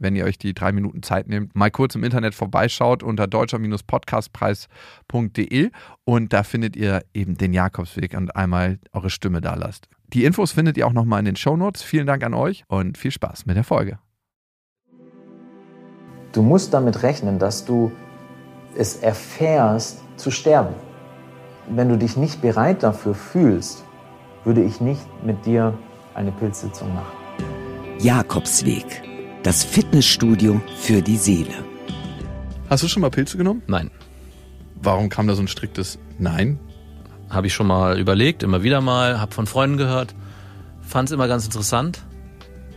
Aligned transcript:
wenn 0.00 0.16
ihr 0.16 0.24
euch 0.24 0.38
die 0.38 0.54
drei 0.54 0.72
Minuten 0.72 1.02
Zeit 1.02 1.28
nehmt, 1.28 1.54
mal 1.54 1.70
kurz 1.70 1.94
im 1.94 2.02
Internet 2.02 2.34
vorbeischaut 2.34 3.02
unter 3.02 3.26
deutscher-podcastpreis.de 3.28 5.70
und 6.04 6.32
da 6.32 6.42
findet 6.42 6.76
ihr 6.76 7.02
eben 7.14 7.36
den 7.36 7.52
Jakobsweg 7.52 8.16
und 8.16 8.34
einmal 8.34 8.78
eure 8.92 9.10
Stimme 9.10 9.40
da 9.40 9.54
lasst. 9.54 9.88
Die 10.12 10.24
Infos 10.24 10.50
findet 10.52 10.76
ihr 10.76 10.88
auch 10.88 10.92
nochmal 10.92 11.20
in 11.20 11.26
den 11.26 11.36
Shownotes. 11.36 11.82
Vielen 11.82 12.06
Dank 12.06 12.24
an 12.24 12.34
euch 12.34 12.64
und 12.66 12.98
viel 12.98 13.12
Spaß 13.12 13.46
mit 13.46 13.56
der 13.56 13.62
Folge. 13.62 14.00
Du 16.32 16.42
musst 16.42 16.74
damit 16.74 17.02
rechnen, 17.02 17.38
dass 17.38 17.64
du 17.64 17.92
es 18.76 18.96
erfährst 18.96 20.00
zu 20.16 20.30
sterben. 20.30 20.74
Wenn 21.68 21.88
du 21.88 21.98
dich 21.98 22.16
nicht 22.16 22.40
bereit 22.40 22.82
dafür 22.82 23.14
fühlst, 23.14 23.84
würde 24.44 24.62
ich 24.62 24.80
nicht 24.80 25.02
mit 25.24 25.44
dir 25.46 25.76
eine 26.14 26.32
Pilzsitzung 26.32 26.92
machen. 26.94 27.12
Jakobsweg, 27.98 29.02
das 29.42 29.64
Fitnessstudio 29.64 30.60
für 30.76 31.00
die 31.00 31.16
Seele. 31.16 31.64
Hast 32.68 32.82
du 32.82 32.88
schon 32.88 33.00
mal 33.00 33.10
Pilze 33.10 33.38
genommen? 33.38 33.62
Nein. 33.66 33.90
Warum 34.82 35.08
kam 35.08 35.26
da 35.26 35.34
so 35.34 35.42
ein 35.42 35.48
striktes 35.48 35.98
Nein? 36.18 36.58
Habe 37.30 37.46
ich 37.46 37.54
schon 37.54 37.66
mal 37.66 37.98
überlegt, 37.98 38.42
immer 38.42 38.62
wieder 38.62 38.80
mal, 38.80 39.20
habe 39.20 39.32
von 39.32 39.46
Freunden 39.46 39.76
gehört, 39.76 40.14
fand 40.82 41.08
es 41.08 41.14
immer 41.14 41.28
ganz 41.28 41.44
interessant, 41.44 42.02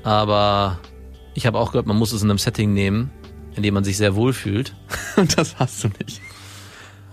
aber 0.03 0.79
ich 1.33 1.45
habe 1.47 1.59
auch 1.59 1.71
gehört, 1.71 1.87
man 1.87 1.97
muss 1.97 2.11
es 2.13 2.21
in 2.21 2.29
einem 2.29 2.37
Setting 2.37 2.73
nehmen, 2.73 3.11
in 3.55 3.63
dem 3.63 3.73
man 3.73 3.83
sich 3.83 3.97
sehr 3.97 4.15
wohl 4.15 4.33
fühlt. 4.33 4.75
Und 5.17 5.37
das 5.37 5.57
hast 5.57 5.83
du 5.83 5.89
nicht. 5.99 6.21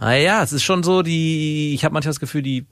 Naja, 0.00 0.42
es 0.42 0.52
ist 0.52 0.62
schon 0.62 0.82
so, 0.82 1.02
die, 1.02 1.74
ich 1.74 1.84
habe 1.84 1.92
manchmal 1.92 2.10
das 2.10 2.20
Gefühl, 2.20 2.42
die 2.42 2.66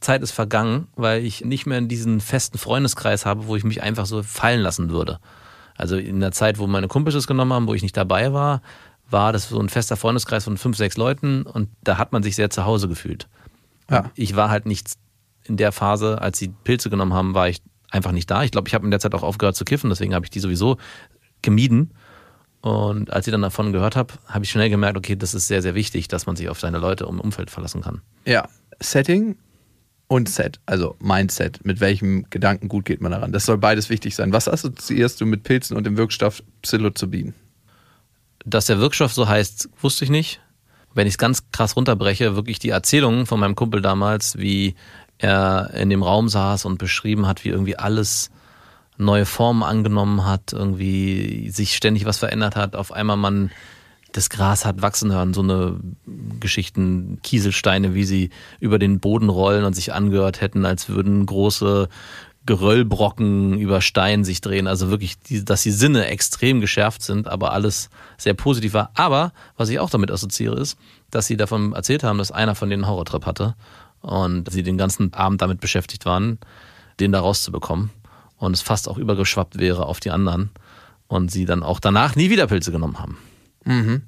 Zeit 0.00 0.22
ist 0.22 0.32
vergangen, 0.32 0.88
weil 0.96 1.24
ich 1.24 1.44
nicht 1.44 1.66
mehr 1.66 1.78
in 1.78 1.88
diesen 1.88 2.20
festen 2.20 2.58
Freundeskreis 2.58 3.26
habe, 3.26 3.46
wo 3.46 3.56
ich 3.56 3.64
mich 3.64 3.82
einfach 3.82 4.06
so 4.06 4.22
fallen 4.22 4.60
lassen 4.60 4.90
würde. 4.90 5.18
Also 5.76 5.96
in 5.96 6.20
der 6.20 6.32
Zeit, 6.32 6.58
wo 6.58 6.66
meine 6.66 6.88
Kumpels 6.88 7.14
es 7.14 7.26
genommen 7.26 7.52
haben, 7.52 7.66
wo 7.66 7.74
ich 7.74 7.82
nicht 7.82 7.96
dabei 7.96 8.32
war, 8.32 8.62
war 9.10 9.32
das 9.32 9.48
so 9.48 9.60
ein 9.60 9.68
fester 9.68 9.96
Freundeskreis 9.96 10.44
von 10.44 10.56
fünf, 10.56 10.76
sechs 10.76 10.96
Leuten 10.96 11.42
und 11.42 11.68
da 11.82 11.98
hat 11.98 12.12
man 12.12 12.22
sich 12.22 12.36
sehr 12.36 12.50
zu 12.50 12.64
Hause 12.64 12.88
gefühlt. 12.88 13.28
Ja. 13.90 14.10
Ich 14.14 14.36
war 14.36 14.50
halt 14.50 14.66
nicht 14.66 14.92
in 15.44 15.56
der 15.56 15.72
Phase, 15.72 16.20
als 16.22 16.38
sie 16.38 16.48
Pilze 16.48 16.88
genommen 16.90 17.12
haben, 17.12 17.34
war 17.34 17.48
ich 17.48 17.60
einfach 17.90 18.12
nicht 18.12 18.30
da. 18.30 18.42
Ich 18.42 18.50
glaube, 18.50 18.68
ich 18.68 18.74
habe 18.74 18.84
in 18.84 18.90
der 18.90 19.00
Zeit 19.00 19.14
auch 19.14 19.22
aufgehört 19.22 19.56
zu 19.56 19.64
kiffen, 19.64 19.90
deswegen 19.90 20.14
habe 20.14 20.24
ich 20.24 20.30
die 20.30 20.40
sowieso 20.40 20.78
gemieden. 21.42 21.92
Und 22.62 23.12
als 23.12 23.26
ich 23.26 23.30
dann 23.30 23.42
davon 23.42 23.72
gehört 23.72 23.94
habe, 23.94 24.14
habe 24.26 24.44
ich 24.44 24.50
schnell 24.50 24.70
gemerkt, 24.70 24.96
okay, 24.96 25.16
das 25.16 25.34
ist 25.34 25.48
sehr, 25.48 25.60
sehr 25.60 25.74
wichtig, 25.74 26.08
dass 26.08 26.24
man 26.24 26.34
sich 26.34 26.48
auf 26.48 26.58
seine 26.58 26.78
Leute 26.78 27.04
im 27.04 27.20
Umfeld 27.20 27.50
verlassen 27.50 27.82
kann. 27.82 28.00
Ja, 28.24 28.48
Setting 28.80 29.36
und 30.08 30.28
Set, 30.28 30.60
also 30.66 30.96
Mindset. 31.00 31.64
Mit 31.64 31.80
welchem 31.80 32.28
Gedanken 32.30 32.68
gut 32.68 32.84
geht 32.84 33.00
man 33.00 33.12
daran? 33.12 33.32
Das 33.32 33.46
soll 33.46 33.58
beides 33.58 33.90
wichtig 33.90 34.14
sein. 34.14 34.32
Was 34.32 34.48
assoziierst 34.48 35.20
du 35.20 35.26
mit 35.26 35.42
Pilzen 35.42 35.76
und 35.76 35.84
dem 35.84 35.96
Wirkstoff 35.96 36.42
Psilocybin? 36.62 37.34
Dass 38.44 38.66
der 38.66 38.78
Wirkstoff 38.78 39.12
so 39.12 39.26
heißt, 39.26 39.70
wusste 39.80 40.04
ich 40.04 40.10
nicht. 40.10 40.40
Wenn 40.92 41.06
ich 41.06 41.14
es 41.14 41.18
ganz 41.18 41.50
krass 41.50 41.76
runterbreche, 41.76 42.36
wirklich 42.36 42.58
die 42.58 42.68
Erzählungen 42.68 43.26
von 43.26 43.40
meinem 43.40 43.56
Kumpel 43.56 43.80
damals, 43.80 44.38
wie 44.38 44.74
er 45.18 45.70
in 45.74 45.90
dem 45.90 46.02
Raum 46.02 46.28
saß 46.28 46.64
und 46.66 46.78
beschrieben 46.78 47.26
hat, 47.26 47.44
wie 47.44 47.48
irgendwie 47.48 47.76
alles 47.76 48.30
neue 48.96 49.26
Formen 49.26 49.62
angenommen 49.62 50.24
hat, 50.24 50.52
irgendwie 50.52 51.50
sich 51.50 51.74
ständig 51.74 52.04
was 52.04 52.18
verändert 52.18 52.54
hat, 52.54 52.76
auf 52.76 52.92
einmal 52.92 53.16
man 53.16 53.50
das 54.14 54.30
Gras 54.30 54.64
hat 54.64 54.80
wachsen 54.80 55.12
hören, 55.12 55.34
so 55.34 55.42
eine 55.42 55.76
Geschichten, 56.38 57.18
Kieselsteine, 57.24 57.94
wie 57.94 58.04
sie 58.04 58.30
über 58.60 58.78
den 58.78 59.00
Boden 59.00 59.28
rollen 59.28 59.64
und 59.64 59.74
sich 59.74 59.92
angehört 59.92 60.40
hätten, 60.40 60.64
als 60.64 60.88
würden 60.88 61.26
große 61.26 61.88
Geröllbrocken 62.46 63.58
über 63.58 63.80
Stein 63.80 64.22
sich 64.22 64.40
drehen. 64.40 64.68
Also 64.68 64.88
wirklich, 64.88 65.16
dass 65.44 65.62
die 65.62 65.72
Sinne 65.72 66.06
extrem 66.06 66.60
geschärft 66.60 67.02
sind, 67.02 67.26
aber 67.26 67.52
alles 67.52 67.90
sehr 68.16 68.34
positiv 68.34 68.72
war. 68.72 68.92
Aber 68.94 69.32
was 69.56 69.68
ich 69.68 69.80
auch 69.80 69.90
damit 69.90 70.12
assoziiere, 70.12 70.60
ist, 70.60 70.78
dass 71.10 71.26
sie 71.26 71.36
davon 71.36 71.72
erzählt 71.72 72.04
haben, 72.04 72.18
dass 72.18 72.30
einer 72.30 72.54
von 72.54 72.70
denen 72.70 72.86
Horrortrip 72.86 73.26
hatte 73.26 73.56
und 74.00 74.48
sie 74.48 74.62
den 74.62 74.78
ganzen 74.78 75.12
Abend 75.12 75.42
damit 75.42 75.60
beschäftigt 75.60 76.04
waren, 76.06 76.38
den 77.00 77.10
da 77.10 77.18
rauszubekommen 77.18 77.90
und 78.38 78.52
es 78.52 78.62
fast 78.62 78.88
auch 78.88 78.96
übergeschwappt 78.96 79.58
wäre 79.58 79.86
auf 79.86 79.98
die 79.98 80.12
anderen 80.12 80.50
und 81.08 81.32
sie 81.32 81.46
dann 81.46 81.64
auch 81.64 81.80
danach 81.80 82.14
nie 82.14 82.30
wieder 82.30 82.46
Pilze 82.46 82.70
genommen 82.70 83.00
haben. 83.00 83.18
Mhm. 83.64 84.02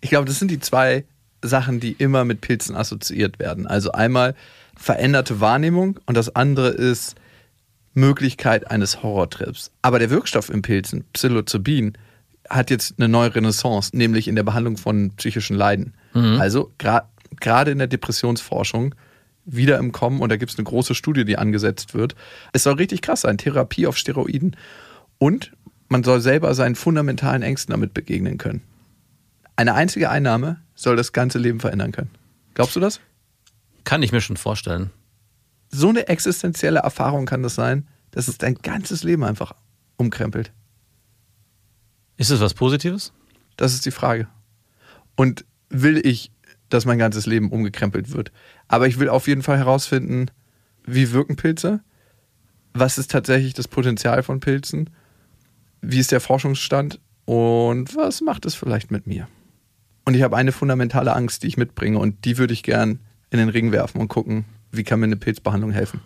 Ich 0.00 0.10
glaube, 0.10 0.26
das 0.26 0.38
sind 0.38 0.50
die 0.50 0.60
zwei 0.60 1.04
Sachen, 1.42 1.80
die 1.80 1.92
immer 1.92 2.24
mit 2.24 2.40
Pilzen 2.40 2.76
assoziiert 2.76 3.38
werden. 3.38 3.66
Also 3.66 3.92
einmal 3.92 4.34
veränderte 4.76 5.40
Wahrnehmung 5.40 5.98
und 6.06 6.16
das 6.16 6.34
andere 6.34 6.68
ist 6.68 7.16
Möglichkeit 7.94 8.70
eines 8.70 9.02
Horrortrips. 9.02 9.70
Aber 9.82 9.98
der 9.98 10.10
Wirkstoff 10.10 10.50
im 10.50 10.62
Pilzen, 10.62 11.04
Psilocybin, 11.12 11.94
hat 12.48 12.70
jetzt 12.70 12.94
eine 12.98 13.08
neue 13.08 13.34
Renaissance, 13.34 13.96
nämlich 13.96 14.28
in 14.28 14.36
der 14.36 14.42
Behandlung 14.42 14.76
von 14.76 15.10
psychischen 15.16 15.56
Leiden. 15.56 15.94
Mhm. 16.14 16.40
Also 16.40 16.72
gerade 16.78 17.06
gra 17.40 17.62
in 17.62 17.78
der 17.78 17.88
Depressionsforschung 17.88 18.94
wieder 19.44 19.78
im 19.78 19.92
Kommen 19.92 20.20
und 20.20 20.30
da 20.30 20.36
gibt 20.36 20.52
es 20.52 20.58
eine 20.58 20.64
große 20.64 20.94
Studie, 20.94 21.24
die 21.24 21.38
angesetzt 21.38 21.94
wird. 21.94 22.14
Es 22.52 22.62
soll 22.62 22.74
richtig 22.74 23.02
krass 23.02 23.22
sein, 23.22 23.38
Therapie 23.38 23.86
auf 23.86 23.96
Steroiden. 23.96 24.56
Und 25.18 25.52
man 25.88 26.04
soll 26.04 26.20
selber 26.20 26.54
seinen 26.54 26.74
fundamentalen 26.74 27.42
Ängsten 27.42 27.72
damit 27.72 27.94
begegnen 27.94 28.38
können. 28.38 28.62
Eine 29.58 29.74
einzige 29.74 30.08
Einnahme 30.08 30.62
soll 30.76 30.94
das 30.94 31.12
ganze 31.12 31.40
Leben 31.40 31.58
verändern 31.58 31.90
können. 31.90 32.10
Glaubst 32.54 32.76
du 32.76 32.80
das? 32.80 33.00
Kann 33.82 34.04
ich 34.04 34.12
mir 34.12 34.20
schon 34.20 34.36
vorstellen. 34.36 34.90
So 35.68 35.88
eine 35.88 36.06
existenzielle 36.06 36.78
Erfahrung 36.78 37.26
kann 37.26 37.42
das 37.42 37.56
sein, 37.56 37.88
dass 38.12 38.28
es 38.28 38.38
dein 38.38 38.54
ganzes 38.54 39.02
Leben 39.02 39.24
einfach 39.24 39.56
umkrempelt. 39.96 40.52
Ist 42.18 42.30
es 42.30 42.38
was 42.38 42.54
Positives? 42.54 43.12
Das 43.56 43.74
ist 43.74 43.84
die 43.84 43.90
Frage. 43.90 44.28
Und 45.16 45.44
will 45.70 46.06
ich 46.06 46.30
dass 46.68 46.84
mein 46.84 46.98
ganzes 46.98 47.26
Leben 47.26 47.50
umgekrempelt 47.50 48.12
wird. 48.12 48.30
Aber 48.68 48.86
ich 48.86 48.98
will 48.98 49.08
auf 49.08 49.26
jeden 49.26 49.42
Fall 49.42 49.58
herausfinden, 49.58 50.26
wie 50.84 51.12
wirken 51.12 51.34
Pilze? 51.34 51.80
Was 52.74 52.98
ist 52.98 53.10
tatsächlich 53.10 53.54
das 53.54 53.66
Potenzial 53.66 54.22
von 54.22 54.38
Pilzen? 54.38 54.90
Wie 55.80 55.98
ist 55.98 56.12
der 56.12 56.20
Forschungsstand? 56.20 57.00
Und 57.24 57.96
was 57.96 58.20
macht 58.20 58.44
es 58.44 58.54
vielleicht 58.54 58.90
mit 58.90 59.06
mir? 59.06 59.28
Und 60.08 60.14
ich 60.14 60.22
habe 60.22 60.38
eine 60.38 60.52
fundamentale 60.52 61.14
Angst, 61.14 61.42
die 61.42 61.48
ich 61.48 61.58
mitbringe 61.58 61.98
und 61.98 62.24
die 62.24 62.38
würde 62.38 62.54
ich 62.54 62.62
gern 62.62 62.98
in 63.28 63.38
den 63.38 63.50
Ring 63.50 63.72
werfen 63.72 64.00
und 64.00 64.08
gucken, 64.08 64.46
wie 64.72 64.82
kann 64.82 65.00
mir 65.00 65.04
eine 65.04 65.16
Pilzbehandlung 65.16 65.70
helfen. 65.70 66.00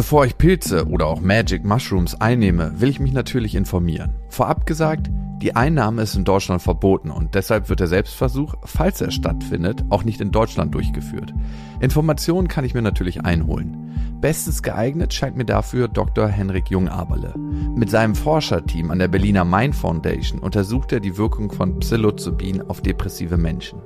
Bevor 0.00 0.24
ich 0.24 0.38
Pilze 0.38 0.88
oder 0.88 1.08
auch 1.08 1.20
Magic 1.20 1.62
Mushrooms 1.62 2.18
einnehme, 2.18 2.72
will 2.80 2.88
ich 2.88 3.00
mich 3.00 3.12
natürlich 3.12 3.54
informieren. 3.54 4.14
Vorab 4.30 4.64
gesagt, 4.64 5.10
die 5.42 5.54
Einnahme 5.54 6.00
ist 6.00 6.14
in 6.14 6.24
Deutschland 6.24 6.62
verboten 6.62 7.10
und 7.10 7.34
deshalb 7.34 7.68
wird 7.68 7.80
der 7.80 7.86
Selbstversuch, 7.86 8.54
falls 8.64 9.02
er 9.02 9.10
stattfindet, 9.10 9.84
auch 9.90 10.02
nicht 10.02 10.22
in 10.22 10.30
Deutschland 10.30 10.74
durchgeführt. 10.74 11.34
Informationen 11.80 12.48
kann 12.48 12.64
ich 12.64 12.72
mir 12.72 12.80
natürlich 12.80 13.26
einholen. 13.26 14.16
Bestens 14.22 14.62
geeignet 14.62 15.12
scheint 15.12 15.36
mir 15.36 15.44
dafür 15.44 15.86
Dr. 15.86 16.28
Henrik 16.28 16.70
Jungaberle. 16.70 17.34
Mit 17.36 17.90
seinem 17.90 18.14
Forscherteam 18.14 18.90
an 18.90 19.00
der 19.00 19.08
Berliner 19.08 19.44
Mind 19.44 19.74
Foundation 19.74 20.38
untersucht 20.38 20.92
er 20.92 21.00
die 21.00 21.18
Wirkung 21.18 21.52
von 21.52 21.78
Psilocybin 21.78 22.62
auf 22.70 22.80
depressive 22.80 23.36
Menschen. 23.36 23.82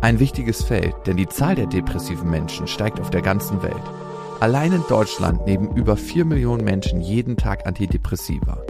Ein 0.00 0.18
wichtiges 0.18 0.62
Feld, 0.64 0.94
denn 1.06 1.18
die 1.18 1.28
Zahl 1.28 1.56
der 1.56 1.66
depressiven 1.66 2.30
Menschen 2.30 2.66
steigt 2.66 3.00
auf 3.00 3.10
der 3.10 3.20
ganzen 3.20 3.62
Welt. 3.62 3.84
Allein 4.40 4.72
in 4.72 4.84
Deutschland 4.88 5.46
nehmen 5.46 5.74
über 5.74 5.96
4 5.96 6.24
Millionen 6.24 6.62
Menschen 6.62 7.00
jeden 7.00 7.36
Tag 7.36 7.66
Antidepressiva. 7.66 8.62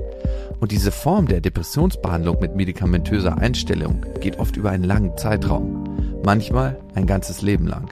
Und 0.60 0.72
diese 0.72 0.90
Form 0.90 1.26
der 1.26 1.42
Depressionsbehandlung 1.42 2.40
mit 2.40 2.56
medikamentöser 2.56 3.36
Einstellung 3.36 4.00
geht 4.20 4.38
oft 4.38 4.56
über 4.56 4.70
einen 4.70 4.84
langen 4.84 5.16
Zeitraum, 5.18 5.84
manchmal 6.24 6.80
ein 6.94 7.06
ganzes 7.06 7.42
Leben 7.42 7.66
lang. 7.66 7.90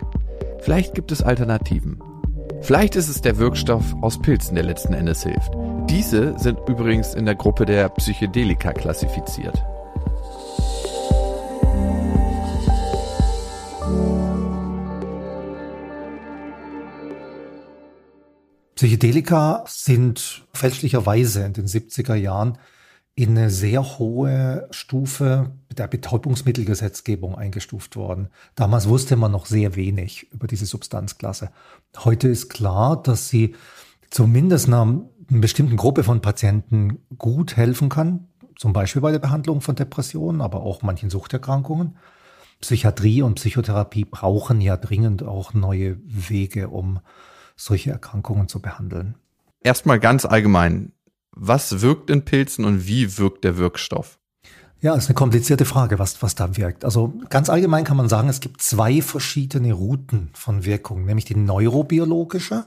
Vielleicht 0.61 0.95
gibt 0.95 1.13
es 1.13 1.23
Alternativen. 1.23 2.03
Vielleicht 2.63 2.97
ist 2.97 3.11
es 3.11 3.21
der 3.21 3.37
Wirkstoff 3.37 3.85
aus 4.01 4.21
Pilzen, 4.23 4.55
der 4.55 4.65
letzten 4.65 4.95
Endes 4.95 5.23
hilft. 5.23 5.53
Diese 5.91 6.37
sind 6.39 6.59
übrigens 6.67 7.15
in 7.15 7.27
der 7.27 7.35
Gruppe 7.35 7.67
der 7.67 7.91
Psychedelika 7.91 8.73
klassifiziert. 8.73 9.63
Psychedelika 18.77 19.65
sind 19.67 20.47
fälschlicherweise 20.53 21.45
in 21.45 21.55
den 21.55 21.67
70er 21.67 22.15
Jahren 22.15 22.59
in 23.15 23.31
eine 23.31 23.49
sehr 23.49 23.99
hohe 23.99 24.69
Stufe 24.71 25.53
der 25.75 25.89
Betäubungsmittelgesetzgebung 25.89 27.35
eingestuft 27.35 27.97
worden. 27.97 28.29
Damals 28.55 28.87
wusste 28.87 29.17
man 29.17 29.33
noch 29.33 29.47
sehr 29.47 29.77
wenig 29.77 30.31
über 30.31 30.47
diese 30.47 30.67
Substanzklasse. 30.67 31.51
Heute 31.97 32.29
ist 32.29 32.51
klar, 32.51 33.03
dass 33.03 33.31
sie 33.31 33.55
zumindest 34.11 34.67
einer, 34.67 34.83
einer 34.83 35.41
bestimmten 35.41 35.79
Gruppe 35.79 36.05
von 36.05 36.21
Patienten 36.21 36.99
gut 37.17 37.57
helfen 37.57 37.89
kann, 37.89 38.29
zum 38.57 38.75
Beispiel 38.75 39.01
bei 39.01 39.13
der 39.13 39.19
Behandlung 39.21 39.63
von 39.63 39.75
Depressionen, 39.75 40.43
aber 40.43 40.61
auch 40.61 40.83
manchen 40.83 41.09
Suchterkrankungen. 41.09 41.97
Psychiatrie 42.61 43.23
und 43.23 43.37
Psychotherapie 43.37 44.05
brauchen 44.05 44.61
ja 44.61 44.77
dringend 44.77 45.23
auch 45.23 45.55
neue 45.55 45.97
Wege, 46.05 46.69
um 46.69 47.01
solche 47.57 47.91
Erkrankungen 47.91 48.49
zu 48.49 48.61
behandeln. 48.61 49.17
Erstmal 49.61 49.99
ganz 49.99 50.25
allgemein, 50.25 50.93
was 51.33 51.81
wirkt 51.81 52.11
in 52.11 52.25
Pilzen 52.25 52.65
und 52.65 52.87
wie 52.87 53.19
wirkt 53.19 53.45
der 53.45 53.57
Wirkstoff? 53.57 54.19
Ja, 54.81 54.95
ist 54.95 55.09
eine 55.09 55.15
komplizierte 55.15 55.65
Frage, 55.65 55.99
was, 55.99 56.23
was 56.23 56.35
da 56.35 56.57
wirkt. 56.57 56.85
Also 56.85 57.15
ganz 57.31 57.49
allgemein 57.49 57.85
kann 57.85 57.97
man 57.97 58.09
sagen, 58.09 58.29
es 58.29 58.41
gibt 58.41 58.63
zwei 58.63 59.01
verschiedene 59.01 59.73
Routen 59.73 60.31
von 60.35 60.65
Wirkung, 60.65 61.07
nämlich 61.07 61.25
die 61.25 61.35
neurobiologische. 61.35 62.67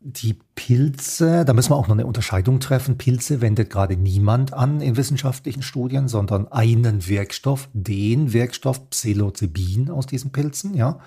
Die 0.00 0.36
Pilze, 0.54 1.44
da 1.44 1.52
müssen 1.52 1.70
wir 1.70 1.76
auch 1.76 1.88
noch 1.88 1.94
eine 1.94 2.06
Unterscheidung 2.06 2.60
treffen. 2.60 2.98
Pilze 2.98 3.40
wendet 3.40 3.70
gerade 3.70 3.96
niemand 3.96 4.52
an 4.52 4.80
in 4.80 4.96
wissenschaftlichen 4.96 5.62
Studien, 5.62 6.08
sondern 6.08 6.50
einen 6.52 7.06
Wirkstoff, 7.08 7.68
den 7.72 8.32
Wirkstoff 8.32 8.90
Psilocybin 8.90 9.90
aus 9.90 10.06
diesen 10.06 10.32
Pilzen, 10.32 10.74
ja. 10.74 11.00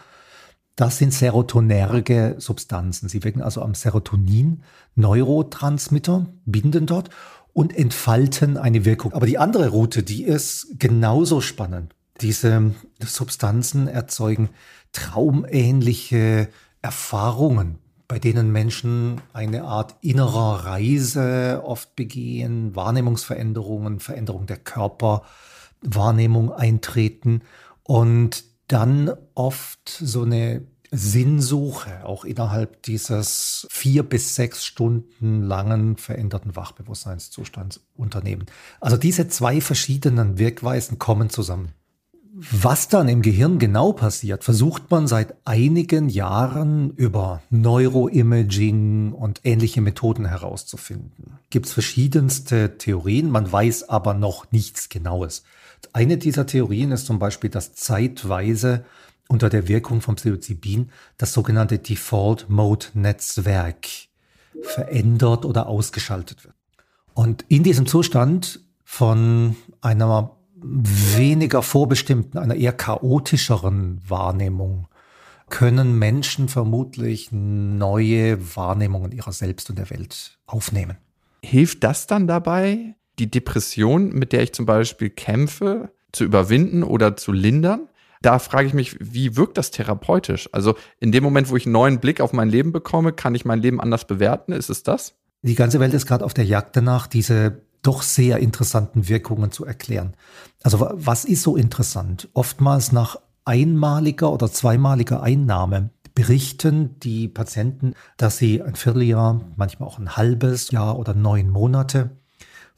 Das 0.80 0.98
sind 0.98 1.14
serotonerge 1.14 2.36
Substanzen. 2.38 3.10
Sie 3.10 3.22
wirken 3.26 3.42
also 3.42 3.62
am 3.62 3.76
Serotonin, 3.76 4.64
Neurotransmitter, 4.96 6.28
binden 6.46 6.86
dort 6.86 7.10
und 7.52 7.78
entfalten 7.78 8.56
eine 8.56 8.86
Wirkung. 8.86 9.12
Aber 9.12 9.26
die 9.26 9.38
andere 9.38 9.68
Route, 9.68 10.04
die 10.04 10.24
ist 10.24 10.80
genauso 10.80 11.42
spannend. 11.42 11.96
Diese 12.22 12.72
Substanzen 13.04 13.90
erzeugen 13.90 14.52
traumähnliche 14.94 16.48
Erfahrungen, 16.81 17.80
bei 18.08 18.18
denen 18.18 18.50
Menschen 18.54 19.20
eine 19.34 19.66
Art 19.66 19.98
innerer 20.00 20.64
Reise 20.64 21.62
oft 21.66 21.94
begehen, 21.98 22.74
Wahrnehmungsveränderungen, 22.74 24.00
Veränderung 24.00 24.46
der 24.46 24.56
Körperwahrnehmung 24.56 26.54
eintreten 26.54 27.42
und 27.84 28.46
dann 28.69 29.12
oft 29.36 29.89
so 29.89 30.21
eine 30.21 30.62
Sinnsuche 30.92 32.06
auch 32.06 32.25
innerhalb 32.25 32.81
dieses 32.83 33.68
vier 33.69 34.04
bis 34.04 34.36
sechs 34.36 34.66
Stunden 34.66 35.44
langen 35.44 35.98
veränderten 35.98 36.56
Wachbewusstseinszustands 36.56 37.81
unternehmen. 37.95 38.45
Also 38.80 38.98
diese 38.98 39.27
zwei 39.27 39.62
verschiedenen 39.62 40.39
Wirkweisen 40.39 40.98
kommen 40.98 41.30
zusammen. 41.30 41.74
Was 42.51 42.88
dann 42.88 43.10
im 43.10 43.21
Gehirn 43.21 43.60
genau 43.60 43.92
passiert, 43.92 44.44
versucht 44.44 44.89
man 44.92 45.07
seit 45.07 45.36
einigen 45.45 46.10
Jahren 46.10 46.92
über 46.92 47.42
Neuroimaging 47.50 49.12
und 49.12 49.42
ähnliche 49.44 49.81
Methoden 49.81 50.25
herauszufinden. 50.25 51.39
Gibt 51.50 51.66
es 51.66 51.74
verschiedenste 51.74 52.77
Theorien, 52.77 53.30
man 53.30 53.51
weiß 53.51 53.89
aber 53.89 54.13
noch 54.13 54.51
nichts 54.51 54.89
Genaues. 54.89 55.44
Eine 55.94 56.18
dieser 56.18 56.46
Theorien 56.46 56.92
ist 56.92 57.06
zum 57.06 57.20
Beispiel, 57.20 57.50
dass 57.50 57.74
zeitweise 57.74 58.86
unter 59.28 59.50
der 59.50 59.68
Wirkung 59.68 60.02
von 60.02 60.16
Psilocybin 60.16 60.92
das 61.18 61.34
sogenannte 61.34 61.80
Default 61.80 62.50
Mode 62.50 62.88
Netzwerk 62.94 63.88
verändert 64.62 65.46
oder 65.46 65.68
ausgeschaltet 65.68 66.44
wird. 66.44 66.56
Und 67.14 67.46
in 67.48 67.64
diesem 67.64 67.86
Zustand 67.86 68.62
von 68.84 69.56
einer 69.81 70.36
weniger 70.62 71.62
vorbestimmten, 71.62 72.40
einer 72.40 72.56
eher 72.56 72.74
chaotischeren 72.74 74.02
Wahrnehmung 74.08 74.88
können 75.50 75.98
Menschen 75.98 76.48
vermutlich 76.48 77.31
neue 77.31 78.56
Wahrnehmungen 78.56 79.12
ihrer 79.12 79.31
selbst 79.31 79.70
und 79.70 79.80
der 79.80 79.90
Welt 79.90 80.38
aufnehmen. 80.46 80.98
Hilft 81.44 81.84
das 81.84 82.08
dann 82.08 82.28
dabei, 82.28 82.96
die 83.19 83.30
Depression, 83.30 84.10
mit 84.10 84.33
der 84.33 84.44
ich 84.44 84.54
zum 84.54 84.66
Beispiel 84.66 85.10
kämpfe, 85.10 85.92
zu 86.12 86.24
überwinden 86.24 86.83
oder 86.83 87.16
zu 87.18 87.31
lindern? 87.31 87.88
Da 88.21 88.39
frage 88.39 88.68
ich 88.68 88.74
mich, 88.74 88.98
wie 89.00 89.38
wirkt 89.38 89.57
das 89.57 89.71
therapeutisch? 89.71 90.50
Also 90.51 90.75
in 91.00 91.12
dem 91.12 91.24
Moment, 91.24 91.50
wo 91.50 91.56
ich 91.56 91.66
einen 91.66 91.74
neuen 91.74 92.00
Blick 92.00 92.19
auf 92.19 92.33
mein 92.33 92.50
Leben 92.50 92.71
bekomme, 92.71 93.13
kann 93.13 93.36
ich 93.36 93.45
mein 93.45 93.62
Leben 93.62 93.80
anders 93.80 94.06
bewerten? 94.06 94.51
Ist 94.51 94.69
es 94.69 94.83
das? 94.83 95.16
Die 95.42 95.56
ganze 95.56 95.80
Welt 95.80 95.94
ist 95.94 96.06
gerade 96.06 96.25
auf 96.25 96.33
der 96.33 96.45
Jagd 96.45 96.75
danach, 96.75 97.07
diese 97.07 97.62
doch 97.81 98.01
sehr 98.01 98.39
interessanten 98.39 99.07
Wirkungen 99.07 99.51
zu 99.51 99.63
erklären. 99.63 100.16
Also 100.63 100.89
was 100.92 101.24
ist 101.24 101.44
so 101.44 101.56
interessant? 101.56 102.27
Oftmals 102.33 102.92
nach 102.92 103.16
einmaliger 103.45 104.33
oder 104.33 104.51
zweimaliger 104.51 105.24
Einnahme 105.24 105.92
berichten 106.13 107.00
die 107.00 107.30
Patienten, 107.30 107.94
dass 108.18 108.38
sie 108.38 108.62
ein 108.62 108.75
Vierteljahr, 108.75 109.39
manchmal 109.56 109.88
auch 109.88 109.98
ein 109.98 110.18
halbes 110.18 110.71
Jahr 110.71 111.00
oder 111.00 111.13
neun 111.13 111.50
Monate 111.50 112.19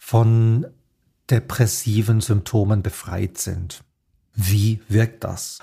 von 0.04 0.66
depressiven 1.30 2.22
Symptomen 2.22 2.82
befreit 2.82 3.38
sind. 3.38 3.84
Wie 4.34 4.82
wirkt 4.90 5.24
das? 5.24 5.60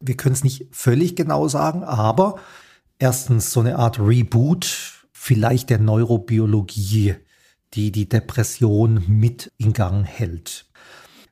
Wir 0.00 0.18
können 0.18 0.34
es 0.34 0.44
nicht 0.44 0.66
völlig 0.70 1.16
genau 1.16 1.48
sagen, 1.48 1.82
aber 1.82 2.38
erstens 2.98 3.52
so 3.52 3.60
eine 3.60 3.78
Art 3.78 3.98
Reboot 3.98 5.06
vielleicht 5.12 5.70
der 5.70 5.78
Neurobiologie, 5.78 7.16
die 7.72 7.90
die 7.90 8.08
Depression 8.08 9.02
mit 9.08 9.50
in 9.56 9.72
Gang 9.72 10.04
hält. 10.06 10.66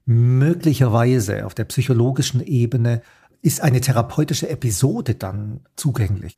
Möglicherweise 0.06 1.45
auf 1.45 1.55
der 1.55 1.65
psychologischen 1.65 2.43
Ebene 2.43 3.03
ist 3.43 3.61
eine 3.61 3.83
therapeutische 3.83 4.49
Episode 4.49 5.15
dann 5.17 5.61
zugänglich, 5.77 6.35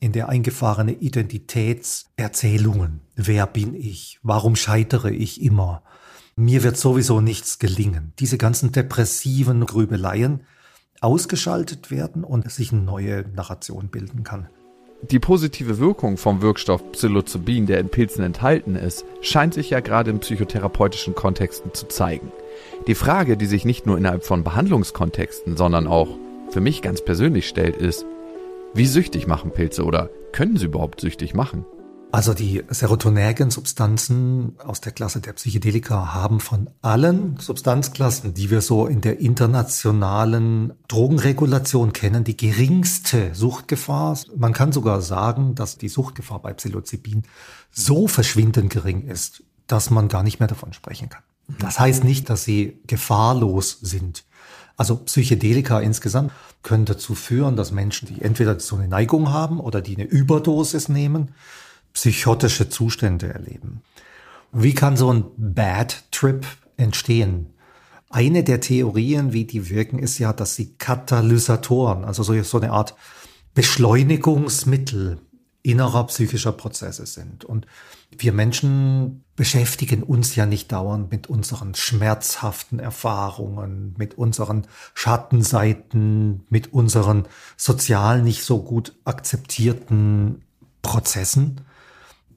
in 0.00 0.12
der 0.12 0.28
eingefahrene 0.28 0.92
Identitätserzählungen, 0.92 3.00
wer 3.16 3.46
bin 3.46 3.74
ich, 3.74 4.18
warum 4.22 4.56
scheitere 4.56 5.10
ich 5.10 5.42
immer, 5.42 5.82
mir 6.36 6.62
wird 6.62 6.76
sowieso 6.76 7.20
nichts 7.20 7.58
gelingen. 7.58 8.12
Diese 8.20 8.38
ganzen 8.38 8.70
depressiven 8.70 9.66
Grübeleien 9.66 10.42
ausgeschaltet 11.00 11.90
werden 11.90 12.22
und 12.22 12.48
sich 12.50 12.72
eine 12.72 12.82
neue 12.82 13.24
Narration 13.34 13.88
bilden 13.88 14.22
kann. 14.22 14.48
Die 15.02 15.20
positive 15.20 15.78
Wirkung 15.78 16.16
vom 16.16 16.42
Wirkstoff 16.42 16.92
Psilocybin, 16.92 17.66
der 17.66 17.78
in 17.78 17.88
Pilzen 17.88 18.24
enthalten 18.24 18.74
ist, 18.74 19.04
scheint 19.20 19.54
sich 19.54 19.70
ja 19.70 19.78
gerade 19.78 20.10
in 20.10 20.18
psychotherapeutischen 20.18 21.14
Kontexten 21.14 21.72
zu 21.72 21.86
zeigen. 21.86 22.32
Die 22.88 22.96
Frage, 22.96 23.36
die 23.36 23.46
sich 23.46 23.64
nicht 23.64 23.86
nur 23.86 23.96
innerhalb 23.96 24.24
von 24.24 24.42
Behandlungskontexten, 24.42 25.56
sondern 25.56 25.86
auch 25.86 26.08
für 26.50 26.60
mich 26.60 26.82
ganz 26.82 27.04
persönlich 27.04 27.48
stellt, 27.48 27.76
ist, 27.76 28.06
wie 28.74 28.86
süchtig 28.86 29.26
machen 29.26 29.52
Pilze 29.52 29.84
oder 29.84 30.10
können 30.32 30.56
sie 30.56 30.66
überhaupt 30.66 31.00
süchtig 31.00 31.34
machen? 31.34 31.64
Also 32.10 32.32
die 32.32 32.64
serotonergen 32.70 33.50
Substanzen 33.50 34.56
aus 34.64 34.80
der 34.80 34.92
Klasse 34.92 35.20
der 35.20 35.34
Psychedelika 35.34 36.14
haben 36.14 36.40
von 36.40 36.70
allen 36.80 37.36
Substanzklassen, 37.38 38.32
die 38.32 38.50
wir 38.50 38.62
so 38.62 38.86
in 38.86 39.02
der 39.02 39.20
internationalen 39.20 40.72
Drogenregulation 40.88 41.92
kennen, 41.92 42.24
die 42.24 42.36
geringste 42.36 43.34
Suchtgefahr. 43.34 44.18
Man 44.34 44.54
kann 44.54 44.72
sogar 44.72 45.02
sagen, 45.02 45.54
dass 45.54 45.76
die 45.76 45.90
Suchtgefahr 45.90 46.40
bei 46.40 46.54
Psilocybin 46.54 47.24
so 47.70 48.08
verschwindend 48.08 48.70
gering 48.70 49.06
ist, 49.06 49.42
dass 49.66 49.90
man 49.90 50.08
gar 50.08 50.22
nicht 50.22 50.40
mehr 50.40 50.48
davon 50.48 50.72
sprechen 50.72 51.10
kann. 51.10 51.22
Das 51.58 51.78
heißt 51.78 52.04
nicht, 52.04 52.30
dass 52.30 52.44
sie 52.44 52.80
gefahrlos 52.86 53.78
sind. 53.80 54.24
Also 54.78 54.96
Psychedelika 54.96 55.80
insgesamt 55.80 56.32
können 56.62 56.84
dazu 56.84 57.16
führen, 57.16 57.56
dass 57.56 57.72
Menschen, 57.72 58.06
die 58.06 58.22
entweder 58.22 58.58
so 58.60 58.76
eine 58.76 58.86
Neigung 58.86 59.30
haben 59.30 59.58
oder 59.58 59.82
die 59.82 59.96
eine 59.96 60.06
Überdosis 60.06 60.88
nehmen, 60.88 61.34
psychotische 61.92 62.68
Zustände 62.68 63.32
erleben. 63.34 63.82
Wie 64.52 64.74
kann 64.74 64.96
so 64.96 65.12
ein 65.12 65.24
Bad 65.36 66.04
Trip 66.12 66.46
entstehen? 66.76 67.52
Eine 68.08 68.44
der 68.44 68.60
Theorien, 68.60 69.32
wie 69.32 69.44
die 69.44 69.68
wirken, 69.68 69.98
ist 69.98 70.18
ja, 70.18 70.32
dass 70.32 70.54
sie 70.54 70.74
Katalysatoren, 70.78 72.04
also 72.04 72.22
so, 72.22 72.58
eine 72.58 72.70
Art 72.70 72.94
Beschleunigungsmittel 73.54 75.18
innerer 75.62 76.06
psychischer 76.06 76.52
Prozesse 76.52 77.06
sind. 77.06 77.44
Und 77.44 77.66
wir 78.16 78.32
Menschen 78.32 79.24
beschäftigen 79.36 80.02
uns 80.02 80.34
ja 80.34 80.46
nicht 80.46 80.72
dauernd 80.72 81.10
mit 81.10 81.28
unseren 81.28 81.74
schmerzhaften 81.74 82.78
Erfahrungen, 82.78 83.94
mit 83.98 84.16
unseren 84.16 84.66
Schattenseiten, 84.94 86.44
mit 86.48 86.72
unseren 86.72 87.26
sozial 87.56 88.22
nicht 88.22 88.44
so 88.44 88.62
gut 88.62 88.94
akzeptierten 89.04 90.42
Prozessen, 90.82 91.60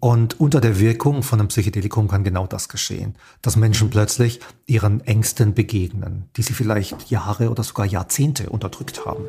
und 0.01 0.39
unter 0.39 0.61
der 0.61 0.79
Wirkung 0.79 1.21
von 1.21 1.39
einem 1.39 1.49
Psychedelikum 1.49 2.07
kann 2.07 2.23
genau 2.23 2.47
das 2.47 2.69
geschehen, 2.69 3.15
dass 3.43 3.55
Menschen 3.55 3.91
plötzlich 3.91 4.39
ihren 4.65 5.01
Ängsten 5.01 5.53
begegnen, 5.53 6.27
die 6.35 6.41
sie 6.41 6.53
vielleicht 6.53 7.11
Jahre 7.11 7.51
oder 7.51 7.61
sogar 7.61 7.85
Jahrzehnte 7.85 8.49
unterdrückt 8.49 9.05
haben. 9.05 9.25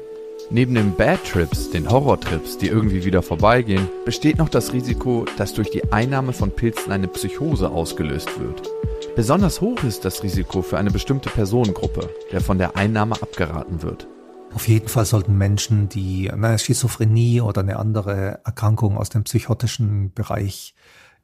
Neben 0.51 0.75
den 0.75 0.95
Bad 0.95 1.25
Trips, 1.25 1.71
den 1.71 1.91
Horror-Trips, 1.91 2.59
die 2.59 2.67
irgendwie 2.67 3.05
wieder 3.05 3.23
vorbeigehen, 3.23 3.89
besteht 4.05 4.39
noch 4.39 4.49
das 4.49 4.73
Risiko, 4.73 5.25
dass 5.39 5.55
durch 5.55 5.71
die 5.71 5.93
Einnahme 5.93 6.33
von 6.33 6.51
Pilzen 6.51 6.93
eine 6.93 7.09
Psychose 7.09 7.71
ausgelöst 7.71 8.39
wird. 8.39 8.69
Besonders 9.17 9.61
hoch 9.61 9.83
ist 9.85 10.05
das 10.05 10.23
Risiko 10.23 10.63
für 10.63 10.79
eine 10.79 10.91
bestimmte 10.91 11.31
Personengruppe, 11.31 12.09
der 12.33 12.41
von 12.41 12.59
der 12.59 12.77
Einnahme 12.77 13.15
abgeraten 13.15 13.83
wird. 13.83 14.07
Auf 14.55 14.69
jeden 14.69 14.89
Fall 14.89 15.07
sollten 15.07 15.39
Menschen, 15.39 15.89
die 15.89 16.31
eine 16.31 16.59
Schizophrenie 16.59 17.41
oder 17.41 17.63
eine 17.63 17.77
andere 17.77 18.41
Erkrankung 18.45 18.99
aus 18.99 19.09
dem 19.09 19.25
psychotischen 19.25 20.13
Bereich 20.13 20.75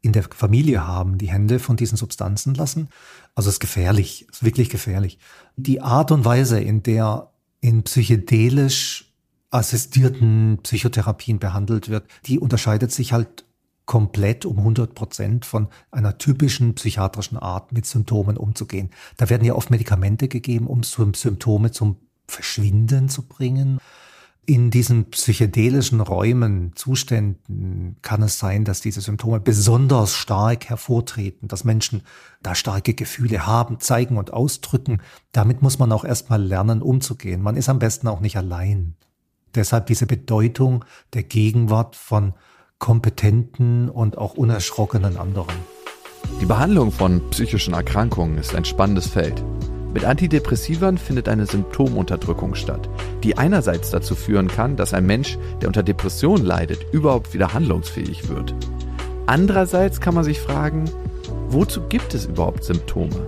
in 0.00 0.12
der 0.12 0.22
Familie 0.22 0.87
haben, 0.87 1.18
die 1.18 1.30
Hände 1.30 1.58
von 1.58 1.76
diesen 1.76 1.98
Substanzen 1.98 2.54
lassen. 2.54 2.88
Also 3.34 3.48
es 3.48 3.56
ist 3.56 3.60
gefährlich, 3.60 4.26
es 4.30 4.38
ist 4.38 4.44
wirklich 4.44 4.70
gefährlich. 4.70 5.18
Die 5.56 5.82
Art 5.82 6.12
und 6.12 6.25
Weise, 6.25 6.60
in 6.60 6.82
der 6.82 7.30
in 7.60 7.82
psychedelisch 7.82 9.07
assistierten 9.50 10.58
Psychotherapien 10.62 11.38
behandelt 11.38 11.88
wird, 11.88 12.06
die 12.26 12.38
unterscheidet 12.38 12.92
sich 12.92 13.12
halt 13.12 13.44
komplett 13.86 14.44
um 14.44 14.58
100 14.58 14.94
Prozent 14.94 15.46
von 15.46 15.68
einer 15.90 16.18
typischen 16.18 16.74
psychiatrischen 16.74 17.38
Art 17.38 17.72
mit 17.72 17.86
Symptomen 17.86 18.36
umzugehen. 18.36 18.90
Da 19.16 19.30
werden 19.30 19.46
ja 19.46 19.54
oft 19.54 19.70
Medikamente 19.70 20.28
gegeben, 20.28 20.66
um 20.66 20.82
Symptome 20.82 21.70
zum 21.70 21.96
Verschwinden 22.26 23.08
zu 23.08 23.26
bringen. 23.26 23.80
In 24.44 24.70
diesen 24.70 25.10
psychedelischen 25.10 26.00
Räumen, 26.00 26.72
Zuständen 26.74 27.96
kann 28.02 28.22
es 28.22 28.38
sein, 28.38 28.64
dass 28.64 28.82
diese 28.82 29.00
Symptome 29.00 29.40
besonders 29.40 30.14
stark 30.14 30.66
hervortreten, 30.66 31.48
dass 31.48 31.64
Menschen 31.64 32.02
da 32.42 32.54
starke 32.54 32.92
Gefühle 32.92 33.46
haben, 33.46 33.80
zeigen 33.80 34.18
und 34.18 34.34
ausdrücken. 34.34 35.00
Damit 35.32 35.62
muss 35.62 35.78
man 35.78 35.92
auch 35.92 36.04
erstmal 36.04 36.42
lernen, 36.42 36.82
umzugehen. 36.82 37.40
Man 37.40 37.56
ist 37.56 37.70
am 37.70 37.78
besten 37.78 38.08
auch 38.08 38.20
nicht 38.20 38.36
allein. 38.36 38.96
Deshalb 39.54 39.86
diese 39.86 40.06
Bedeutung 40.06 40.84
der 41.14 41.22
Gegenwart 41.22 41.96
von 41.96 42.34
kompetenten 42.78 43.88
und 43.88 44.18
auch 44.18 44.34
unerschrockenen 44.34 45.16
anderen. 45.16 45.54
Die 46.40 46.46
Behandlung 46.46 46.92
von 46.92 47.28
psychischen 47.30 47.74
Erkrankungen 47.74 48.38
ist 48.38 48.54
ein 48.54 48.64
spannendes 48.64 49.08
Feld. 49.08 49.42
Mit 49.92 50.04
Antidepressivern 50.04 50.98
findet 50.98 51.28
eine 51.28 51.46
Symptomunterdrückung 51.46 52.54
statt, 52.54 52.88
die 53.24 53.38
einerseits 53.38 53.90
dazu 53.90 54.14
führen 54.14 54.48
kann, 54.48 54.76
dass 54.76 54.94
ein 54.94 55.06
Mensch, 55.06 55.38
der 55.60 55.68
unter 55.68 55.82
Depressionen 55.82 56.44
leidet, 56.44 56.86
überhaupt 56.92 57.34
wieder 57.34 57.54
handlungsfähig 57.54 58.28
wird. 58.28 58.54
Andererseits 59.26 60.00
kann 60.00 60.14
man 60.14 60.24
sich 60.24 60.40
fragen, 60.40 60.84
wozu 61.48 61.82
gibt 61.88 62.14
es 62.14 62.26
überhaupt 62.26 62.64
Symptome? 62.64 63.26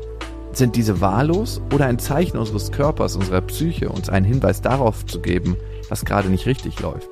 Sind 0.52 0.76
diese 0.76 1.00
wahllos 1.00 1.60
oder 1.74 1.86
ein 1.86 1.98
Zeichen 1.98 2.36
unseres 2.36 2.70
Körpers, 2.70 3.16
unserer 3.16 3.40
Psyche, 3.40 3.88
uns 3.88 4.08
einen 4.08 4.26
Hinweis 4.26 4.60
darauf 4.60 5.06
zu 5.06 5.20
geben, 5.20 5.56
was 5.90 6.04
gerade 6.04 6.28
nicht 6.28 6.46
richtig 6.46 6.80
läuft? 6.80 7.10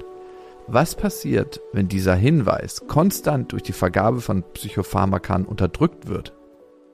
Was 0.67 0.95
passiert, 0.95 1.61
wenn 1.73 1.89
dieser 1.89 2.15
Hinweis 2.15 2.83
konstant 2.87 3.53
durch 3.53 3.63
die 3.63 3.73
Vergabe 3.73 4.21
von 4.21 4.45
Psychopharmakern 4.55 5.45
unterdrückt 5.45 6.09
wird? 6.09 6.35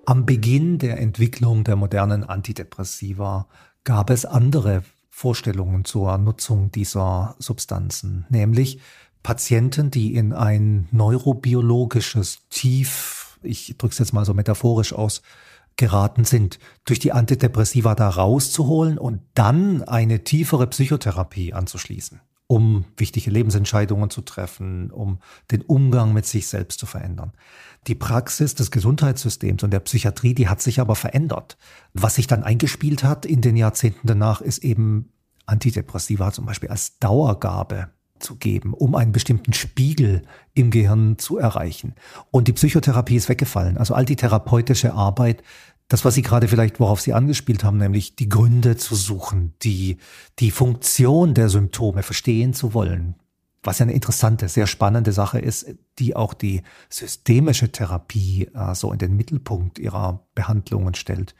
Am 0.06 0.26
Beginn 0.26 0.78
der 0.78 0.98
Entwicklung 0.98 1.64
der 1.64 1.76
modernen 1.76 2.24
Antidepressiva 2.24 3.48
gab 3.84 4.10
es 4.10 4.24
andere 4.24 4.82
Vorstellungen 5.10 5.84
zur 5.84 6.16
Nutzung 6.18 6.70
dieser 6.70 7.36
Substanzen, 7.38 8.26
nämlich 8.28 8.80
Patienten, 9.22 9.90
die 9.90 10.14
in 10.14 10.32
ein 10.32 10.88
neurobiologisches 10.90 12.40
Tief, 12.50 13.38
ich 13.42 13.76
drücke 13.78 13.92
es 13.92 13.98
jetzt 13.98 14.12
mal 14.12 14.24
so 14.24 14.34
metaphorisch 14.34 14.92
aus, 14.92 15.22
geraten 15.76 16.24
sind, 16.24 16.58
durch 16.84 16.98
die 16.98 17.12
Antidepressiva 17.12 17.94
da 17.94 18.08
rauszuholen 18.08 18.98
und 18.98 19.20
dann 19.34 19.82
eine 19.82 20.24
tiefere 20.24 20.66
Psychotherapie 20.66 21.52
anzuschließen 21.52 22.20
um 22.46 22.84
wichtige 22.96 23.30
Lebensentscheidungen 23.30 24.10
zu 24.10 24.20
treffen, 24.20 24.90
um 24.90 25.18
den 25.50 25.62
Umgang 25.62 26.12
mit 26.12 26.26
sich 26.26 26.46
selbst 26.46 26.78
zu 26.78 26.86
verändern. 26.86 27.32
Die 27.86 27.94
Praxis 27.94 28.54
des 28.54 28.70
Gesundheitssystems 28.70 29.62
und 29.62 29.70
der 29.70 29.80
Psychiatrie, 29.80 30.34
die 30.34 30.48
hat 30.48 30.60
sich 30.60 30.80
aber 30.80 30.94
verändert. 30.94 31.56
Was 31.94 32.16
sich 32.16 32.26
dann 32.26 32.44
eingespielt 32.44 33.02
hat 33.02 33.24
in 33.24 33.40
den 33.40 33.56
Jahrzehnten 33.56 34.06
danach, 34.06 34.40
ist 34.40 34.62
eben 34.62 35.10
Antidepressiva 35.46 36.32
zum 36.32 36.46
Beispiel 36.46 36.68
als 36.68 36.98
Dauergabe 36.98 37.88
zu 38.24 38.36
geben, 38.36 38.74
um 38.74 38.94
einen 38.94 39.12
bestimmten 39.12 39.52
Spiegel 39.52 40.22
im 40.54 40.70
Gehirn 40.70 41.18
zu 41.18 41.38
erreichen. 41.38 41.94
Und 42.30 42.48
die 42.48 42.52
Psychotherapie 42.52 43.16
ist 43.16 43.28
weggefallen. 43.28 43.76
Also 43.76 43.94
all 43.94 44.04
die 44.04 44.16
therapeutische 44.16 44.94
Arbeit 44.94 45.42
das, 45.88 46.04
was 46.04 46.14
Sie 46.14 46.22
gerade 46.22 46.48
vielleicht, 46.48 46.80
worauf 46.80 47.00
Sie 47.00 47.12
angespielt 47.12 47.62
haben, 47.62 47.78
nämlich 47.78 48.16
die 48.16 48.28
Gründe 48.28 48.76
zu 48.76 48.94
suchen, 48.94 49.52
die, 49.62 49.98
die 50.38 50.50
Funktion 50.50 51.34
der 51.34 51.48
Symptome 51.48 52.02
verstehen 52.02 52.54
zu 52.54 52.72
wollen. 52.74 53.16
Was 53.62 53.78
ja 53.78 53.84
eine 53.84 53.92
interessante, 53.92 54.48
sehr 54.48 54.66
spannende 54.66 55.12
Sache 55.12 55.38
ist, 55.38 55.74
die 55.98 56.16
auch 56.16 56.34
die 56.34 56.62
systemische 56.88 57.70
Therapie 57.70 58.50
äh, 58.54 58.74
so 58.74 58.92
in 58.92 58.98
den 58.98 59.16
Mittelpunkt 59.16 59.78
ihrer 59.78 60.26
Behandlungen 60.34 60.94
stellt. 60.94 61.34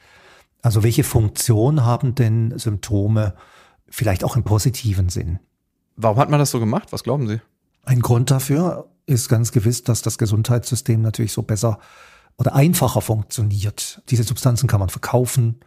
Also 0.62 0.82
welche 0.82 1.04
Funktion 1.04 1.84
haben 1.84 2.14
denn 2.14 2.58
Symptome 2.58 3.34
vielleicht 3.88 4.24
auch 4.24 4.36
im 4.36 4.44
positiven 4.44 5.10
Sinn? 5.10 5.38
Warum 5.96 6.18
hat 6.18 6.30
man 6.30 6.38
das 6.38 6.50
so 6.50 6.60
gemacht? 6.60 6.92
Was 6.92 7.04
glauben 7.04 7.28
Sie? 7.28 7.40
Ein 7.84 8.00
Grund 8.00 8.30
dafür 8.30 8.88
ist 9.06 9.28
ganz 9.28 9.52
gewiss, 9.52 9.84
dass 9.84 10.02
das 10.02 10.18
Gesundheitssystem 10.18 11.00
natürlich 11.02 11.32
so 11.32 11.42
besser 11.42 11.78
oder 12.36 12.54
einfacher 12.54 13.00
funktioniert. 13.00 14.02
Diese 14.08 14.24
Substanzen 14.24 14.66
kann 14.66 14.80
man 14.80 14.88
verkaufen. 14.88 15.60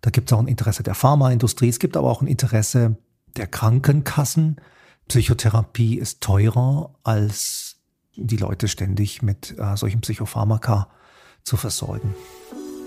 Da 0.00 0.10
gibt 0.10 0.30
es 0.30 0.36
auch 0.36 0.40
ein 0.40 0.48
Interesse 0.48 0.82
der 0.82 0.94
Pharmaindustrie. 0.94 1.68
Es 1.68 1.78
gibt 1.78 1.96
aber 1.96 2.10
auch 2.10 2.22
ein 2.22 2.26
Interesse 2.26 2.96
der 3.36 3.46
Krankenkassen. 3.46 4.60
Psychotherapie 5.08 5.98
ist 5.98 6.20
teurer, 6.20 6.94
als 7.02 7.76
die 8.14 8.36
Leute 8.36 8.68
ständig 8.68 9.22
mit 9.22 9.58
äh, 9.58 9.76
solchen 9.76 10.00
Psychopharmaka 10.00 10.88
zu 11.44 11.56
versorgen. 11.56 12.14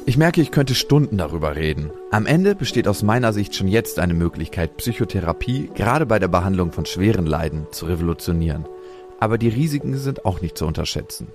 Ich 0.07 0.17
merke, 0.17 0.39
ich 0.39 0.51
könnte 0.51 0.75
Stunden 0.75 1.17
darüber 1.17 1.55
reden. 1.55 1.89
Am 2.11 2.27
Ende 2.27 2.53
besteht 2.53 2.87
aus 2.87 3.01
meiner 3.01 3.33
Sicht 3.33 3.55
schon 3.55 3.67
jetzt 3.67 3.97
eine 3.97 4.13
Möglichkeit, 4.13 4.77
Psychotherapie 4.77 5.71
gerade 5.73 6.05
bei 6.05 6.19
der 6.19 6.27
Behandlung 6.27 6.71
von 6.71 6.85
schweren 6.85 7.25
Leiden 7.25 7.65
zu 7.71 7.87
revolutionieren. 7.87 8.67
Aber 9.19 9.39
die 9.39 9.47
Risiken 9.47 9.97
sind 9.97 10.23
auch 10.23 10.41
nicht 10.41 10.59
zu 10.59 10.67
unterschätzen. 10.67 11.29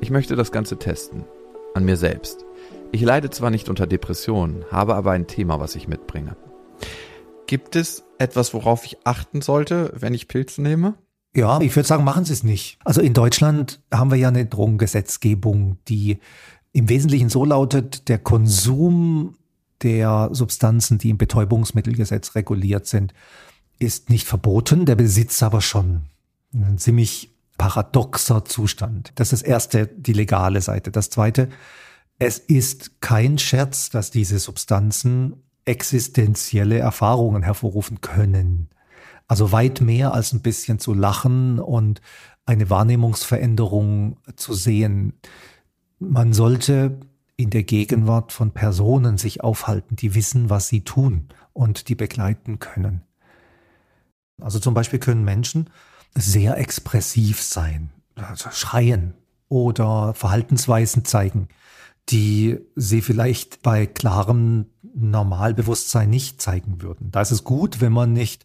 Ich 0.00 0.08
möchte 0.08 0.36
das 0.36 0.52
Ganze 0.52 0.78
testen. 0.78 1.26
An 1.74 1.84
mir 1.84 1.98
selbst. 1.98 2.46
Ich 2.92 3.02
leide 3.02 3.28
zwar 3.28 3.50
nicht 3.50 3.68
unter 3.68 3.86
Depressionen, 3.86 4.64
habe 4.70 4.94
aber 4.94 5.10
ein 5.10 5.26
Thema, 5.26 5.60
was 5.60 5.76
ich 5.76 5.86
mitbringe. 5.86 6.34
Gibt 7.46 7.76
es 7.76 8.04
etwas, 8.16 8.54
worauf 8.54 8.86
ich 8.86 8.96
achten 9.04 9.42
sollte, 9.42 9.92
wenn 9.94 10.14
ich 10.14 10.28
Pilze 10.28 10.62
nehme? 10.62 10.94
Ja, 11.36 11.60
ich 11.60 11.76
würde 11.76 11.86
sagen, 11.86 12.04
machen 12.04 12.24
Sie 12.24 12.32
es 12.32 12.42
nicht. 12.42 12.78
Also 12.84 13.02
in 13.02 13.12
Deutschland 13.12 13.82
haben 13.92 14.10
wir 14.10 14.16
ja 14.16 14.28
eine 14.28 14.46
Drogengesetzgebung, 14.46 15.76
die 15.86 16.20
im 16.78 16.88
Wesentlichen 16.88 17.28
so 17.28 17.44
lautet, 17.44 18.08
der 18.08 18.18
Konsum 18.18 19.34
der 19.82 20.28
Substanzen, 20.32 20.98
die 20.98 21.10
im 21.10 21.18
Betäubungsmittelgesetz 21.18 22.34
reguliert 22.34 22.86
sind, 22.86 23.14
ist 23.78 24.10
nicht 24.10 24.26
verboten, 24.26 24.86
der 24.86 24.94
Besitz 24.94 25.42
aber 25.42 25.60
schon. 25.60 26.02
Ein 26.54 26.78
ziemlich 26.78 27.30
paradoxer 27.58 28.44
Zustand. 28.44 29.12
Das 29.16 29.32
ist 29.32 29.42
das 29.42 29.48
erste, 29.48 29.86
die 29.88 30.12
legale 30.12 30.60
Seite. 30.60 30.90
Das 30.92 31.10
zweite, 31.10 31.48
es 32.18 32.38
ist 32.38 33.00
kein 33.00 33.38
Scherz, 33.38 33.90
dass 33.90 34.10
diese 34.10 34.38
Substanzen 34.38 35.42
existenzielle 35.64 36.78
Erfahrungen 36.78 37.42
hervorrufen 37.42 38.00
können. 38.00 38.68
Also 39.26 39.52
weit 39.52 39.80
mehr 39.80 40.14
als 40.14 40.32
ein 40.32 40.40
bisschen 40.42 40.78
zu 40.78 40.94
lachen 40.94 41.58
und 41.58 42.00
eine 42.46 42.70
Wahrnehmungsveränderung 42.70 44.16
zu 44.36 44.54
sehen. 44.54 45.14
Man 45.98 46.32
sollte 46.32 47.00
in 47.36 47.50
der 47.50 47.62
Gegenwart 47.62 48.32
von 48.32 48.52
Personen 48.52 49.18
sich 49.18 49.42
aufhalten, 49.42 49.96
die 49.96 50.14
wissen, 50.14 50.50
was 50.50 50.68
sie 50.68 50.82
tun 50.82 51.28
und 51.52 51.88
die 51.88 51.94
begleiten 51.94 52.58
können. 52.58 53.02
Also 54.40 54.58
zum 54.58 54.74
Beispiel 54.74 54.98
können 54.98 55.24
Menschen 55.24 55.70
sehr 56.14 56.56
expressiv 56.58 57.42
sein, 57.42 57.90
also 58.16 58.50
schreien 58.50 59.14
oder 59.48 60.14
Verhaltensweisen 60.14 61.04
zeigen, 61.04 61.48
die 62.08 62.58
sie 62.74 63.02
vielleicht 63.02 63.62
bei 63.62 63.86
klarem 63.86 64.66
Normalbewusstsein 64.94 66.10
nicht 66.10 66.40
zeigen 66.40 66.82
würden. 66.82 67.10
Da 67.10 67.20
ist 67.20 67.30
es 67.30 67.44
gut, 67.44 67.80
wenn 67.80 67.92
man 67.92 68.12
nicht 68.12 68.44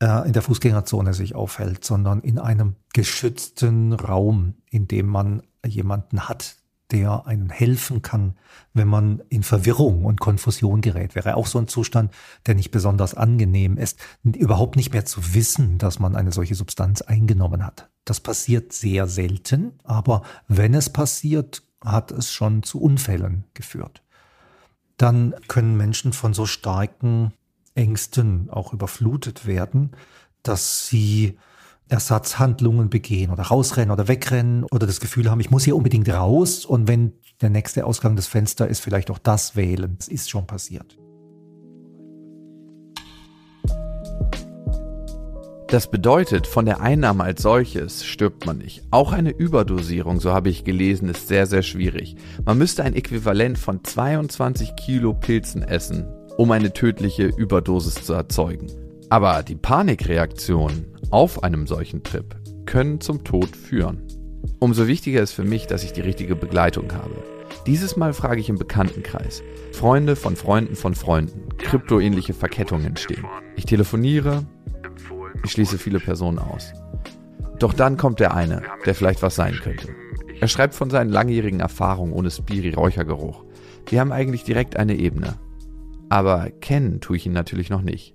äh, 0.00 0.26
in 0.26 0.32
der 0.32 0.42
Fußgängerzone 0.42 1.14
sich 1.14 1.34
aufhält, 1.34 1.84
sondern 1.84 2.20
in 2.20 2.38
einem 2.38 2.76
geschützten 2.92 3.92
Raum, 3.92 4.54
in 4.70 4.86
dem 4.86 5.06
man 5.06 5.42
jemanden 5.64 6.28
hat, 6.28 6.56
der 6.90 7.26
einem 7.26 7.50
helfen 7.50 8.02
kann, 8.02 8.34
wenn 8.74 8.88
man 8.88 9.22
in 9.28 9.42
Verwirrung 9.42 10.04
und 10.04 10.20
Konfusion 10.20 10.80
gerät. 10.80 11.14
Wäre 11.14 11.36
auch 11.36 11.46
so 11.46 11.58
ein 11.58 11.68
Zustand, 11.68 12.12
der 12.46 12.54
nicht 12.54 12.70
besonders 12.70 13.14
angenehm 13.14 13.76
ist, 13.76 13.98
überhaupt 14.24 14.76
nicht 14.76 14.92
mehr 14.92 15.04
zu 15.04 15.34
wissen, 15.34 15.78
dass 15.78 15.98
man 15.98 16.16
eine 16.16 16.32
solche 16.32 16.54
Substanz 16.54 17.02
eingenommen 17.02 17.64
hat. 17.64 17.88
Das 18.04 18.20
passiert 18.20 18.72
sehr 18.72 19.06
selten, 19.06 19.78
aber 19.84 20.22
wenn 20.48 20.74
es 20.74 20.90
passiert, 20.90 21.62
hat 21.84 22.10
es 22.10 22.32
schon 22.32 22.62
zu 22.62 22.80
Unfällen 22.80 23.44
geführt. 23.54 24.02
Dann 24.96 25.34
können 25.48 25.76
Menschen 25.76 26.12
von 26.12 26.34
so 26.34 26.44
starken 26.44 27.32
Ängsten 27.74 28.50
auch 28.50 28.72
überflutet 28.72 29.46
werden, 29.46 29.92
dass 30.42 30.86
sie 30.86 31.38
Ersatzhandlungen 31.90 32.88
begehen 32.88 33.30
oder 33.30 33.44
rausrennen 33.44 33.90
oder 33.90 34.08
wegrennen 34.08 34.64
oder 34.64 34.86
das 34.86 35.00
Gefühl 35.00 35.30
haben, 35.30 35.40
ich 35.40 35.50
muss 35.50 35.64
hier 35.64 35.76
unbedingt 35.76 36.08
raus 36.08 36.64
und 36.64 36.88
wenn 36.88 37.12
der 37.40 37.50
nächste 37.50 37.84
Ausgang 37.84 38.16
des 38.16 38.26
Fensters 38.26 38.70
ist, 38.70 38.80
vielleicht 38.80 39.10
auch 39.10 39.18
das 39.18 39.56
wählen. 39.56 39.96
Das 39.98 40.08
ist 40.08 40.30
schon 40.30 40.46
passiert. 40.46 40.96
Das 45.70 45.88
bedeutet, 45.88 46.48
von 46.48 46.66
der 46.66 46.80
Einnahme 46.80 47.22
als 47.22 47.42
solches 47.42 48.04
stirbt 48.04 48.44
man 48.44 48.58
nicht. 48.58 48.82
Auch 48.90 49.12
eine 49.12 49.30
Überdosierung, 49.30 50.18
so 50.18 50.32
habe 50.32 50.48
ich 50.48 50.64
gelesen, 50.64 51.08
ist 51.08 51.28
sehr, 51.28 51.46
sehr 51.46 51.62
schwierig. 51.62 52.16
Man 52.44 52.58
müsste 52.58 52.82
ein 52.82 52.96
Äquivalent 52.96 53.56
von 53.56 53.84
22 53.84 54.74
Kilo 54.74 55.14
Pilzen 55.14 55.62
essen, 55.62 56.08
um 56.36 56.50
eine 56.50 56.72
tödliche 56.72 57.26
Überdosis 57.26 58.02
zu 58.02 58.14
erzeugen. 58.14 58.66
Aber 59.10 59.44
die 59.44 59.54
Panikreaktionen 59.54 60.86
auf 61.10 61.42
einem 61.42 61.66
solchen 61.66 62.02
Trip 62.02 62.36
können 62.66 63.00
zum 63.00 63.24
Tod 63.24 63.56
führen. 63.56 64.02
Umso 64.58 64.86
wichtiger 64.86 65.22
ist 65.22 65.32
für 65.32 65.44
mich, 65.44 65.66
dass 65.66 65.84
ich 65.84 65.92
die 65.92 66.00
richtige 66.00 66.36
Begleitung 66.36 66.92
habe. 66.92 67.22
Dieses 67.66 67.96
Mal 67.96 68.12
frage 68.12 68.40
ich 68.40 68.48
im 68.48 68.58
Bekanntenkreis. 68.58 69.42
Freunde 69.72 70.16
von 70.16 70.36
Freunden 70.36 70.76
von 70.76 70.94
Freunden. 70.94 71.48
Kryptoähnliche 71.58 72.32
Verkettungen 72.32 72.86
entstehen. 72.86 73.24
Ich 73.56 73.66
telefoniere, 73.66 74.46
ich 75.44 75.50
schließe 75.52 75.78
viele 75.78 76.00
Personen 76.00 76.38
aus. 76.38 76.72
Doch 77.58 77.74
dann 77.74 77.96
kommt 77.96 78.20
der 78.20 78.34
eine, 78.34 78.62
der 78.86 78.94
vielleicht 78.94 79.22
was 79.22 79.34
sein 79.34 79.54
könnte. 79.54 79.88
Er 80.40 80.48
schreibt 80.48 80.74
von 80.74 80.88
seinen 80.88 81.10
langjährigen 81.10 81.60
Erfahrungen 81.60 82.12
ohne 82.12 82.30
Spiri-Räuchergeruch. 82.30 83.44
Wir 83.86 84.00
haben 84.00 84.12
eigentlich 84.12 84.44
direkt 84.44 84.76
eine 84.76 84.96
Ebene. 84.96 85.34
Aber 86.08 86.50
kennen 86.50 87.00
tue 87.00 87.16
ich 87.16 87.26
ihn 87.26 87.32
natürlich 87.32 87.68
noch 87.68 87.82
nicht. 87.82 88.14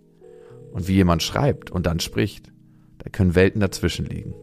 Und 0.72 0.88
wie 0.88 0.94
jemand 0.96 1.22
schreibt 1.22 1.70
und 1.70 1.86
dann 1.86 2.00
spricht, 2.00 2.52
da 3.06 3.12
können 3.12 3.36
Welten 3.36 3.62
dazwischen 3.62 4.06
liegen. 4.06 4.34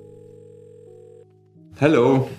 Hallo. 1.80 2.30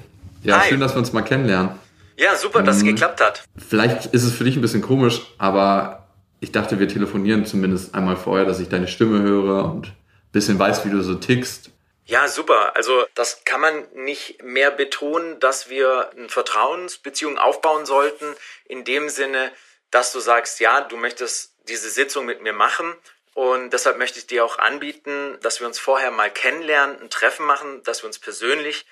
Ja, 0.41 0.61
Hi. 0.61 0.69
schön, 0.69 0.79
dass 0.79 0.95
wir 0.95 0.99
uns 0.99 1.13
mal 1.13 1.21
kennenlernen. 1.21 1.77
Ja, 2.17 2.35
super, 2.35 2.63
dass 2.63 2.77
es 2.77 2.81
ähm, 2.83 2.89
geklappt 2.89 3.21
hat. 3.21 3.43
Vielleicht 3.57 4.07
ist 4.07 4.23
es 4.23 4.33
für 4.33 4.43
dich 4.43 4.55
ein 4.55 4.61
bisschen 4.61 4.81
komisch, 4.81 5.21
aber 5.37 6.07
ich 6.39 6.51
dachte, 6.51 6.79
wir 6.79 6.87
telefonieren 6.87 7.45
zumindest 7.45 7.93
einmal 7.93 8.15
vorher, 8.15 8.45
dass 8.45 8.59
ich 8.59 8.69
deine 8.69 8.87
Stimme 8.87 9.21
höre 9.21 9.65
und 9.65 9.93
bisschen 10.31 10.57
weißt, 10.57 10.85
wie 10.85 10.89
du 10.89 11.01
so 11.01 11.15
tickst. 11.15 11.71
Ja, 12.05 12.27
super. 12.27 12.75
Also 12.75 13.05
das 13.15 13.43
kann 13.45 13.61
man 13.61 13.85
nicht 13.95 14.43
mehr 14.43 14.71
betonen, 14.71 15.39
dass 15.39 15.69
wir 15.69 16.09
eine 16.11 16.29
Vertrauensbeziehung 16.29 17.37
aufbauen 17.37 17.85
sollten, 17.85 18.25
in 18.65 18.83
dem 18.83 19.09
Sinne, 19.09 19.51
dass 19.91 20.11
du 20.11 20.19
sagst, 20.19 20.59
ja, 20.59 20.81
du 20.81 20.97
möchtest 20.97 21.53
diese 21.69 21.89
Sitzung 21.89 22.25
mit 22.25 22.41
mir 22.41 22.53
machen. 22.53 22.93
Und 23.33 23.71
deshalb 23.71 23.97
möchte 23.97 24.19
ich 24.19 24.27
dir 24.27 24.45
auch 24.45 24.59
anbieten, 24.59 25.39
dass 25.41 25.59
wir 25.59 25.67
uns 25.67 25.79
vorher 25.79 26.11
mal 26.11 26.31
kennenlernen, 26.31 27.01
ein 27.01 27.09
Treffen 27.09 27.45
machen, 27.45 27.81
dass 27.83 28.03
wir 28.03 28.07
uns 28.07 28.19
persönlich 28.19 28.85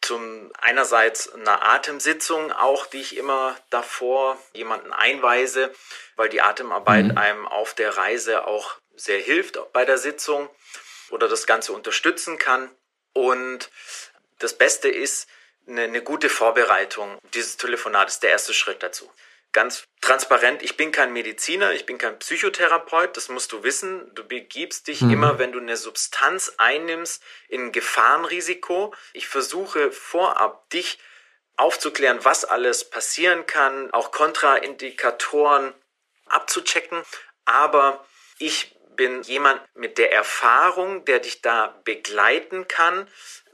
zum 0.00 0.52
einerseits 0.60 1.32
eine 1.32 1.62
Atemsitzung 1.62 2.52
auch, 2.52 2.86
die 2.86 3.00
ich 3.00 3.16
immer 3.16 3.56
davor 3.70 4.38
jemanden 4.52 4.92
einweise, 4.92 5.74
weil 6.14 6.28
die 6.28 6.40
Atemarbeit 6.40 7.06
mhm. 7.06 7.18
einem 7.18 7.48
auf 7.48 7.74
der 7.74 7.96
Reise 7.96 8.46
auch 8.46 8.76
sehr 8.94 9.18
hilft 9.18 9.58
bei 9.72 9.84
der 9.84 9.98
Sitzung 9.98 10.48
oder 11.10 11.28
das 11.28 11.46
Ganze 11.46 11.72
unterstützen 11.72 12.38
kann. 12.38 12.70
Und 13.12 13.70
das 14.38 14.54
Beste 14.54 14.88
ist 14.88 15.28
eine, 15.66 15.82
eine 15.82 16.02
gute 16.02 16.28
Vorbereitung. 16.28 17.18
Dieses 17.34 17.56
Telefonat 17.56 18.08
ist 18.08 18.22
der 18.22 18.30
erste 18.30 18.54
Schritt 18.54 18.82
dazu. 18.82 19.10
Ganz 19.58 19.88
transparent, 20.00 20.62
ich 20.62 20.76
bin 20.76 20.92
kein 20.92 21.12
Mediziner, 21.12 21.72
ich 21.72 21.84
bin 21.84 21.98
kein 21.98 22.16
Psychotherapeut, 22.20 23.16
das 23.16 23.28
musst 23.28 23.50
du 23.50 23.64
wissen. 23.64 24.08
Du 24.14 24.22
begibst 24.22 24.86
dich 24.86 25.00
mhm. 25.00 25.10
immer, 25.10 25.40
wenn 25.40 25.50
du 25.50 25.58
eine 25.58 25.76
Substanz 25.76 26.54
einnimmst, 26.58 27.20
in 27.48 27.72
Gefahrenrisiko. 27.72 28.94
Ich 29.14 29.26
versuche 29.26 29.90
vorab 29.90 30.70
dich 30.70 31.00
aufzuklären, 31.56 32.24
was 32.24 32.44
alles 32.44 32.88
passieren 32.88 33.46
kann, 33.46 33.92
auch 33.92 34.12
Kontraindikatoren 34.12 35.74
abzuchecken. 36.26 37.02
Aber 37.44 38.06
ich 38.38 38.77
bin 38.98 39.22
jemand 39.22 39.62
mit 39.74 39.96
der 39.96 40.12
Erfahrung, 40.12 41.04
der 41.06 41.20
dich 41.20 41.40
da 41.40 41.80
begleiten 41.84 42.66
kann. 42.68 43.06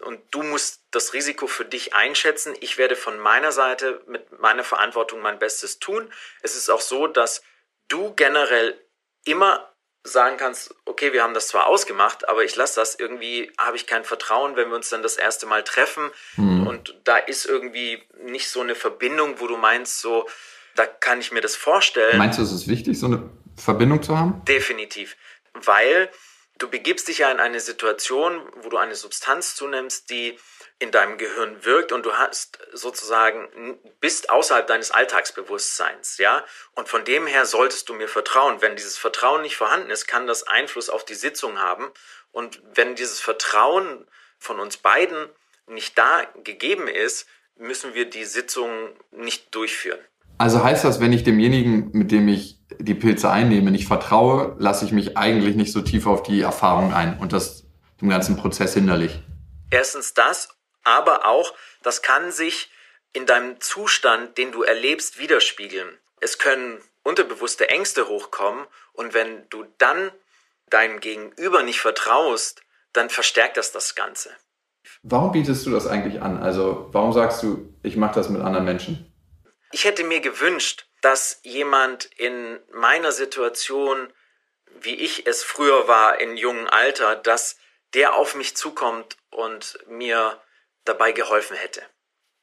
Und 0.05 0.21
du 0.31 0.43
musst 0.43 0.83
das 0.91 1.13
Risiko 1.13 1.47
für 1.47 1.67
dich 1.67 1.95
einschätzen. 1.95 2.55
Ich 2.61 2.79
werde 2.79 2.97
von 2.97 3.19
meiner 3.19 3.53
Seite 3.53 4.03
mit 4.09 4.41
meiner 4.41 4.65
Verantwortung 4.65 5.21
mein 5.21 5.39
Bestes 5.39 5.79
tun. 5.79 6.11
Es 6.43 6.57
ist 6.57 6.71
auch 6.71 6.81
so, 6.81 7.07
dass 7.07 7.43
du 7.89 8.15
generell 8.15 8.81
immer 9.25 9.71
sagen 10.03 10.37
kannst, 10.39 10.75
okay, 10.87 11.13
wir 11.13 11.23
haben 11.23 11.35
das 11.35 11.49
zwar 11.49 11.67
ausgemacht, 11.67 12.29
aber 12.29 12.43
ich 12.45 12.57
lasse 12.57 12.81
das 12.81 12.95
irgendwie, 12.95 13.53
habe 13.59 13.77
ich 13.77 13.87
kein 13.87 14.05
Vertrauen, 14.05 14.57
wenn 14.57 14.69
wir 14.69 14.77
uns 14.77 14.91
dann 14.91 15.03
das 15.03 15.17
erste 15.17 15.47
Mal 15.47 15.63
treffen 15.63 16.11
mhm. 16.37 16.67
und 16.67 16.95
da 17.05 17.17
ist 17.17 17.47
irgendwie 17.47 18.03
nicht 18.23 18.51
so 18.51 18.61
eine 18.61 18.75
Verbindung, 18.75 19.41
wo 19.41 19.47
du 19.47 19.57
meinst, 19.57 20.03
so, 20.03 20.29
da 20.77 20.85
kann 20.85 21.21
ich 21.21 21.33
mir 21.33 21.41
das 21.41 21.57
vorstellen. 21.57 22.19
Meinst 22.19 22.39
du, 22.39 22.43
es 22.43 22.53
ist 22.53 22.69
wichtig, 22.69 22.99
so 22.99 23.07
eine 23.07 23.31
Verbindung 23.57 24.03
zu 24.03 24.19
haben? 24.19 24.45
Definitiv 24.45 25.17
weil 25.55 26.11
du 26.59 26.69
begibst 26.69 27.09
dich 27.09 27.19
ja 27.19 27.31
in 27.31 27.41
eine 27.41 27.61
Situation, 27.61 28.47
wo 28.57 28.69
du 28.69 28.77
eine 28.77 28.95
Substanz 28.95 29.55
zunimmst, 29.55 30.11
die 30.11 30.39
in 30.79 30.91
deinem 30.91 31.19
Gehirn 31.19 31.65
wirkt 31.65 31.93
und 31.93 32.05
du 32.05 32.17
hast 32.17 32.59
sozusagen 32.73 33.79
bist 34.01 34.31
außerhalb 34.31 34.67
deines 34.67 34.91
Alltagsbewusstseins, 34.91 36.19
ja? 36.19 36.45
Und 36.73 36.89
von 36.89 37.05
dem 37.05 37.27
her 37.27 37.47
solltest 37.47 37.89
du 37.89 37.95
mir 37.95 38.09
vertrauen. 38.09 38.61
Wenn 38.61 38.77
dieses 38.77 38.99
Vertrauen 38.99 39.43
nicht 39.43 39.57
vorhanden 39.57 39.91
ist, 39.91 40.07
kann 40.07 40.27
das 40.27 40.43
Einfluss 40.43 40.91
auf 40.91 41.05
die 41.05 41.15
Sitzung 41.15 41.61
haben 41.61 41.93
und 42.33 42.61
wenn 42.75 42.97
dieses 42.97 43.21
Vertrauen 43.21 44.07
von 44.39 44.59
uns 44.61 44.77
beiden 44.77 45.29
nicht 45.67 45.97
da 45.97 46.25
gegeben 46.43 46.89
ist, 46.89 47.27
müssen 47.57 47.95
wir 47.95 48.07
die 48.07 48.25
Sitzung 48.25 48.99
nicht 49.13 49.55
durchführen. 49.55 50.05
Also 50.39 50.65
heißt 50.65 50.85
das, 50.85 51.01
wenn 51.01 51.13
ich 51.13 51.23
demjenigen, 51.23 51.91
mit 51.93 52.11
dem 52.11 52.29
ich 52.29 52.59
die 52.79 52.95
Pilze 52.95 53.31
einnehme, 53.31 53.71
nicht 53.71 53.87
vertraue, 53.87 54.57
lasse 54.59 54.85
ich 54.85 54.93
mich 54.93 55.17
eigentlich 55.17 55.55
nicht 55.55 55.73
so 55.73 55.81
tief 55.81 56.07
auf 56.07 56.23
die 56.23 56.41
Erfahrung 56.41 56.93
ein 56.93 57.19
und 57.19 57.33
das 57.33 57.65
dem 58.01 58.09
ganzen 58.09 58.37
Prozess 58.37 58.75
hinderlich. 58.75 59.23
Erstens 59.71 60.15
das, 60.15 60.49
aber 60.83 61.27
auch, 61.27 61.53
das 61.83 62.03
kann 62.03 62.33
sich 62.33 62.71
in 63.13 63.27
deinem 63.27 63.61
Zustand, 63.61 64.37
den 64.39 64.53
du 64.53 64.63
erlebst, 64.63 65.19
widerspiegeln. 65.19 65.89
Es 66.21 66.39
können 66.39 66.79
unterbewusste 67.05 67.69
Ängste 67.69 68.09
hochkommen 68.09 68.67
und 68.93 69.15
wenn 69.15 69.49
du 69.51 69.65
dann 69.79 70.11
deinem 70.71 71.01
Gegenüber 71.01 71.63
nicht 71.63 71.81
vertraust, 71.81 72.63
dann 72.93 73.11
verstärkt 73.11 73.57
das 73.57 73.73
das 73.73 73.95
Ganze. 73.95 74.31
Warum 75.03 75.33
bietest 75.33 75.65
du 75.67 75.71
das 75.71 75.87
eigentlich 75.87 76.23
an? 76.23 76.43
Also 76.43 76.89
warum 76.93 77.13
sagst 77.13 77.43
du, 77.43 77.75
ich 77.83 77.97
mache 77.97 78.15
das 78.15 78.29
mit 78.29 78.43
anderen 78.43 78.65
Menschen? 78.65 79.14
Ich 79.75 79.85
hätte 79.85 80.05
mir 80.05 80.21
gewünscht, 80.21 80.87
dass 81.03 81.41
jemand 81.43 82.05
in 82.17 82.61
meiner 82.73 83.11
Situation, 83.11 84.07
wie 84.81 84.95
ich 84.95 85.27
es 85.27 85.43
früher 85.43 85.89
war, 85.89 86.21
in 86.21 86.37
jungem 86.37 86.69
Alter, 86.69 87.17
dass 87.17 87.57
der 87.93 88.15
auf 88.15 88.37
mich 88.37 88.57
zukommt 88.57 89.17
und 89.33 89.77
mir 89.89 90.39
dabei 90.85 91.11
geholfen 91.11 91.57
hätte. 91.57 91.81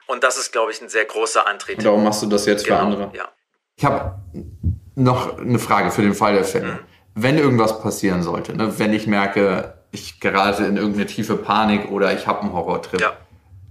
Und 0.07 0.25
das 0.25 0.37
ist, 0.37 0.51
glaube 0.51 0.73
ich, 0.73 0.81
ein 0.81 0.89
sehr 0.89 1.05
großer 1.05 1.47
Antrieb. 1.47 1.77
Und 1.77 1.85
darum 1.85 2.03
machst 2.03 2.21
du 2.21 2.27
das 2.27 2.45
jetzt 2.45 2.65
genau, 2.65 2.79
für 2.79 2.83
andere? 2.83 3.11
Ja. 3.15 3.31
Ich 3.77 3.85
habe 3.85 4.21
noch 4.95 5.37
eine 5.37 5.59
Frage 5.59 5.89
für 5.91 6.01
den 6.01 6.13
Fall 6.13 6.33
der 6.33 6.43
Fälle. 6.43 6.73
Mhm. 6.73 6.79
Wenn 7.15 7.37
irgendwas 7.37 7.81
passieren 7.81 8.23
sollte, 8.23 8.53
ne, 8.57 8.77
wenn 8.77 8.91
ich 8.91 9.07
merke, 9.07 9.85
ich 9.91 10.19
gerate 10.19 10.65
in 10.65 10.75
irgendeine 10.75 11.05
tiefe 11.05 11.37
Panik 11.37 11.89
oder 11.91 12.13
ich 12.13 12.27
habe 12.27 12.41
einen 12.41 12.51
Horrortrip, 12.51 12.99
ja. 12.99 13.15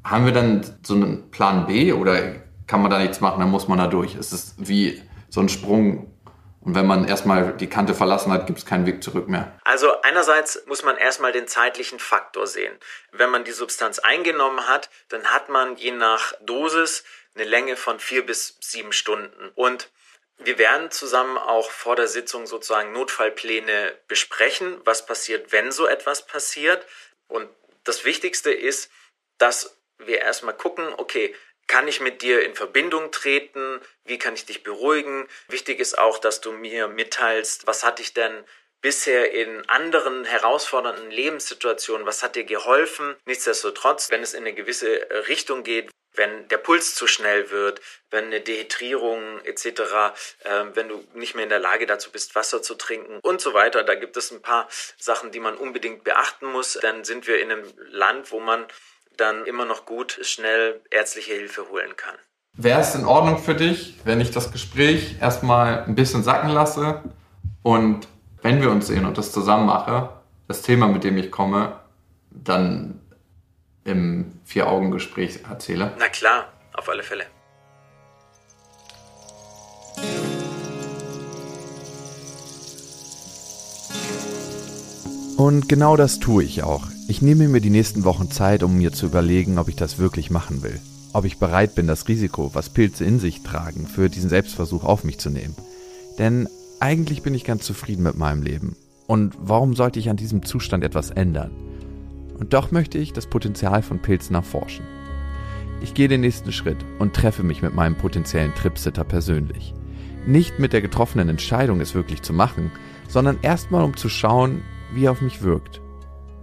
haben 0.02 0.24
wir 0.24 0.32
dann 0.32 0.78
so 0.82 0.94
einen 0.94 1.30
Plan 1.30 1.66
B 1.66 1.92
oder 1.92 2.48
kann 2.70 2.82
man 2.82 2.90
da 2.92 3.00
nichts 3.00 3.18
machen, 3.18 3.40
dann 3.40 3.50
muss 3.50 3.66
man 3.66 3.78
da 3.78 3.88
durch. 3.88 4.14
Es 4.14 4.32
ist 4.32 4.54
wie 4.56 5.02
so 5.28 5.40
ein 5.40 5.48
Sprung. 5.48 6.16
Und 6.60 6.76
wenn 6.76 6.86
man 6.86 7.08
erstmal 7.08 7.56
die 7.56 7.68
Kante 7.68 7.94
verlassen 7.94 8.30
hat, 8.30 8.46
gibt 8.46 8.60
es 8.60 8.66
keinen 8.66 8.86
Weg 8.86 9.02
zurück 9.02 9.26
mehr. 9.28 9.58
Also 9.64 10.00
einerseits 10.02 10.64
muss 10.66 10.84
man 10.84 10.96
erstmal 10.96 11.32
den 11.32 11.48
zeitlichen 11.48 11.98
Faktor 11.98 12.46
sehen. 12.46 12.72
Wenn 13.10 13.28
man 13.30 13.42
die 13.42 13.50
Substanz 13.50 13.98
eingenommen 13.98 14.68
hat, 14.68 14.88
dann 15.08 15.24
hat 15.24 15.48
man 15.48 15.76
je 15.76 15.90
nach 15.90 16.32
Dosis 16.42 17.02
eine 17.34 17.42
Länge 17.42 17.74
von 17.74 17.98
vier 17.98 18.24
bis 18.24 18.56
sieben 18.60 18.92
Stunden. 18.92 19.50
Und 19.56 19.90
wir 20.38 20.56
werden 20.58 20.92
zusammen 20.92 21.38
auch 21.38 21.72
vor 21.72 21.96
der 21.96 22.06
Sitzung 22.06 22.46
sozusagen 22.46 22.92
Notfallpläne 22.92 23.96
besprechen, 24.06 24.80
was 24.84 25.06
passiert, 25.06 25.50
wenn 25.50 25.72
so 25.72 25.88
etwas 25.88 26.24
passiert. 26.24 26.86
Und 27.26 27.48
das 27.82 28.04
Wichtigste 28.04 28.52
ist, 28.52 28.92
dass 29.38 29.76
wir 29.98 30.18
erstmal 30.18 30.54
gucken, 30.54 30.84
okay, 30.98 31.34
kann 31.70 31.86
ich 31.86 32.00
mit 32.00 32.20
dir 32.22 32.42
in 32.42 32.56
Verbindung 32.56 33.12
treten? 33.12 33.80
Wie 34.04 34.18
kann 34.18 34.34
ich 34.34 34.44
dich 34.44 34.64
beruhigen? 34.64 35.28
Wichtig 35.46 35.78
ist 35.78 35.96
auch, 35.96 36.18
dass 36.18 36.40
du 36.40 36.50
mir 36.50 36.88
mitteilst, 36.88 37.64
was 37.68 37.84
hat 37.84 38.00
dich 38.00 38.12
denn 38.12 38.44
bisher 38.80 39.30
in 39.30 39.68
anderen 39.68 40.24
herausfordernden 40.24 41.12
Lebenssituationen, 41.12 42.08
was 42.08 42.24
hat 42.24 42.34
dir 42.34 42.42
geholfen? 42.42 43.14
Nichtsdestotrotz, 43.24 44.10
wenn 44.10 44.20
es 44.20 44.34
in 44.34 44.40
eine 44.40 44.52
gewisse 44.52 45.06
Richtung 45.28 45.62
geht, 45.62 45.90
wenn 46.14 46.48
der 46.48 46.58
Puls 46.58 46.96
zu 46.96 47.06
schnell 47.06 47.52
wird, 47.52 47.80
wenn 48.10 48.24
eine 48.24 48.40
Dehydrierung 48.40 49.40
etc., 49.44 49.66
äh, 50.42 50.64
wenn 50.74 50.88
du 50.88 51.06
nicht 51.14 51.36
mehr 51.36 51.44
in 51.44 51.50
der 51.50 51.60
Lage 51.60 51.86
dazu 51.86 52.10
bist, 52.10 52.34
Wasser 52.34 52.62
zu 52.62 52.74
trinken 52.74 53.20
und 53.22 53.40
so 53.40 53.54
weiter. 53.54 53.84
Da 53.84 53.94
gibt 53.94 54.16
es 54.16 54.32
ein 54.32 54.42
paar 54.42 54.68
Sachen, 54.98 55.30
die 55.30 55.38
man 55.38 55.56
unbedingt 55.56 56.02
beachten 56.02 56.46
muss. 56.46 56.72
Dann 56.82 57.04
sind 57.04 57.28
wir 57.28 57.38
in 57.38 57.52
einem 57.52 57.72
Land, 57.90 58.32
wo 58.32 58.40
man 58.40 58.66
dann 59.20 59.44
immer 59.44 59.64
noch 59.64 59.84
gut 59.84 60.18
schnell 60.22 60.80
ärztliche 60.90 61.32
Hilfe 61.34 61.68
holen 61.70 61.96
kann. 61.96 62.14
Wäre 62.54 62.80
es 62.80 62.94
in 62.94 63.04
Ordnung 63.04 63.38
für 63.38 63.54
dich, 63.54 63.96
wenn 64.04 64.20
ich 64.20 64.30
das 64.30 64.50
Gespräch 64.50 65.16
erstmal 65.20 65.84
ein 65.84 65.94
bisschen 65.94 66.22
sacken 66.22 66.50
lasse 66.50 67.02
und 67.62 68.08
wenn 68.42 68.60
wir 68.60 68.70
uns 68.70 68.86
sehen 68.86 69.04
und 69.04 69.18
das 69.18 69.32
zusammen 69.32 69.66
mache, 69.66 70.08
das 70.48 70.62
Thema, 70.62 70.88
mit 70.88 71.04
dem 71.04 71.16
ich 71.18 71.30
komme, 71.30 71.78
dann 72.30 73.00
im 73.84 74.40
Vier-Augen-Gespräch 74.44 75.40
erzähle? 75.48 75.92
Na 75.98 76.08
klar, 76.08 76.48
auf 76.72 76.88
alle 76.88 77.02
Fälle. 77.02 77.26
Und 85.36 85.68
genau 85.68 85.96
das 85.96 86.18
tue 86.18 86.44
ich 86.44 86.62
auch. 86.62 86.82
Ich 87.10 87.22
nehme 87.22 87.48
mir 87.48 87.60
die 87.60 87.70
nächsten 87.70 88.04
Wochen 88.04 88.30
Zeit, 88.30 88.62
um 88.62 88.78
mir 88.78 88.92
zu 88.92 89.06
überlegen, 89.06 89.58
ob 89.58 89.68
ich 89.68 89.74
das 89.74 89.98
wirklich 89.98 90.30
machen 90.30 90.62
will. 90.62 90.80
Ob 91.12 91.24
ich 91.24 91.38
bereit 91.38 91.74
bin, 91.74 91.88
das 91.88 92.06
Risiko, 92.06 92.54
was 92.54 92.68
Pilze 92.68 93.04
in 93.04 93.18
sich 93.18 93.42
tragen, 93.42 93.88
für 93.88 94.08
diesen 94.08 94.30
Selbstversuch 94.30 94.84
auf 94.84 95.02
mich 95.02 95.18
zu 95.18 95.28
nehmen. 95.28 95.56
Denn 96.20 96.48
eigentlich 96.78 97.22
bin 97.22 97.34
ich 97.34 97.42
ganz 97.42 97.64
zufrieden 97.64 98.04
mit 98.04 98.16
meinem 98.16 98.44
Leben. 98.44 98.76
Und 99.08 99.34
warum 99.40 99.74
sollte 99.74 99.98
ich 99.98 100.08
an 100.08 100.18
diesem 100.18 100.44
Zustand 100.44 100.84
etwas 100.84 101.10
ändern? 101.10 101.50
Und 102.38 102.52
doch 102.52 102.70
möchte 102.70 102.98
ich 102.98 103.12
das 103.12 103.26
Potenzial 103.26 103.82
von 103.82 103.98
Pilzen 103.98 104.36
erforschen. 104.36 104.84
Ich 105.82 105.94
gehe 105.94 106.06
den 106.06 106.20
nächsten 106.20 106.52
Schritt 106.52 106.78
und 107.00 107.12
treffe 107.12 107.42
mich 107.42 107.60
mit 107.60 107.74
meinem 107.74 107.96
potenziellen 107.96 108.54
Tripsitter 108.54 109.02
persönlich. 109.02 109.74
Nicht 110.28 110.60
mit 110.60 110.72
der 110.72 110.80
getroffenen 110.80 111.28
Entscheidung, 111.28 111.80
es 111.80 111.92
wirklich 111.96 112.22
zu 112.22 112.32
machen, 112.32 112.70
sondern 113.08 113.38
erstmal 113.42 113.82
um 113.82 113.96
zu 113.96 114.08
schauen, 114.08 114.62
wie 114.94 115.06
er 115.06 115.10
auf 115.10 115.22
mich 115.22 115.42
wirkt. 115.42 115.80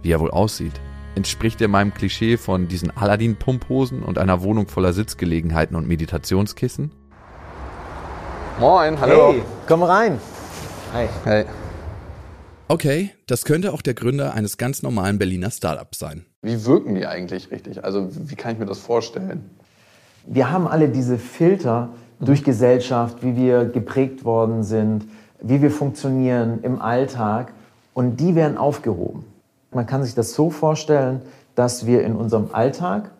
Wie 0.02 0.12
er 0.12 0.20
wohl 0.20 0.30
aussieht. 0.30 0.80
Entspricht 1.14 1.60
er 1.60 1.68
meinem 1.68 1.92
Klischee 1.92 2.36
von 2.36 2.68
diesen 2.68 2.96
Aladdin-Pumphosen 2.96 4.02
und 4.02 4.18
einer 4.18 4.42
Wohnung 4.42 4.68
voller 4.68 4.92
Sitzgelegenheiten 4.92 5.76
und 5.76 5.88
Meditationskissen? 5.88 6.92
Moin, 8.60 9.00
hallo. 9.00 9.32
Hey, 9.32 9.42
komm 9.66 9.82
rein. 9.82 10.20
Hi. 10.92 11.08
Hey. 11.24 11.44
Okay, 12.68 13.10
das 13.26 13.44
könnte 13.44 13.72
auch 13.72 13.82
der 13.82 13.94
Gründer 13.94 14.34
eines 14.34 14.58
ganz 14.58 14.82
normalen 14.82 15.18
Berliner 15.18 15.50
Startups 15.50 15.98
sein. 15.98 16.26
Wie 16.42 16.64
wirken 16.66 16.94
die 16.94 17.06
eigentlich 17.06 17.50
richtig? 17.50 17.82
Also 17.82 18.08
wie 18.12 18.36
kann 18.36 18.52
ich 18.52 18.58
mir 18.58 18.66
das 18.66 18.78
vorstellen? 18.78 19.50
Wir 20.26 20.52
haben 20.52 20.68
alle 20.68 20.88
diese 20.88 21.18
Filter 21.18 21.88
durch 22.20 22.44
Gesellschaft, 22.44 23.22
wie 23.22 23.36
wir 23.36 23.64
geprägt 23.64 24.24
worden 24.24 24.62
sind, 24.62 25.04
wie 25.40 25.62
wir 25.62 25.70
funktionieren 25.70 26.60
im 26.62 26.80
Alltag 26.80 27.52
und 27.94 28.18
die 28.20 28.34
werden 28.34 28.58
aufgehoben. 28.58 29.24
Man 29.72 29.86
kann 29.86 30.02
sich 30.02 30.14
das 30.14 30.32
so 30.32 30.50
vorstellen, 30.50 31.22
dass 31.54 31.86
wir 31.86 32.02
in 32.02 32.16
unserem 32.16 32.48
Alltag 32.52 33.10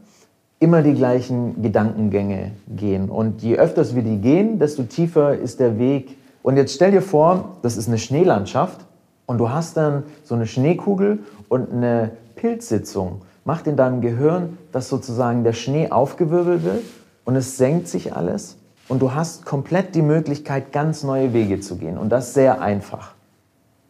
immer 0.60 0.82
die 0.82 0.94
gleichen 0.94 1.62
Gedankengänge 1.62 2.52
gehen. 2.68 3.10
Und 3.10 3.42
je 3.42 3.56
öfters 3.56 3.94
wir 3.94 4.02
die 4.02 4.18
gehen, 4.18 4.58
desto 4.58 4.84
tiefer 4.84 5.36
ist 5.36 5.60
der 5.60 5.78
Weg. 5.78 6.16
Und 6.42 6.56
jetzt 6.56 6.74
stell 6.74 6.90
dir 6.90 7.02
vor, 7.02 7.56
das 7.62 7.76
ist 7.76 7.88
eine 7.88 7.98
Schneelandschaft 7.98 8.80
und 9.26 9.38
du 9.38 9.50
hast 9.50 9.76
dann 9.76 10.04
so 10.24 10.34
eine 10.34 10.46
Schneekugel 10.46 11.20
und 11.48 11.72
eine 11.72 12.12
Pilzsitzung. 12.34 13.22
Macht 13.44 13.66
in 13.66 13.76
deinem 13.76 14.00
Gehirn, 14.00 14.58
dass 14.72 14.88
sozusagen 14.88 15.44
der 15.44 15.52
Schnee 15.52 15.90
aufgewirbelt 15.90 16.64
wird 16.64 16.82
und 17.24 17.36
es 17.36 17.56
senkt 17.56 17.88
sich 17.88 18.16
alles. 18.16 18.56
Und 18.88 19.02
du 19.02 19.14
hast 19.14 19.44
komplett 19.44 19.94
die 19.94 20.02
Möglichkeit, 20.02 20.72
ganz 20.72 21.04
neue 21.04 21.34
Wege 21.34 21.60
zu 21.60 21.76
gehen. 21.76 21.98
Und 21.98 22.08
das 22.08 22.34
sehr 22.34 22.60
einfach. 22.62 23.14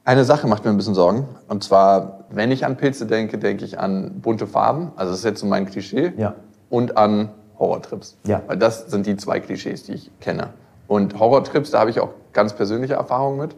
Eine 0.08 0.24
Sache 0.24 0.46
macht 0.46 0.64
mir 0.64 0.70
ein 0.70 0.78
bisschen 0.78 0.94
Sorgen. 0.94 1.28
Und 1.48 1.62
zwar, 1.62 2.20
wenn 2.30 2.50
ich 2.50 2.64
an 2.64 2.78
Pilze 2.78 3.04
denke, 3.04 3.36
denke 3.36 3.66
ich 3.66 3.78
an 3.78 4.22
bunte 4.22 4.46
Farben. 4.46 4.90
Also 4.96 5.10
das 5.10 5.18
ist 5.18 5.24
jetzt 5.26 5.40
so 5.40 5.46
mein 5.46 5.66
Klischee. 5.66 6.14
Ja. 6.16 6.34
Und 6.70 6.96
an 6.96 7.28
Horrortrips. 7.58 8.16
Ja. 8.24 8.40
Weil 8.46 8.56
das 8.56 8.90
sind 8.90 9.04
die 9.04 9.18
zwei 9.18 9.38
Klischees, 9.38 9.82
die 9.82 9.92
ich 9.92 10.10
kenne. 10.18 10.54
Und 10.86 11.18
Horrortrips, 11.18 11.72
da 11.72 11.80
habe 11.80 11.90
ich 11.90 12.00
auch 12.00 12.08
ganz 12.32 12.54
persönliche 12.54 12.94
Erfahrungen 12.94 13.38
mit. 13.38 13.54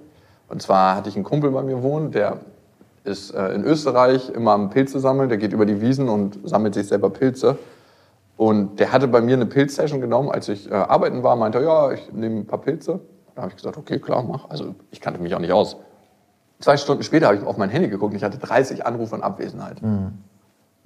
Und 0.49 0.61
zwar 0.61 0.97
hatte 0.97 1.09
ich 1.09 1.15
einen 1.15 1.23
Kumpel 1.23 1.53
bei 1.53 1.63
mir 1.63 1.85
wohnen, 1.85 2.11
der 2.11 2.39
ist 3.05 3.33
äh, 3.33 3.55
in 3.55 3.63
Österreich 3.63 4.31
immer 4.31 4.51
am 4.51 4.71
Pilze 4.71 4.99
sammeln. 4.99 5.29
Der 5.29 5.39
geht 5.39 5.53
über 5.53 5.67
die 5.67 5.81
Wiesen 5.81 6.09
und 6.09 6.41
sammelt 6.43 6.75
sich 6.75 6.89
selber 6.89 7.11
Pilze. 7.11 7.59
Und 8.37 8.81
der 8.81 8.91
hatte 8.91 9.07
bei 9.07 9.21
mir 9.21 9.37
eine 9.37 9.47
Pilzsession 9.47 10.01
genommen, 10.01 10.33
als 10.33 10.49
ich 10.49 10.69
äh, 10.69 10.75
arbeiten 10.75 11.23
war, 11.23 11.37
meinte 11.37 11.59
er, 11.59 11.65
ja, 11.65 11.93
ich 11.93 12.13
nehme 12.13 12.41
ein 12.41 12.47
paar 12.49 12.61
Pilze. 12.61 12.99
Da 13.37 13.43
habe 13.43 13.53
ich 13.53 13.57
gesagt, 13.57 13.77
okay, 13.77 14.01
klar, 14.01 14.25
mach. 14.25 14.51
Also 14.51 14.75
ich 14.91 15.01
kannte 15.01 15.23
mich 15.23 15.33
auch 15.37 15.39
nicht 15.39 15.53
aus. 15.53 15.77
Zwei 16.61 16.77
Stunden 16.77 17.03
später 17.03 17.27
habe 17.27 17.37
ich 17.37 17.44
auf 17.44 17.57
mein 17.57 17.70
Handy 17.70 17.88
geguckt 17.88 18.12
und 18.12 18.16
ich 18.16 18.25
hatte 18.25 18.38
30 18.38 18.87
Anrufe 18.87 19.16
in 19.16 19.23
Abwesenheit. 19.23 19.83
Mhm. 19.83 20.18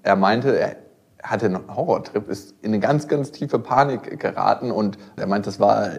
Er 0.03 0.17
meinte, 0.17 0.57
er 0.59 0.77
hatte 1.23 1.47
einen 1.47 1.75
Horrortrip, 1.75 2.29
ist 2.29 2.55
in 2.63 2.73
eine 2.73 2.81
ganz, 2.81 3.09
ganz 3.09 3.33
tiefe 3.33 3.59
Panik 3.59 4.21
geraten 4.21 4.71
und 4.71 4.99
er 5.17 5.27
meinte, 5.27 5.47
das 5.47 5.59
war 5.59 5.91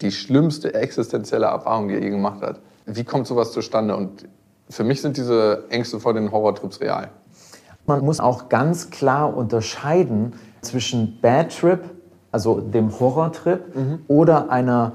die 0.00 0.12
schlimmste 0.12 0.74
existenzielle 0.74 1.46
Erfahrung, 1.46 1.88
die 1.88 1.94
er 1.94 2.02
je 2.02 2.10
gemacht 2.10 2.42
hat. 2.42 2.60
Wie 2.86 3.04
kommt 3.04 3.26
sowas 3.26 3.52
zustande? 3.52 3.96
Und 3.96 4.28
für 4.68 4.84
mich 4.84 5.00
sind 5.00 5.16
diese 5.16 5.64
Ängste 5.70 6.00
vor 6.00 6.12
den 6.12 6.30
Horrortrips 6.30 6.80
real. 6.80 7.10
Man 7.86 8.04
muss 8.04 8.20
auch 8.20 8.48
ganz 8.48 8.90
klar 8.90 9.36
unterscheiden 9.36 10.34
zwischen 10.60 11.20
Bad 11.20 11.56
Trip, 11.56 11.80
also 12.32 12.60
dem 12.60 12.98
Horrortrip, 12.98 13.60
oder 14.08 14.50
einer 14.50 14.92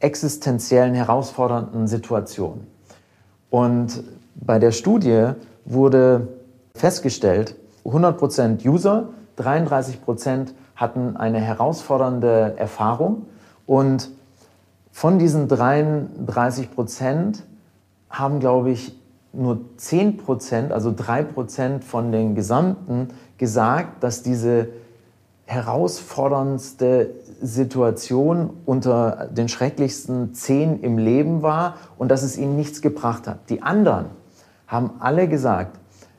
existenziellen, 0.00 0.94
herausfordernden 0.94 1.86
Situation. 1.86 2.66
Und 3.54 4.02
bei 4.34 4.58
der 4.58 4.72
Studie 4.72 5.28
wurde 5.64 6.26
festgestellt, 6.74 7.54
100% 7.84 8.68
User, 8.68 9.10
33% 9.38 10.48
hatten 10.74 11.16
eine 11.16 11.38
herausfordernde 11.38 12.54
Erfahrung. 12.56 13.26
Und 13.64 14.10
von 14.90 15.20
diesen 15.20 15.46
33 15.46 16.74
Prozent 16.74 17.44
haben, 18.10 18.40
glaube 18.40 18.72
ich, 18.72 18.98
nur 19.32 19.60
10 19.76 20.16
Prozent, 20.16 20.72
also 20.72 20.92
3 20.92 21.22
Prozent 21.22 21.84
von 21.84 22.10
den 22.10 22.34
Gesamten 22.34 23.10
gesagt, 23.38 24.02
dass 24.02 24.24
diese 24.24 24.66
herausforderndste 25.46 27.10
Situation 27.40 28.50
unter 28.64 29.28
den 29.30 29.48
schrecklichsten 29.48 30.34
zehn 30.34 30.80
im 30.80 30.98
Leben 30.98 31.42
war 31.42 31.76
und 31.98 32.08
dass 32.10 32.22
es 32.22 32.36
ihnen 32.36 32.56
nichts 32.56 32.82
gebracht 32.82 33.26
hat. 33.26 33.50
Die 33.50 33.62
anderen 33.62 34.06
haben 34.66 34.92
alle 35.00 35.28
gesagt, 35.28 35.78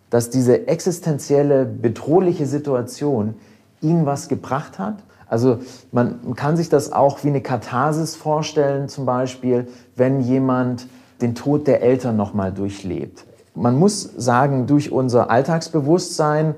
dass 0.09 0.29
diese 0.29 0.67
existenzielle, 0.67 1.65
bedrohliche 1.65 2.45
Situation 2.45 3.35
ihnen 3.81 4.05
was 4.05 4.27
gebracht 4.27 4.79
hat 4.79 4.97
also 5.27 5.59
man 5.91 6.35
kann 6.35 6.55
sich 6.57 6.69
das 6.69 6.91
auch 6.91 7.23
wie 7.23 7.29
eine 7.29 7.41
Katharsis 7.41 8.15
vorstellen, 8.15 8.87
zum 8.89 9.05
Beispiel, 9.05 9.67
wenn 9.95 10.21
jemand 10.21 10.87
den 11.21 11.35
Tod 11.35 11.67
der 11.67 11.81
Eltern 11.81 12.15
nochmal 12.15 12.51
durchlebt. 12.51 13.25
Man 13.55 13.77
muss 13.77 14.03
sagen, 14.17 14.67
durch 14.67 14.91
unser 14.91 15.29
Alltagsbewusstsein 15.29 16.55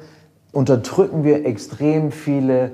unterdrücken 0.51 1.23
wir 1.23 1.45
extrem 1.45 2.11
viele 2.11 2.71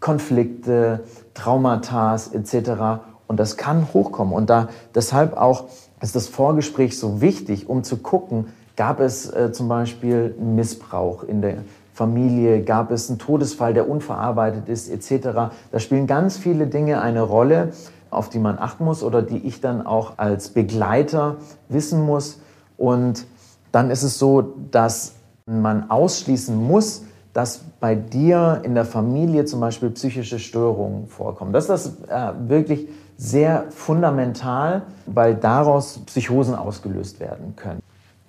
Konflikte, 0.00 1.00
Traumata 1.34 2.14
etc. 2.14 3.02
Und 3.26 3.38
das 3.38 3.56
kann 3.56 3.88
hochkommen. 3.92 4.34
Und 4.34 4.50
da, 4.50 4.68
deshalb 4.94 5.36
auch 5.36 5.66
ist 6.00 6.14
das 6.14 6.28
Vorgespräch 6.28 6.98
so 6.98 7.20
wichtig, 7.20 7.68
um 7.68 7.84
zu 7.84 7.98
gucken, 7.98 8.46
gab 8.76 9.00
es 9.00 9.28
äh, 9.30 9.52
zum 9.52 9.68
Beispiel 9.68 10.34
Missbrauch 10.38 11.24
in 11.24 11.42
der 11.42 11.58
Familie, 11.92 12.62
gab 12.62 12.92
es 12.92 13.10
einen 13.10 13.18
Todesfall, 13.18 13.74
der 13.74 13.90
unverarbeitet 13.90 14.68
ist, 14.68 14.88
etc. 14.88 15.50
Da 15.72 15.78
spielen 15.80 16.06
ganz 16.06 16.36
viele 16.36 16.68
Dinge 16.68 17.00
eine 17.00 17.22
Rolle, 17.22 17.72
auf 18.10 18.28
die 18.28 18.38
man 18.38 18.56
achten 18.58 18.84
muss 18.84 19.02
oder 19.02 19.20
die 19.20 19.38
ich 19.38 19.60
dann 19.60 19.84
auch 19.84 20.12
als 20.16 20.50
Begleiter 20.50 21.36
wissen 21.68 22.06
muss. 22.06 22.38
Und 22.76 23.26
dann 23.72 23.90
ist 23.90 24.04
es 24.04 24.18
so, 24.18 24.54
dass 24.70 25.14
man 25.44 25.90
ausschließen 25.90 26.56
muss, 26.56 27.02
dass 27.38 27.60
bei 27.78 27.94
dir 27.94 28.62
in 28.64 28.74
der 28.74 28.84
Familie 28.84 29.44
zum 29.44 29.60
Beispiel 29.60 29.90
psychische 29.90 30.40
Störungen 30.40 31.06
vorkommen. 31.06 31.52
Das 31.52 31.70
ist 31.70 32.08
äh, 32.08 32.32
wirklich 32.48 32.88
sehr 33.16 33.66
fundamental, 33.70 34.82
weil 35.06 35.36
daraus 35.36 36.00
Psychosen 36.06 36.56
ausgelöst 36.56 37.20
werden 37.20 37.54
können. 37.54 37.78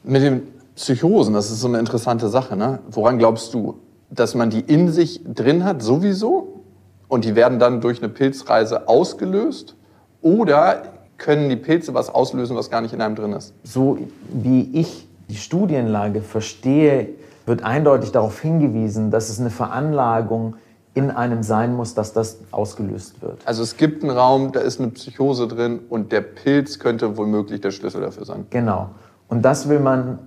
Mit 0.04 0.22
dem 0.22 0.44
Psychosen, 0.76 1.34
das 1.34 1.50
ist 1.50 1.60
so 1.60 1.68
eine 1.68 1.80
interessante 1.80 2.30
Sache. 2.30 2.56
Ne? 2.56 2.78
Woran 2.92 3.18
glaubst 3.18 3.52
du? 3.56 3.80
Dass 4.12 4.36
man 4.36 4.52
die 4.52 4.60
in 4.60 4.92
sich 4.92 5.22
drin 5.24 5.64
hat, 5.64 5.82
sowieso? 5.82 6.62
Und 7.08 7.26
die 7.26 7.36
werden 7.36 7.58
dann 7.58 7.82
durch 7.82 8.04
eine 8.04 8.10
Pilzreise 8.10 8.88
ausgelöst? 8.88 9.76
Oder 10.22 10.84
können 11.18 11.50
die 11.50 11.56
Pilze 11.56 11.96
was 11.96 12.10
auslösen, 12.10 12.56
was 12.56 12.70
gar 12.70 12.82
nicht 12.82 12.94
in 12.94 13.02
einem 13.02 13.16
drin 13.16 13.34
ist? 13.34 13.56
So 13.64 13.98
wie 14.32 14.70
ich 14.72 15.08
die 15.30 15.38
Studienlage 15.38 16.22
verstehe, 16.22 17.10
wird 17.50 17.64
eindeutig 17.64 18.12
darauf 18.12 18.40
hingewiesen, 18.40 19.12
dass 19.12 19.30
es 19.30 19.40
eine 19.40 19.50
Veranlagung 19.50 20.56
in 20.94 21.12
einem 21.12 21.44
sein 21.44 21.76
muss, 21.76 21.96
dass 21.96 22.14
das 22.14 22.40
ausgelöst 22.52 23.22
wird. 23.22 23.42
Also 23.46 23.64
es 23.64 23.76
gibt 23.76 24.04
einen 24.04 24.16
Raum, 24.16 24.52
da 24.52 24.60
ist 24.60 24.80
eine 24.80 24.90
Psychose 24.92 25.48
drin 25.48 25.80
und 25.90 26.12
der 26.12 26.22
Pilz 26.22 26.80
könnte 26.80 27.18
womöglich 27.18 27.60
der 27.62 27.72
Schlüssel 27.72 28.02
dafür 28.02 28.26
sein. 28.26 28.46
Genau. 28.50 28.92
Und 29.28 29.44
das 29.44 29.68
will 29.68 29.80
man 29.80 30.20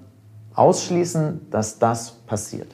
ausschließen, 0.54 1.48
dass 1.50 1.78
das 1.78 2.11
passiert. 2.26 2.68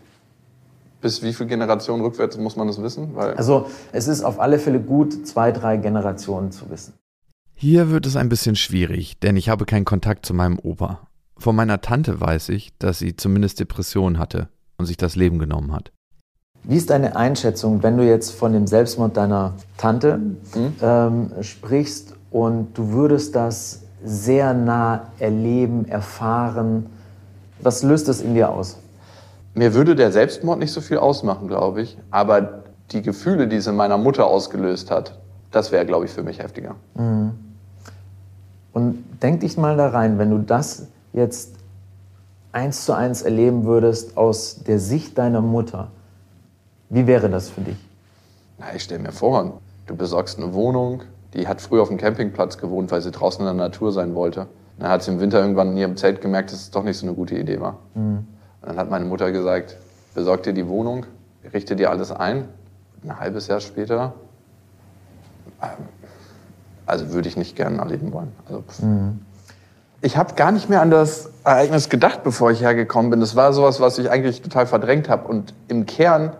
Bis 1.00 1.22
wie 1.22 1.32
viele 1.32 1.48
Generationen 1.48 2.02
rückwärts 2.02 2.36
muss 2.38 2.56
man 2.56 2.66
das 2.66 2.82
wissen? 2.82 3.14
Weil 3.14 3.34
Also 3.34 3.66
es 3.92 4.08
ist 4.08 4.22
auf 4.24 4.40
alle 4.40 4.58
Fälle 4.58 4.80
gut, 4.80 5.26
zwei, 5.26 5.52
drei 5.52 5.76
Generationen 5.76 6.50
zu 6.50 6.68
wissen. 6.70 6.94
Hier 7.54 7.90
wird 7.90 8.06
es 8.06 8.16
ein 8.16 8.28
bisschen 8.28 8.56
schwierig, 8.56 9.18
denn 9.20 9.36
ich 9.36 9.48
habe 9.48 9.64
keinen 9.64 9.84
Kontakt 9.84 10.26
zu 10.26 10.34
meinem 10.34 10.58
Opa. 10.58 11.07
Von 11.38 11.54
meiner 11.54 11.80
Tante 11.80 12.20
weiß 12.20 12.48
ich, 12.48 12.76
dass 12.78 12.98
sie 12.98 13.14
zumindest 13.14 13.60
Depressionen 13.60 14.18
hatte 14.18 14.48
und 14.76 14.86
sich 14.86 14.96
das 14.96 15.14
Leben 15.14 15.38
genommen 15.38 15.72
hat. 15.72 15.92
Wie 16.64 16.76
ist 16.76 16.90
deine 16.90 17.14
Einschätzung, 17.14 17.82
wenn 17.84 17.96
du 17.96 18.04
jetzt 18.04 18.32
von 18.32 18.52
dem 18.52 18.66
Selbstmord 18.66 19.16
deiner 19.16 19.54
Tante 19.76 20.18
ähm, 20.82 21.30
sprichst 21.40 22.14
und 22.32 22.76
du 22.76 22.90
würdest 22.90 23.36
das 23.36 23.84
sehr 24.04 24.52
nah 24.52 25.12
erleben, 25.20 25.86
erfahren? 25.86 26.86
Was 27.60 27.84
löst 27.84 28.08
das 28.08 28.20
in 28.20 28.34
dir 28.34 28.50
aus? 28.50 28.76
Mir 29.54 29.74
würde 29.74 29.94
der 29.94 30.10
Selbstmord 30.10 30.58
nicht 30.58 30.72
so 30.72 30.80
viel 30.80 30.98
ausmachen, 30.98 31.46
glaube 31.46 31.82
ich. 31.82 31.96
Aber 32.10 32.64
die 32.90 33.02
Gefühle, 33.02 33.46
die 33.46 33.56
es 33.56 33.66
in 33.68 33.76
meiner 33.76 33.96
Mutter 33.96 34.26
ausgelöst 34.26 34.90
hat, 34.90 35.18
das 35.52 35.70
wäre, 35.70 35.86
glaube 35.86 36.06
ich, 36.06 36.10
für 36.10 36.22
mich 36.22 36.40
heftiger. 36.40 36.74
Und 38.72 39.04
denk 39.22 39.40
dich 39.40 39.56
mal 39.56 39.76
da 39.76 39.88
rein, 39.88 40.18
wenn 40.18 40.30
du 40.30 40.38
das 40.38 40.88
jetzt 41.18 41.56
eins 42.52 42.84
zu 42.84 42.94
eins 42.94 43.22
erleben 43.22 43.64
würdest 43.64 44.16
aus 44.16 44.62
der 44.66 44.78
Sicht 44.78 45.18
deiner 45.18 45.40
Mutter, 45.42 45.90
wie 46.88 47.06
wäre 47.06 47.28
das 47.28 47.50
für 47.50 47.60
dich? 47.60 47.76
Na, 48.58 48.74
ich 48.74 48.82
stelle 48.82 49.02
mir 49.02 49.12
vor, 49.12 49.60
du 49.86 49.94
besorgst 49.94 50.38
eine 50.38 50.54
Wohnung, 50.54 51.02
die 51.34 51.46
hat 51.46 51.60
früher 51.60 51.82
auf 51.82 51.88
dem 51.88 51.98
Campingplatz 51.98 52.56
gewohnt, 52.58 52.90
weil 52.90 53.02
sie 53.02 53.10
draußen 53.10 53.40
in 53.40 53.46
der 53.46 53.66
Natur 53.68 53.92
sein 53.92 54.14
wollte. 54.14 54.46
Dann 54.78 54.88
hat 54.88 55.02
sie 55.02 55.10
im 55.10 55.20
Winter 55.20 55.40
irgendwann 55.40 55.72
in 55.72 55.76
ihrem 55.76 55.96
Zelt 55.96 56.20
gemerkt, 56.20 56.52
dass 56.52 56.60
es 56.60 56.70
doch 56.70 56.82
nicht 56.82 56.96
so 56.96 57.06
eine 57.06 57.14
gute 57.14 57.36
Idee 57.36 57.60
war. 57.60 57.78
Und 58.62 58.68
dann 58.68 58.76
hat 58.78 58.88
meine 58.90 59.04
Mutter 59.04 59.30
gesagt, 59.30 59.76
besorg 60.14 60.42
dir 60.44 60.52
die 60.54 60.66
Wohnung, 60.68 61.04
richte 61.52 61.76
dir 61.76 61.90
alles 61.90 62.10
ein. 62.10 62.48
Ein 63.04 63.20
halbes 63.20 63.46
Jahr 63.46 63.60
später, 63.60 64.14
ähm, 65.62 65.84
also 66.86 67.12
würde 67.12 67.28
ich 67.28 67.36
nicht 67.36 67.54
gerne 67.54 67.78
erleben 67.78 68.12
wollen. 68.12 68.32
Also, 68.46 68.62
pff. 68.62 68.82
Ich 70.00 70.16
habe 70.16 70.34
gar 70.34 70.52
nicht 70.52 70.68
mehr 70.68 70.80
an 70.80 70.90
das 70.90 71.30
Ereignis 71.42 71.88
gedacht, 71.88 72.22
bevor 72.22 72.52
ich 72.52 72.60
hergekommen 72.60 73.10
bin. 73.10 73.18
Das 73.18 73.34
war 73.34 73.52
sowas, 73.52 73.80
was 73.80 73.98
ich 73.98 74.10
eigentlich 74.10 74.42
total 74.42 74.66
verdrängt 74.66 75.08
habe. 75.08 75.26
Und 75.26 75.54
im 75.66 75.86
Kern 75.86 76.32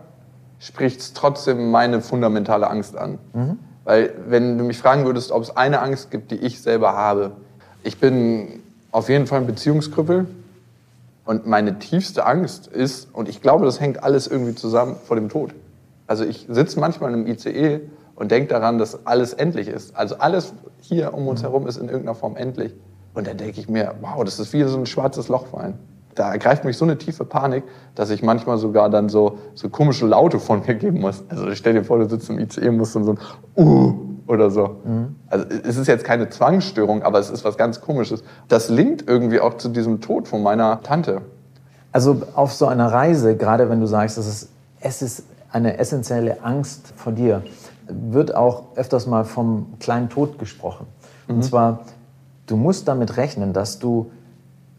spricht 0.59 1.01
es 1.01 1.13
trotzdem 1.13 1.69
meine 1.69 2.01
fundamentale 2.01 2.69
Angst 2.69 2.97
an. 2.97 3.19
Weil 3.83 4.13
wenn 4.27 4.57
du 4.57 4.63
mich 4.63 4.77
fragen 4.77 5.05
würdest, 5.05 5.31
ob 5.31 5.43
es 5.43 5.57
eine 5.57 5.81
Angst 5.81 6.09
gibt, 6.09 6.31
die 6.31 6.35
ich 6.35 6.61
selber 6.61 6.93
habe, 6.93 7.31
ich 7.83 7.99
bin 7.99 8.61
auf 8.91 9.09
jeden 9.09 9.27
Fall 9.27 9.41
ein 9.41 9.47
Beziehungskrüppel. 9.47 10.27
Und 11.25 11.45
meine 11.45 11.79
tiefste 11.79 12.25
Angst 12.25 12.67
ist, 12.67 13.09
und 13.13 13.27
ich 13.27 13.41
glaube, 13.41 13.65
das 13.65 13.79
hängt 13.81 14.03
alles 14.03 14.25
irgendwie 14.25 14.55
zusammen, 14.55 14.95
vor 15.05 15.17
dem 15.17 15.27
Tod. 15.27 15.53
Also 16.07 16.23
ich 16.23 16.47
sitze 16.49 16.79
manchmal 16.79 17.13
im 17.13 17.27
ICE 17.27 17.81
und 18.15 18.31
denke 18.31 18.47
daran, 18.47 18.77
dass 18.77 19.05
alles 19.05 19.33
endlich 19.33 19.67
ist. 19.67 19.95
Also 19.97 20.15
alles 20.17 20.53
hier 20.79 21.13
um 21.13 21.27
uns 21.27 21.43
herum 21.43 21.67
ist 21.67 21.77
in 21.77 21.87
irgendeiner 21.87 22.15
Form 22.15 22.37
endlich. 22.37 22.73
Und 23.19 23.27
dann 23.27 23.37
denke 23.37 23.59
ich 23.59 23.67
mir, 23.67 23.95
wow, 23.99 24.23
das 24.23 24.39
ist 24.39 24.53
wie 24.53 24.63
so 24.63 24.77
ein 24.77 24.85
schwarzes 24.85 25.27
Loch 25.27 25.53
rein. 25.53 25.77
Da 26.15 26.31
ergreift 26.31 26.63
mich 26.63 26.77
so 26.77 26.85
eine 26.85 26.97
tiefe 26.97 27.25
Panik, 27.25 27.65
dass 27.95 28.09
ich 28.09 28.23
manchmal 28.23 28.57
sogar 28.57 28.89
dann 28.89 29.09
so, 29.09 29.37
so 29.55 29.67
komische 29.69 30.05
Laute 30.05 30.39
von 30.39 30.61
mir 30.65 30.75
geben 30.75 31.01
muss. 31.01 31.23
Also 31.27 31.53
stell 31.53 31.73
dir 31.73 31.83
vor, 31.83 31.99
du 31.99 32.09
sitzt 32.09 32.29
im 32.29 32.39
ICE 32.39 32.69
und 32.69 32.77
musst 32.77 32.95
dann 32.95 33.03
so 33.03 33.11
ein 33.11 33.19
Uh 33.57 33.93
oder 34.25 34.51
so. 34.51 34.77
Also 35.27 35.45
es 35.67 35.75
ist 35.75 35.87
jetzt 35.87 36.05
keine 36.05 36.29
Zwangsstörung, 36.29 37.03
aber 37.03 37.19
es 37.19 37.29
ist 37.29 37.43
was 37.43 37.57
ganz 37.57 37.81
Komisches. 37.81 38.23
Das 38.47 38.69
linkt 38.69 39.09
irgendwie 39.09 39.41
auch 39.41 39.57
zu 39.57 39.67
diesem 39.67 39.99
Tod 39.99 40.27
von 40.27 40.41
meiner 40.41 40.81
Tante. 40.81 41.23
Also 41.91 42.21
auf 42.35 42.53
so 42.53 42.67
einer 42.67 42.89
Reise, 42.91 43.35
gerade 43.35 43.69
wenn 43.69 43.81
du 43.81 43.87
sagst, 43.87 44.17
es 44.17 44.27
ist, 44.27 44.49
es 44.79 45.01
ist 45.01 45.23
eine 45.51 45.77
essentielle 45.77 46.43
Angst 46.43 46.93
vor 46.95 47.11
dir, 47.11 47.43
wird 47.87 48.33
auch 48.35 48.77
öfters 48.77 49.07
mal 49.07 49.25
vom 49.25 49.73
kleinen 49.79 50.09
Tod 50.09 50.39
gesprochen. 50.39 50.85
Und 51.27 51.43
zwar, 51.43 51.81
du 52.49 52.57
musst 52.57 52.87
damit 52.87 53.17
rechnen, 53.17 53.53
dass 53.53 53.79
du 53.79 54.11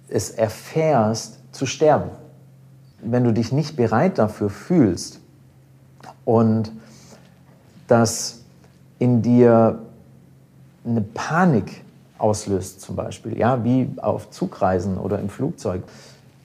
es 0.09 0.31
erfährst 0.31 1.39
zu 1.53 1.67
sterben. 1.67 2.11
Wenn 3.03 3.25
du 3.25 3.33
dich 3.33 3.53
nicht 3.53 3.77
bereit 3.77 4.19
dafür 4.19 4.51
fühlst 4.51 5.21
und 6.25 6.73
das 7.87 8.41
in 8.99 9.23
dir 9.23 9.81
eine 10.85 11.01
Panik 11.01 11.83
auslöst 12.19 12.81
zum 12.81 12.97
Beispiel, 12.97 13.39
ja, 13.39 13.65
wie 13.65 13.89
auf 13.97 14.31
Zugreisen 14.31 14.99
oder 14.99 15.19
im 15.19 15.29
Flugzeug, 15.29 15.83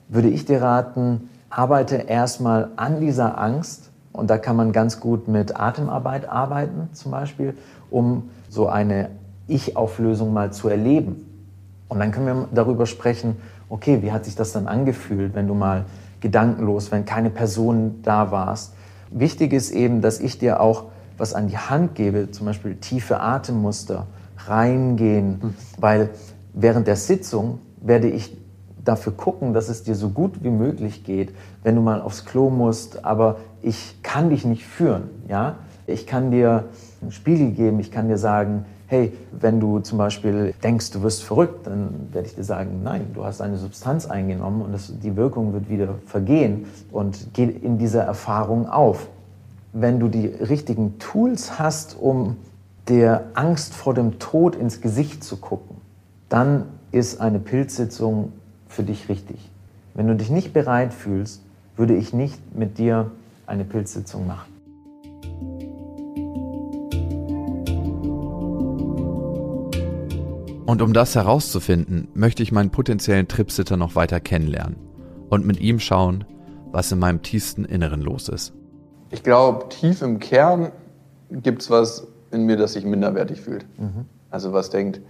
würde 0.08 0.30
ich 0.30 0.46
dir 0.46 0.62
raten, 0.62 1.30
arbeite 1.50 1.96
erstmal 1.96 2.70
an 2.76 3.02
dieser 3.02 3.38
Angst 3.38 3.90
und 4.14 4.30
da 4.30 4.38
kann 4.38 4.56
man 4.56 4.72
ganz 4.72 5.00
gut 5.00 5.28
mit 5.28 5.60
Atemarbeit 5.60 6.30
arbeiten 6.30 6.90
zum 6.94 7.12
Beispiel, 7.12 7.58
um 7.90 8.30
so 8.50 8.68
eine 8.68 9.10
Ich-Auflösung 9.48 10.34
mal 10.34 10.52
zu 10.52 10.70
erleben. 10.70 11.26
Und 11.88 12.00
dann 12.00 12.12
können 12.12 12.26
wir 12.26 12.48
darüber 12.54 12.86
sprechen, 12.86 13.38
okay, 13.70 14.02
wie 14.02 14.12
hat 14.12 14.26
sich 14.26 14.36
das 14.36 14.52
dann 14.52 14.68
angefühlt, 14.68 15.36
wenn 15.36 15.48
du 15.48 15.54
mal 15.54 15.86
gedankenlos, 16.20 16.92
wenn 16.92 17.06
keine 17.06 17.30
Person 17.30 18.00
da 18.02 18.32
warst. 18.32 18.74
Wichtig 19.12 19.54
ist 19.54 19.72
eben, 19.72 20.02
dass 20.02 20.20
ich 20.20 20.40
dir 20.40 20.60
auch 20.60 20.86
was 21.18 21.34
an 21.34 21.48
die 21.48 21.58
Hand 21.58 21.96
gebe, 21.96 22.32
zum 22.32 22.46
Beispiel 22.46 22.76
tiefe 22.76 23.20
Atemmuster, 23.20 24.08
reingehen, 24.48 25.56
weil 25.80 26.10
während 26.54 26.88
der 26.88 26.96
Sitzung 26.96 27.60
werde 27.82 28.10
ich 28.10 28.38
dafür 28.84 29.14
gucken, 29.14 29.54
dass 29.54 29.70
es 29.70 29.84
dir 29.84 29.96
so 29.96 30.10
gut 30.10 30.44
wie 30.44 30.50
möglich 30.50 31.04
geht, 31.04 31.34
wenn 31.64 31.76
du 31.76 31.82
mal 31.82 32.02
aufs 32.02 32.26
Klo 32.26 32.50
musst, 32.50 33.04
aber 33.06 33.38
ich 33.62 34.02
kann 34.04 34.30
dich 34.30 34.46
nicht 34.46 34.66
führen, 34.66 35.10
ja? 35.28 35.56
Ich 35.88 36.08
kann 36.08 36.32
dir 36.32 36.66
einen 37.02 37.12
Spiegel 37.12 37.52
geben, 37.52 37.80
ich 37.80 37.92
kann 37.92 38.08
dir 38.08 38.18
sagen, 38.18 38.66
hey, 38.88 39.14
wenn 39.32 39.60
du 39.60 39.80
zum 39.80 39.98
Beispiel 39.98 40.54
denkst, 40.64 40.92
du 40.92 41.02
wirst 41.02 41.24
verrückt, 41.24 41.68
dann 41.68 42.10
werde 42.12 42.28
ich 42.28 42.36
dir 42.36 42.44
sagen, 42.44 42.82
nein, 42.84 43.08
du 43.14 43.26
hast 43.26 43.42
eine 43.42 43.58
Substanz 43.58 44.06
eingenommen 44.06 44.62
und 44.62 44.74
das, 44.74 44.92
die 45.02 45.16
Wirkung 45.16 45.54
wird 45.54 45.70
wieder 45.70 45.96
vergehen 46.06 46.66
und 46.92 47.30
geh 47.34 47.46
in 47.46 47.78
dieser 47.78 48.04
Erfahrung 48.04 48.68
auf. 48.68 49.10
Wenn 49.74 50.00
du 50.00 50.08
die 50.08 50.28
richtigen 50.28 51.00
Tools 51.00 51.60
hast, 51.60 51.98
um 52.00 52.38
der 52.88 53.26
Angst 53.34 53.74
vor 53.74 53.94
dem 53.94 54.20
Tod 54.20 54.56
ins 54.56 54.82
Gesicht 54.82 55.24
zu 55.24 55.38
gucken, 55.38 55.78
dann 56.30 56.66
ist 56.92 57.20
eine 57.20 57.40
Pilzsitzung 57.40 58.32
für 58.68 58.84
dich 58.84 59.10
richtig. 59.10 59.50
Wenn 59.96 60.08
du 60.08 60.16
dich 60.16 60.30
nicht 60.30 60.54
bereit 60.54 60.94
fühlst, 60.94 61.42
würde 61.76 61.96
ich 61.96 62.14
nicht 62.14 62.56
mit 62.56 62.78
dir 62.78 63.12
eine 63.48 63.64
Pilzsitzung 63.64 64.28
machen. 64.28 64.55
Und 70.66 70.82
um 70.82 70.94
das 70.94 71.14
herauszufinden, 71.14 72.08
möchte 72.16 72.42
ich 72.42 72.52
meinen 72.52 72.72
potenziellen 72.72 73.28
Tripsitter 73.28 73.78
noch 73.78 73.96
weiter 73.96 74.20
kennenlernen 74.20 74.78
und 75.30 75.46
mit 75.46 75.60
ihm 75.60 75.80
schauen, 75.80 76.26
was 76.72 76.92
in 76.92 76.98
meinem 76.98 77.22
tiefsten 77.22 77.66
Inneren 77.66 78.02
los 78.02 78.30
ist. 78.30 78.52
Ich 79.12 79.22
glaube, 79.22 79.70
tief 79.70 80.02
im 80.02 80.20
Kern 80.20 80.72
gibt 81.30 81.62
es 81.62 81.70
was 81.70 82.08
in 82.32 82.48
mir, 82.48 82.58
das 82.58 82.74
sich 82.74 82.84
minderwertig 82.84 83.42
fühlt. 83.42 83.66
Also 84.32 84.54
was 84.54 84.72
denkt, 84.72 85.02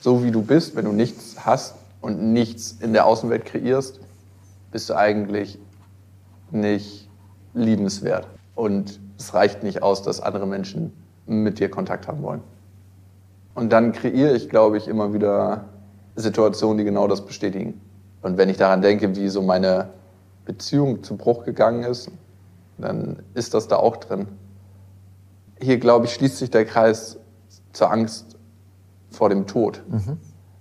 so 0.00 0.22
wie 0.22 0.30
du 0.30 0.42
bist, 0.42 0.76
wenn 0.76 0.84
du 0.84 0.92
nichts 0.92 1.46
hast 1.46 1.76
und 2.02 2.32
nichts 2.32 2.76
in 2.80 2.92
der 2.92 3.06
Außenwelt 3.06 3.46
kreierst, 3.46 4.00
bist 4.70 4.90
du 4.90 4.94
eigentlich 4.94 5.58
nicht 6.50 7.08
liebenswert. 7.54 8.26
Und 8.54 9.00
es 9.18 9.32
reicht 9.32 9.62
nicht 9.62 9.82
aus, 9.82 10.02
dass 10.02 10.20
andere 10.20 10.46
Menschen 10.46 10.92
mit 11.26 11.58
dir 11.58 11.70
Kontakt 11.70 12.06
haben 12.06 12.22
wollen. 12.22 12.42
Und 13.54 13.70
dann 13.72 13.92
kreiere 13.92 14.34
ich, 14.34 14.48
glaube 14.48 14.78
ich, 14.78 14.88
immer 14.88 15.12
wieder 15.12 15.64
Situationen, 16.16 16.78
die 16.78 16.84
genau 16.84 17.08
das 17.08 17.24
bestätigen. 17.24 17.80
Und 18.22 18.36
wenn 18.38 18.48
ich 18.48 18.56
daran 18.56 18.82
denke, 18.82 19.16
wie 19.16 19.28
so 19.28 19.42
meine 19.42 19.90
Beziehung 20.44 21.02
zu 21.02 21.16
Bruch 21.16 21.44
gegangen 21.44 21.84
ist, 21.84 22.10
dann 22.78 23.22
ist 23.34 23.54
das 23.54 23.68
da 23.68 23.76
auch 23.76 23.96
drin. 23.96 24.28
Hier, 25.60 25.78
glaube 25.78 26.06
ich, 26.06 26.14
schließt 26.14 26.38
sich 26.38 26.50
der 26.50 26.64
Kreis 26.64 27.18
zur 27.72 27.90
Angst 27.90 28.36
vor 29.10 29.28
dem 29.28 29.46
Tod. 29.46 29.82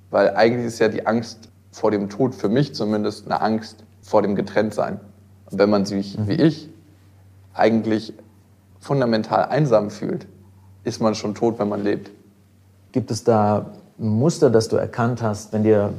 Weil 0.10 0.36
eigentlich 0.36 0.66
ist 0.66 0.80
ja 0.80 0.90
die 0.90 1.06
Angst 1.06 1.50
vor 1.72 1.92
dem 1.92 2.10
Tod 2.10 2.34
für 2.36 2.50
mich 2.50 2.74
zumindest 2.74 3.26
eine 3.26 3.42
Angst 3.42 3.86
vor 4.02 4.22
dem 4.22 4.36
Getrenntsein. 4.36 5.00
Und 5.50 5.60
wenn 5.60 5.70
man 5.70 5.86
sich 5.86 6.18
wie 6.28 6.34
ich 6.34 6.70
eigentlich 7.54 8.14
fundamental 8.80 9.46
einsam 9.46 9.90
fühlt, 9.90 10.28
ist 10.84 11.02
man 11.02 11.16
schon 11.16 11.36
tot, 11.36 11.60
wenn 11.60 11.70
man 11.70 11.84
lebt. 11.84 12.12
Gibt 12.92 13.12
es 13.12 13.24
da 13.24 13.68
ein 14.00 14.08
Muster, 14.08 14.50
das 14.50 14.68
du 14.68 14.76
erkannt 14.78 15.22
hast, 15.22 15.54
wenn 15.54 15.64
dir 15.64 15.94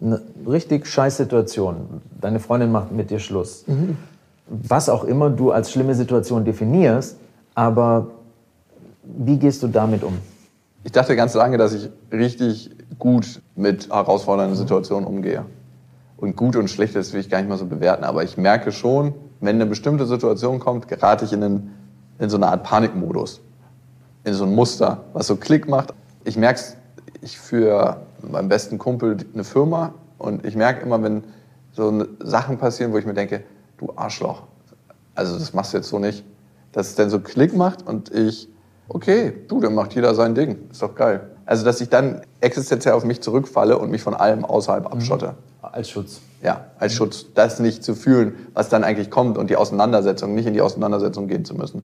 eine 0.00 0.20
richtig 0.46 0.86
scheiß 0.86 1.16
Situation, 1.16 2.00
deine 2.20 2.40
Freundin 2.40 2.72
macht 2.72 2.92
mit 2.92 3.10
dir 3.10 3.18
Schluss, 3.18 3.64
was 4.48 4.88
auch 4.88 5.04
immer 5.04 5.30
du 5.30 5.52
als 5.52 5.70
schlimme 5.70 5.94
Situation 5.94 6.44
definierst, 6.44 7.16
Aber 7.54 8.08
wie 9.02 9.38
gehst 9.38 9.62
du 9.62 9.68
damit 9.68 10.02
um? 10.02 10.18
Ich 10.84 10.92
dachte 10.92 11.14
ganz 11.16 11.34
lange, 11.34 11.58
dass 11.58 11.74
ich 11.74 11.90
richtig 12.10 12.70
gut 12.98 13.40
mit 13.54 13.88
herausfordernden 13.90 14.56
Situationen 14.56 15.06
umgehe. 15.06 15.44
Und 16.16 16.36
gut 16.36 16.56
und 16.56 16.68
schlecht, 16.68 16.94
das 16.96 17.12
will 17.12 17.20
ich 17.20 17.30
gar 17.30 17.38
nicht 17.38 17.48
mal 17.48 17.58
so 17.58 17.66
bewerten. 17.66 18.04
Aber 18.04 18.22
ich 18.22 18.36
merke 18.36 18.72
schon, 18.72 19.14
wenn 19.40 19.56
eine 19.56 19.66
bestimmte 19.66 20.06
Situation 20.06 20.60
kommt, 20.60 20.88
gerate 20.88 21.24
ich 21.24 21.32
in, 21.32 21.42
einen, 21.42 21.74
in 22.18 22.30
so 22.30 22.36
eine 22.36 22.48
Art 22.48 22.62
Panikmodus. 22.62 23.40
In 24.24 24.34
so 24.34 24.44
ein 24.44 24.54
Muster, 24.54 25.04
was 25.12 25.26
so 25.26 25.36
Klick 25.36 25.68
macht. 25.68 25.92
Ich 26.24 26.36
merke 26.36 26.60
es, 26.60 26.76
ich 27.20 27.38
für 27.38 28.02
meinen 28.22 28.48
besten 28.48 28.78
Kumpel 28.78 29.16
eine 29.32 29.44
Firma 29.44 29.94
und 30.18 30.44
ich 30.44 30.56
merke 30.56 30.82
immer, 30.82 31.02
wenn 31.02 31.24
so 31.72 32.04
Sachen 32.20 32.58
passieren, 32.58 32.92
wo 32.92 32.98
ich 32.98 33.06
mir 33.06 33.14
denke, 33.14 33.44
du 33.78 33.92
Arschloch, 33.96 34.42
also 35.14 35.38
das 35.38 35.52
machst 35.52 35.72
du 35.72 35.78
jetzt 35.78 35.88
so 35.88 35.98
nicht, 35.98 36.24
dass 36.72 36.88
es 36.88 36.94
dann 36.94 37.10
so 37.10 37.20
Klick 37.20 37.54
macht 37.54 37.86
und 37.86 38.10
ich, 38.12 38.48
okay, 38.88 39.32
du, 39.48 39.60
dann 39.60 39.74
macht 39.74 39.94
jeder 39.94 40.14
sein 40.14 40.34
Ding, 40.34 40.68
ist 40.70 40.82
doch 40.82 40.94
geil. 40.94 41.28
Also 41.44 41.64
dass 41.64 41.80
ich 41.80 41.88
dann 41.88 42.22
existenziell 42.40 42.94
auf 42.94 43.04
mich 43.04 43.20
zurückfalle 43.20 43.78
und 43.78 43.90
mich 43.90 44.02
von 44.02 44.14
allem 44.14 44.44
außerhalb 44.44 44.84
mhm. 44.84 44.92
abschotte. 44.92 45.34
Als 45.60 45.90
Schutz. 45.90 46.20
Ja, 46.42 46.66
als 46.78 46.94
Schutz. 46.94 47.26
Das 47.34 47.60
nicht 47.60 47.84
zu 47.84 47.94
fühlen, 47.94 48.34
was 48.52 48.68
dann 48.68 48.84
eigentlich 48.84 49.10
kommt 49.10 49.38
und 49.38 49.48
die 49.48 49.56
Auseinandersetzung, 49.56 50.34
nicht 50.34 50.46
in 50.46 50.54
die 50.54 50.60
Auseinandersetzung 50.60 51.28
gehen 51.28 51.44
zu 51.44 51.54
müssen. 51.54 51.82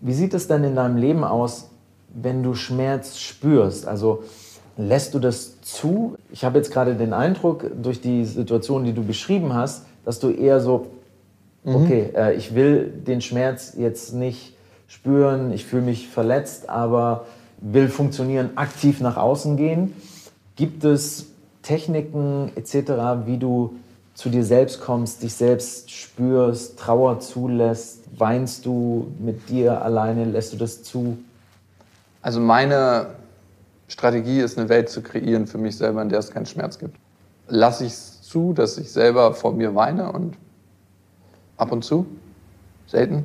Wie 0.00 0.14
sieht 0.14 0.32
es 0.34 0.46
denn 0.46 0.62
in 0.64 0.76
deinem 0.76 0.96
Leben 0.96 1.24
aus, 1.24 1.70
wenn 2.14 2.42
du 2.42 2.54
Schmerz 2.54 3.18
spürst? 3.18 3.86
Also 3.86 4.22
lässt 4.76 5.14
du 5.14 5.18
das 5.18 5.60
zu? 5.60 6.16
Ich 6.30 6.44
habe 6.44 6.58
jetzt 6.58 6.72
gerade 6.72 6.94
den 6.94 7.12
Eindruck, 7.12 7.70
durch 7.82 8.00
die 8.00 8.24
Situation, 8.24 8.84
die 8.84 8.92
du 8.92 9.02
beschrieben 9.02 9.54
hast, 9.54 9.84
dass 10.04 10.20
du 10.20 10.30
eher 10.30 10.60
so, 10.60 10.86
mhm. 11.64 11.74
okay, 11.76 12.10
äh, 12.14 12.34
ich 12.34 12.54
will 12.54 12.86
den 12.86 13.20
Schmerz 13.20 13.74
jetzt 13.76 14.14
nicht 14.14 14.54
spüren, 14.86 15.52
ich 15.52 15.66
fühle 15.66 15.82
mich 15.82 16.08
verletzt, 16.08 16.68
aber 16.70 17.26
will 17.60 17.88
funktionieren, 17.88 18.50
aktiv 18.56 19.00
nach 19.00 19.16
außen 19.16 19.56
gehen. 19.56 19.94
Gibt 20.56 20.84
es 20.84 21.26
Techniken 21.62 22.52
etc., 22.56 23.26
wie 23.26 23.36
du 23.36 23.74
zu 24.14 24.30
dir 24.30 24.44
selbst 24.44 24.80
kommst, 24.80 25.22
dich 25.22 25.34
selbst 25.34 25.90
spürst, 25.90 26.78
Trauer 26.78 27.20
zulässt? 27.20 28.04
Weinst 28.16 28.64
du 28.64 29.08
mit 29.18 29.48
dir 29.48 29.82
alleine? 29.82 30.24
Lässt 30.24 30.52
du 30.52 30.56
das 30.56 30.82
zu? 30.82 31.18
Also 32.22 32.40
meine 32.40 33.14
Strategie 33.88 34.40
ist, 34.40 34.58
eine 34.58 34.68
Welt 34.68 34.88
zu 34.88 35.02
kreieren 35.02 35.46
für 35.46 35.58
mich 35.58 35.76
selber, 35.76 36.02
in 36.02 36.08
der 36.08 36.18
es 36.18 36.30
keinen 36.30 36.46
Schmerz 36.46 36.78
gibt. 36.78 36.96
Lasse 37.46 37.84
ich 37.84 37.92
es 37.92 38.22
zu, 38.22 38.52
dass 38.52 38.76
ich 38.76 38.92
selber 38.92 39.32
vor 39.32 39.52
mir 39.52 39.74
weine 39.74 40.12
und 40.12 40.36
ab 41.56 41.72
und 41.72 41.84
zu? 41.84 42.06
Selten? 42.86 43.24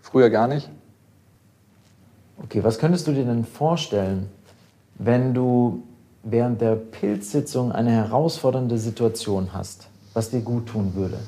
Früher 0.00 0.30
gar 0.30 0.48
nicht? 0.48 0.70
Okay, 2.42 2.62
was 2.62 2.78
könntest 2.78 3.06
du 3.06 3.12
dir 3.12 3.24
denn 3.24 3.44
vorstellen, 3.44 4.30
wenn 4.96 5.34
du 5.34 5.82
während 6.22 6.60
der 6.60 6.76
Pilzsitzung 6.76 7.72
eine 7.72 7.90
herausfordernde 7.90 8.78
Situation 8.78 9.52
hast, 9.52 9.88
was 10.12 10.30
dir 10.30 10.40
gut 10.40 10.66
tun 10.66 10.94
würde? 10.94 11.18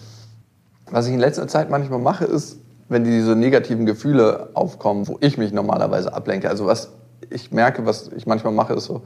Was 0.91 1.07
ich 1.07 1.15
in 1.15 1.21
letzter 1.21 1.47
Zeit 1.49 1.71
manchmal 1.71 1.99
mache, 1.99 2.25
ist, 2.25 2.58
wenn 2.89 3.05
diese 3.05 3.37
negativen 3.37 3.87
Gefühle 3.87 4.51
aufkommen, 4.55 5.09
wo 5.09 5.19
ich 5.21 5.39
mich 5.39 5.53
normalerweise 5.53 6.13
ablenke. 6.13 6.49
Also 6.49 6.67
was 6.67 6.91
ich 7.31 7.53
merke, 7.53 7.85
was 7.87 8.11
ich 8.17 8.27
manchmal 8.27 8.53
mache, 8.53 8.75
ist 8.75 8.85
so, 8.85 9.03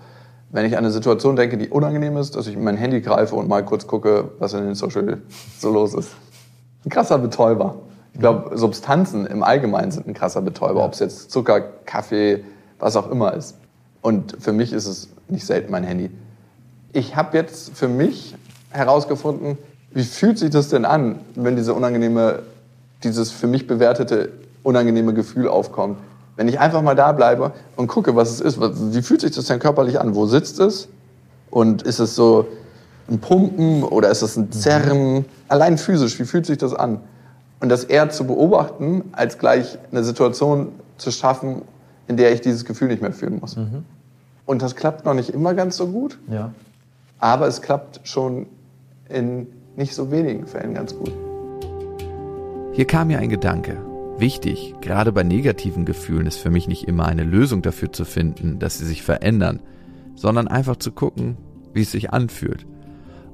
wenn 0.51 0.67
ich 0.67 0.77
an 0.77 0.85
eine 0.85 0.93
Situation 0.93 1.35
denke, 1.35 1.57
die 1.57 1.69
unangenehm 1.69 2.17
ist, 2.17 2.37
dass 2.37 2.47
ich 2.47 2.57
mein 2.57 2.77
Handy 2.77 3.01
greife 3.01 3.35
und 3.35 3.49
mal 3.49 3.65
kurz 3.65 3.87
gucke, 3.87 4.31
was 4.39 4.53
in 4.53 4.65
den 4.65 4.75
Social 4.75 5.19
so 5.59 5.71
los 5.71 5.95
ist. 5.95 6.11
Ein 6.85 6.91
krasser 6.91 7.19
Betäuber. 7.19 7.77
Ich 8.13 8.21
glaube, 8.21 8.57
Substanzen 8.59 9.27
im 9.27 9.43
Allgemeinen 9.43 9.91
sind 9.91 10.07
ein 10.07 10.15
krasser 10.15 10.43
Betäuber, 10.43 10.81
ja. 10.81 10.87
ob 10.87 10.93
es 10.93 10.99
jetzt 10.99 11.31
Zucker, 11.31 11.61
Kaffee, 11.87 12.45
was 12.79 12.97
auch 12.97 13.11
immer 13.11 13.33
ist. 13.33 13.57
Und 14.03 14.37
für 14.41 14.53
mich 14.53 14.73
ist 14.73 14.87
es 14.87 15.09
nicht 15.29 15.47
selten 15.47 15.71
mein 15.71 15.85
Handy. 15.85 16.11
Ich 16.93 17.17
habe 17.17 17.37
jetzt 17.39 17.75
für 17.75 17.89
mich 17.89 18.35
herausgefunden, 18.71 19.57
wie 19.93 20.03
fühlt 20.03 20.39
sich 20.39 20.51
das 20.51 20.69
denn 20.69 20.85
an, 20.85 21.21
wenn 21.35 21.57
diese 21.57 21.73
unangenehme, 21.73 22.41
dieses 23.05 23.31
für 23.31 23.47
mich 23.47 23.67
bewertete 23.67 24.31
unangenehme 24.63 25.15
Gefühl 25.15 25.49
aufkommt. 25.49 25.99
Wenn 26.37 26.49
ich 26.49 26.59
einfach 26.59 26.83
mal 26.83 26.95
da 26.95 27.13
bleibe 27.13 27.53
und 27.77 27.89
gucke, 27.89 28.17
was 28.17 28.31
es 28.31 28.41
ist, 28.41 28.59
wie 28.61 29.03
fühlt 29.03 29.21
sich 29.21 29.33
das 29.33 29.47
denn 29.47 29.59
körperlich 29.59 30.01
an? 30.01 30.15
Wo 30.15 30.27
sitzt 30.27 30.61
es? 30.61 30.89
Und 31.51 31.83
ist 31.83 31.99
es 31.99 32.15
so 32.15 32.47
ein 33.09 33.19
Pumpen 33.19 33.83
oder 33.83 34.11
ist 34.11 34.23
es 34.23 34.37
ein 34.37 34.51
Zerren? 34.51 35.27
Allein 35.49 35.77
physisch, 35.77 36.19
wie 36.19 36.25
fühlt 36.25 36.47
sich 36.47 36.59
das 36.59 36.75
an? 36.75 37.01
Und 37.61 37.69
das 37.69 37.85
eher 37.85 38.09
zu 38.11 38.27
beobachten, 38.27 39.05
als 39.13 39.39
gleich 39.39 39.79
eine 39.91 40.03
Situation 40.03 40.69
zu 40.97 41.11
schaffen, 41.11 41.63
in 42.09 42.17
der 42.17 42.33
ich 42.33 42.41
dieses 42.41 42.65
Gefühl 42.65 42.89
nicht 42.89 43.03
mehr 43.03 43.13
fühlen 43.13 43.39
muss. 43.41 43.57
Mhm. 43.57 43.85
Und 44.47 44.63
das 44.63 44.75
klappt 44.75 45.05
noch 45.05 45.15
nicht 45.15 45.31
immer 45.31 45.55
ganz 45.55 45.77
so 45.77 45.87
gut. 45.87 46.19
Ja. 46.29 46.53
Aber 47.19 47.47
es 47.47 47.63
klappt 47.63 48.01
schon 48.05 48.47
in 49.09 49.47
nicht 49.77 49.95
so 49.95 50.11
wenigen 50.11 50.47
Fällen 50.47 50.75
ganz 50.75 50.97
gut. 50.97 51.13
Hier 52.75 52.87
kam 52.87 53.09
mir 53.09 53.19
ein 53.19 53.29
Gedanke. 53.29 53.77
Wichtig, 54.17 54.75
gerade 54.81 55.13
bei 55.13 55.23
negativen 55.25 55.85
Gefühlen 55.85 56.27
ist 56.27 56.39
für 56.39 56.49
mich 56.49 56.69
nicht 56.69 56.89
immer 56.89 57.05
eine 57.05 57.23
Lösung 57.23 57.61
dafür 57.61 57.93
zu 57.93 58.07
finden, 58.07 58.59
dass 58.59 58.79
sie 58.79 58.87
sich 58.87 59.03
verändern, 59.03 59.61
sondern 60.15 60.49
einfach 60.49 60.77
zu 60.77 60.91
gucken, 60.91 61.37
wie 61.75 61.83
es 61.83 61.93
sich 61.93 62.15
anfühlt. 62.15 62.65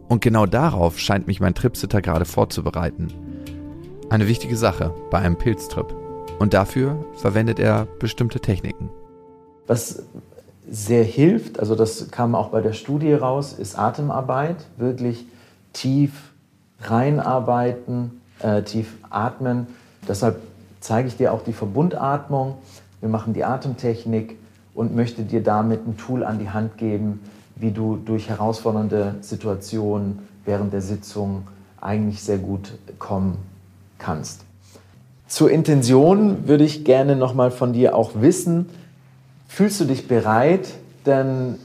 Und 0.08 0.22
genau 0.22 0.46
darauf 0.46 0.98
scheint 0.98 1.28
mich 1.28 1.38
mein 1.38 1.54
Tripsitter 1.54 2.02
gerade 2.02 2.24
vorzubereiten. 2.24 3.12
Eine 4.10 4.26
wichtige 4.26 4.56
Sache 4.56 4.92
bei 5.12 5.18
einem 5.18 5.38
Pilztrip. 5.38 5.94
Und 6.40 6.52
dafür 6.52 7.04
verwendet 7.14 7.60
er 7.60 7.86
bestimmte 8.00 8.40
Techniken. 8.40 8.90
Was 9.68 10.02
sehr 10.68 11.04
hilft, 11.04 11.60
also 11.60 11.76
das 11.76 12.10
kam 12.10 12.34
auch 12.34 12.48
bei 12.48 12.60
der 12.60 12.72
Studie 12.72 13.12
raus, 13.12 13.52
ist 13.52 13.78
Atemarbeit. 13.78 14.66
Wirklich 14.78 15.26
tief 15.72 16.32
reinarbeiten, 16.80 18.17
äh, 18.40 18.62
tief 18.62 18.94
atmen. 19.10 19.66
Deshalb 20.06 20.40
zeige 20.80 21.08
ich 21.08 21.16
dir 21.16 21.32
auch 21.32 21.42
die 21.42 21.52
Verbundatmung. 21.52 22.54
Wir 23.00 23.08
machen 23.08 23.34
die 23.34 23.44
Atemtechnik 23.44 24.36
und 24.74 24.94
möchte 24.94 25.22
dir 25.22 25.42
damit 25.42 25.86
ein 25.86 25.96
Tool 25.96 26.24
an 26.24 26.38
die 26.38 26.50
Hand 26.50 26.78
geben, 26.78 27.20
wie 27.56 27.70
du 27.72 27.96
durch 27.96 28.28
herausfordernde 28.28 29.16
Situationen 29.20 30.20
während 30.44 30.72
der 30.72 30.82
Sitzung 30.82 31.46
eigentlich 31.80 32.22
sehr 32.22 32.38
gut 32.38 32.72
kommen 32.98 33.38
kannst. 33.98 34.42
Zur 35.26 35.50
Intention 35.50 36.48
würde 36.48 36.64
ich 36.64 36.84
gerne 36.84 37.16
nochmal 37.16 37.50
von 37.50 37.72
dir 37.72 37.94
auch 37.94 38.12
wissen, 38.14 38.66
fühlst 39.46 39.80
du 39.80 39.84
dich 39.84 40.08
bereit, 40.08 40.68
denn 41.04 41.56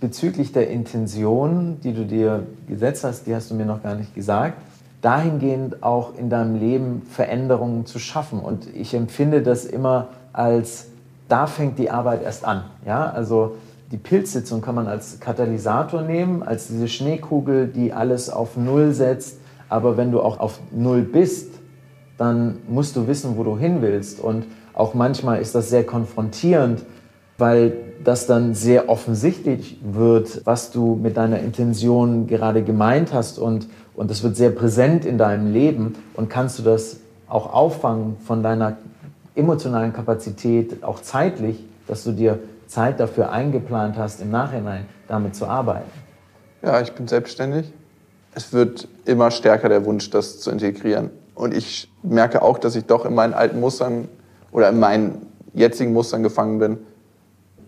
bezüglich 0.00 0.52
der 0.52 0.70
Intention, 0.70 1.78
die 1.82 1.92
du 1.92 2.04
dir 2.04 2.46
gesetzt 2.68 3.04
hast, 3.04 3.26
die 3.26 3.34
hast 3.34 3.50
du 3.50 3.54
mir 3.54 3.66
noch 3.66 3.82
gar 3.82 3.94
nicht 3.94 4.14
gesagt, 4.14 4.58
dahingehend 5.00 5.82
auch 5.82 6.16
in 6.16 6.30
deinem 6.30 6.58
Leben 6.58 7.02
Veränderungen 7.10 7.86
zu 7.86 7.98
schaffen. 7.98 8.40
Und 8.40 8.66
ich 8.74 8.94
empfinde 8.94 9.42
das 9.42 9.64
immer 9.64 10.08
als, 10.32 10.88
da 11.28 11.46
fängt 11.46 11.78
die 11.78 11.90
Arbeit 11.90 12.22
erst 12.22 12.44
an. 12.44 12.64
Ja, 12.86 13.10
also 13.10 13.56
die 13.90 13.96
Pilzsitzung 13.96 14.60
kann 14.60 14.74
man 14.74 14.86
als 14.86 15.18
Katalysator 15.20 16.02
nehmen, 16.02 16.42
als 16.42 16.68
diese 16.68 16.88
Schneekugel, 16.88 17.66
die 17.66 17.92
alles 17.92 18.30
auf 18.30 18.56
Null 18.56 18.92
setzt. 18.92 19.38
Aber 19.68 19.96
wenn 19.96 20.12
du 20.12 20.20
auch 20.20 20.38
auf 20.38 20.60
Null 20.70 21.02
bist, 21.02 21.54
dann 22.18 22.58
musst 22.68 22.96
du 22.96 23.06
wissen, 23.06 23.36
wo 23.36 23.44
du 23.44 23.56
hin 23.56 23.80
willst. 23.80 24.20
Und 24.20 24.44
auch 24.74 24.94
manchmal 24.94 25.40
ist 25.40 25.54
das 25.54 25.70
sehr 25.70 25.84
konfrontierend, 25.84 26.84
weil 27.38 27.72
das 28.04 28.26
dann 28.26 28.54
sehr 28.54 28.88
offensichtlich 28.88 29.78
wird, 29.82 30.42
was 30.44 30.70
du 30.70 30.98
mit 31.00 31.16
deiner 31.16 31.40
Intention 31.40 32.26
gerade 32.26 32.62
gemeint 32.62 33.12
hast 33.12 33.38
und, 33.38 33.68
und 33.94 34.10
das 34.10 34.22
wird 34.22 34.36
sehr 34.36 34.50
präsent 34.50 35.04
in 35.04 35.18
deinem 35.18 35.52
Leben 35.52 35.94
und 36.14 36.30
kannst 36.30 36.58
du 36.58 36.62
das 36.62 36.98
auch 37.28 37.52
auffangen 37.52 38.16
von 38.24 38.42
deiner 38.42 38.76
emotionalen 39.34 39.92
Kapazität, 39.92 40.82
auch 40.82 41.00
zeitlich, 41.00 41.64
dass 41.86 42.04
du 42.04 42.12
dir 42.12 42.38
Zeit 42.66 43.00
dafür 43.00 43.32
eingeplant 43.32 43.96
hast, 43.96 44.20
im 44.20 44.30
Nachhinein 44.30 44.86
damit 45.08 45.34
zu 45.34 45.46
arbeiten. 45.46 45.90
Ja, 46.62 46.80
ich 46.80 46.92
bin 46.92 47.08
selbstständig. 47.08 47.72
Es 48.34 48.52
wird 48.52 48.86
immer 49.06 49.30
stärker 49.30 49.68
der 49.68 49.84
Wunsch, 49.84 50.10
das 50.10 50.40
zu 50.40 50.50
integrieren. 50.50 51.10
Und 51.34 51.54
ich 51.54 51.90
merke 52.02 52.42
auch, 52.42 52.58
dass 52.58 52.76
ich 52.76 52.84
doch 52.84 53.04
in 53.04 53.14
meinen 53.14 53.34
alten 53.34 53.60
Mustern 53.60 54.08
oder 54.52 54.68
in 54.68 54.78
meinen 54.78 55.26
jetzigen 55.54 55.92
Mustern 55.92 56.22
gefangen 56.22 56.58
bin. 56.58 56.78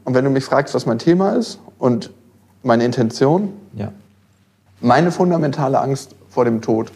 Und 0.04 0.14
wenn 0.14 0.24
du 0.24 0.30
mich 0.30 0.44
fragst, 0.44 0.74
was 0.74 0.86
mein 0.86 0.98
Thema 0.98 1.32
ist 1.32 1.58
und 1.78 2.12
meine 2.62 2.84
Intention, 2.84 3.52
ja. 3.74 3.92
Meine 4.82 5.12
fundamentale 5.12 5.80
Angst 5.80 6.14
vor 6.28 6.44
dem 6.44 6.60
Tod 6.60 6.92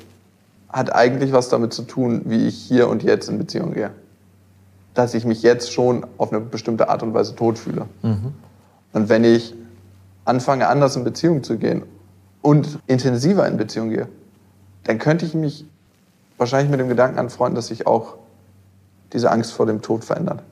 hat 0.68 0.94
eigentlich 0.94 1.32
was 1.32 1.48
damit 1.48 1.72
zu 1.72 1.82
tun, 1.82 2.22
wie 2.26 2.46
ich 2.46 2.56
hier 2.56 2.88
und 2.88 3.02
jetzt 3.02 3.28
in 3.28 3.38
Beziehung 3.38 3.72
gehe. 3.72 3.90
Dass 4.94 5.14
ich 5.14 5.24
mich 5.24 5.42
jetzt 5.42 5.72
schon 5.72 6.06
auf 6.18 6.32
eine 6.32 6.40
bestimmte 6.40 6.88
Art 6.88 7.02
und 7.02 7.14
Weise 7.14 7.34
tot 7.34 7.58
fühle. 7.58 7.86
Mhm. 8.02 8.34
Und 8.92 9.08
wenn 9.08 9.24
ich 9.24 9.54
anfange, 10.24 10.68
anders 10.68 10.96
in 10.96 11.04
Beziehung 11.04 11.42
zu 11.42 11.56
gehen 11.56 11.82
und 12.42 12.78
intensiver 12.86 13.46
in 13.46 13.56
Beziehung 13.56 13.90
gehe, 13.90 14.08
dann 14.84 14.98
könnte 14.98 15.24
ich 15.24 15.34
mich 15.34 15.64
wahrscheinlich 16.38 16.70
mit 16.70 16.80
dem 16.80 16.88
Gedanken 16.88 17.18
anfreunden, 17.18 17.56
dass 17.56 17.70
ich 17.70 17.86
auch 17.86 18.16
diese 19.12 19.30
Angst 19.30 19.52
vor 19.52 19.66
dem 19.66 19.82
Tod 19.82 20.04
verändert? 20.04 20.42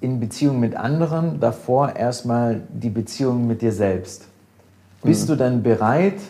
In 0.00 0.20
Beziehung 0.20 0.60
mit 0.60 0.76
anderen, 0.76 1.40
davor 1.40 1.96
erstmal 1.96 2.62
die 2.68 2.90
Beziehung 2.90 3.46
mit 3.46 3.62
dir 3.62 3.72
selbst. 3.72 4.26
Bist 5.02 5.28
du 5.28 5.36
dann 5.36 5.62
bereit, 5.62 6.20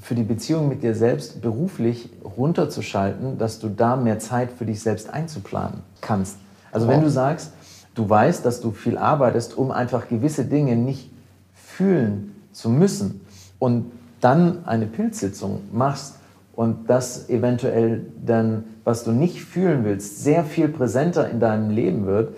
für 0.00 0.14
die 0.14 0.22
Beziehung 0.22 0.68
mit 0.68 0.82
dir 0.82 0.94
selbst 0.94 1.42
beruflich 1.42 2.10
runterzuschalten, 2.36 3.38
dass 3.38 3.58
du 3.58 3.68
da 3.68 3.96
mehr 3.96 4.18
Zeit 4.18 4.50
für 4.50 4.64
dich 4.64 4.80
selbst 4.80 5.10
einzuplanen 5.10 5.80
kannst? 6.00 6.36
Also 6.72 6.88
wenn 6.88 6.98
Wow. 6.98 7.04
du 7.04 7.10
sagst, 7.10 7.52
du 7.94 8.08
weißt, 8.08 8.44
dass 8.44 8.60
du 8.60 8.70
viel 8.70 8.96
arbeitest, 8.96 9.56
um 9.56 9.70
einfach 9.70 10.08
gewisse 10.08 10.44
Dinge 10.44 10.76
nicht 10.76 11.10
fühlen 11.54 12.34
zu 12.52 12.70
müssen 12.70 13.20
und 13.58 13.90
dann 14.20 14.64
eine 14.66 14.86
Pilzsitzung 14.86 15.62
machst 15.72 16.16
und 16.54 16.88
das 16.90 17.28
eventuell 17.28 18.06
dann, 18.24 18.64
was 18.84 19.04
du 19.04 19.12
nicht 19.12 19.42
fühlen 19.42 19.84
willst, 19.84 20.22
sehr 20.22 20.44
viel 20.44 20.68
präsenter 20.68 21.28
in 21.30 21.40
deinem 21.40 21.70
Leben 21.70 22.06
wird, 22.06 22.36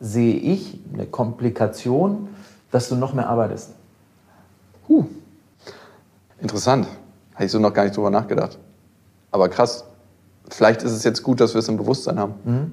sehe 0.00 0.34
ich 0.36 0.80
eine 0.92 1.06
Komplikation, 1.06 2.28
dass 2.70 2.88
du 2.88 2.96
noch 2.96 3.14
mehr 3.14 3.28
arbeitest. 3.28 3.70
Interessant. 6.40 6.86
Habe 7.38 7.44
ich 7.44 7.52
so 7.52 7.60
noch 7.60 7.72
gar 7.72 7.84
nicht 7.84 7.96
drüber 7.96 8.10
nachgedacht. 8.10 8.58
Aber 9.30 9.48
krass. 9.48 9.84
Vielleicht 10.50 10.82
ist 10.82 10.90
es 10.90 11.04
jetzt 11.04 11.22
gut, 11.22 11.38
dass 11.38 11.54
wir 11.54 11.60
es 11.60 11.68
im 11.68 11.76
Bewusstsein 11.76 12.18
haben. 12.18 12.72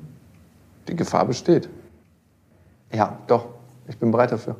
Die 0.88 0.95
Gefahr 0.95 1.24
besteht. 1.24 1.70
Ja, 2.91 3.16
doch. 3.28 3.45
Ich 3.88 3.95
bin 3.99 4.09
bereit 4.11 4.32
dafür. 4.32 4.55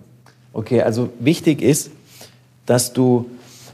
Okay, 0.54 0.84
also 0.84 1.10
wichtig 1.20 1.64
ist, 1.64 1.90
dass 2.68 2.94
du 2.94 3.26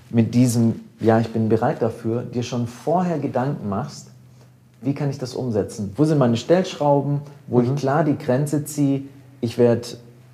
mit 0.09 0.33
diesem, 0.33 0.79
ja, 1.01 1.19
ich 1.19 1.33
bin 1.33 1.49
bereit 1.49 1.81
dafür, 1.81 2.21
dir 2.21 2.43
schon 2.43 2.65
vorher 2.65 3.19
Gedanken 3.19 3.67
machst, 3.67 4.07
wie 4.79 4.93
kann 4.93 5.09
ich 5.09 5.17
das 5.17 5.35
umsetzen? 5.35 5.91
Wo 5.97 6.05
sind 6.05 6.17
meine 6.17 6.37
Stellschrauben, 6.37 7.19
wo 7.47 7.59
ich 7.59 7.75
klar 7.75 8.05
die 8.05 8.17
Grenze 8.17 8.63
ziehe, 8.63 9.01
ich 9.41 9.57
werde 9.57 9.85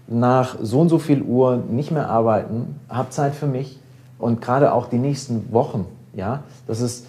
nach 0.07 0.57
so 0.61 0.79
und 0.79 0.89
so 0.89 0.99
viel 0.99 1.23
Uhr 1.23 1.57
nicht 1.57 1.89
mehr 1.89 2.07
arbeiten, 2.07 2.79
habe 2.87 3.09
Zeit 3.09 3.33
für 3.33 3.47
mich 3.47 3.79
und 4.19 4.41
gerade 4.41 4.73
auch 4.73 4.87
die 4.87 4.97
nächsten 4.97 5.51
Wochen, 5.51 5.85
ja, 6.13 6.43
das 6.67 6.81
ist 6.81 7.05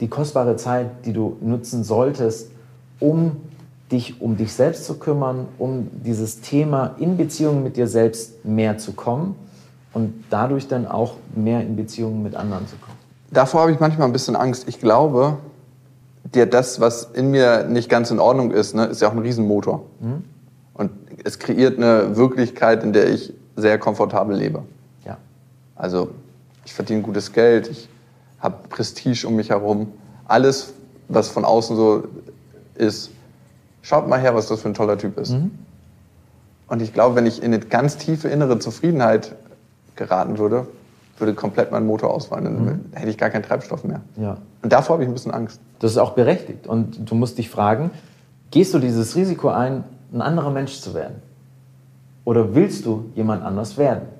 die 0.00 0.08
kostbare 0.08 0.56
Zeit, 0.56 1.04
die 1.04 1.12
du 1.12 1.36
nutzen 1.40 1.84
solltest, 1.84 2.50
um 3.00 3.36
dich 3.90 4.20
um 4.20 4.36
dich 4.36 4.52
selbst 4.52 4.84
zu 4.84 4.98
kümmern, 4.98 5.46
um 5.58 5.88
dieses 6.04 6.40
Thema 6.40 6.94
in 6.98 7.16
Beziehung 7.16 7.62
mit 7.62 7.76
dir 7.76 7.88
selbst 7.88 8.44
mehr 8.44 8.78
zu 8.78 8.92
kommen 8.92 9.34
und 9.92 10.24
dadurch 10.30 10.68
dann 10.68 10.86
auch 10.86 11.14
mehr 11.34 11.62
in 11.62 11.76
Beziehungen 11.76 12.22
mit 12.22 12.34
anderen 12.34 12.66
zu 12.66 12.76
kommen. 12.76 12.98
Davor 13.30 13.62
habe 13.62 13.72
ich 13.72 13.80
manchmal 13.80 14.06
ein 14.06 14.12
bisschen 14.12 14.36
Angst. 14.36 14.68
Ich 14.68 14.78
glaube, 14.80 15.38
dir 16.34 16.46
das, 16.46 16.80
was 16.80 17.04
in 17.04 17.30
mir 17.30 17.64
nicht 17.64 17.88
ganz 17.88 18.10
in 18.10 18.18
Ordnung 18.18 18.50
ist, 18.50 18.74
ne, 18.74 18.86
ist 18.86 19.00
ja 19.00 19.08
auch 19.08 19.12
ein 19.12 19.18
Riesenmotor. 19.18 19.84
Und 20.74 20.90
es 21.24 21.38
kreiert 21.38 21.78
eine 21.78 22.16
Wirklichkeit, 22.16 22.82
in 22.82 22.92
der 22.92 23.10
ich 23.10 23.32
sehr 23.56 23.78
komfortabel 23.78 24.36
lebe. 24.36 24.62
Ja. 25.04 25.16
Also 25.74 26.10
ich 26.68 26.74
verdiene 26.74 27.00
gutes 27.00 27.32
Geld, 27.32 27.68
ich 27.68 27.88
habe 28.40 28.68
Prestige 28.68 29.26
um 29.26 29.36
mich 29.36 29.48
herum. 29.48 29.90
Alles, 30.26 30.74
was 31.08 31.28
von 31.30 31.46
außen 31.46 31.74
so 31.76 32.04
ist, 32.74 33.10
schaut 33.80 34.06
mal 34.06 34.20
her, 34.20 34.34
was 34.34 34.48
das 34.48 34.60
für 34.60 34.68
ein 34.68 34.74
toller 34.74 34.98
Typ 34.98 35.18
ist. 35.18 35.34
Und 36.68 36.82
ich 36.82 36.92
glaube, 36.92 37.16
wenn 37.16 37.24
ich 37.24 37.42
in 37.42 37.54
eine 37.54 37.58
ganz 37.60 37.96
tiefe 37.96 38.28
innere 38.28 38.58
Zufriedenheit 38.58 39.34
geraten 39.96 40.36
würde, 40.36 40.66
würde 41.16 41.32
komplett 41.32 41.72
mein 41.72 41.86
Motor 41.86 42.12
ausfallen. 42.12 42.44
Dann 42.44 42.84
hätte 42.92 43.08
ich 43.08 43.16
gar 43.16 43.30
keinen 43.30 43.44
Treibstoff 43.44 43.82
mehr. 43.84 44.02
Ja. 44.16 44.36
Und 44.62 44.70
davor 44.70 44.94
habe 44.94 45.04
ich 45.04 45.08
ein 45.08 45.14
bisschen 45.14 45.32
Angst. 45.32 45.60
Das 45.78 45.92
ist 45.92 45.96
auch 45.96 46.12
berechtigt. 46.12 46.66
Und 46.66 47.10
du 47.10 47.14
musst 47.14 47.38
dich 47.38 47.48
fragen, 47.48 47.90
gehst 48.50 48.74
du 48.74 48.78
dieses 48.78 49.16
Risiko 49.16 49.48
ein, 49.48 49.84
ein 50.12 50.20
anderer 50.20 50.50
Mensch 50.50 50.80
zu 50.80 50.92
werden? 50.92 51.22
Oder 52.26 52.54
willst 52.54 52.84
du 52.84 53.06
jemand 53.14 53.42
anders 53.42 53.78
werden? 53.78 54.17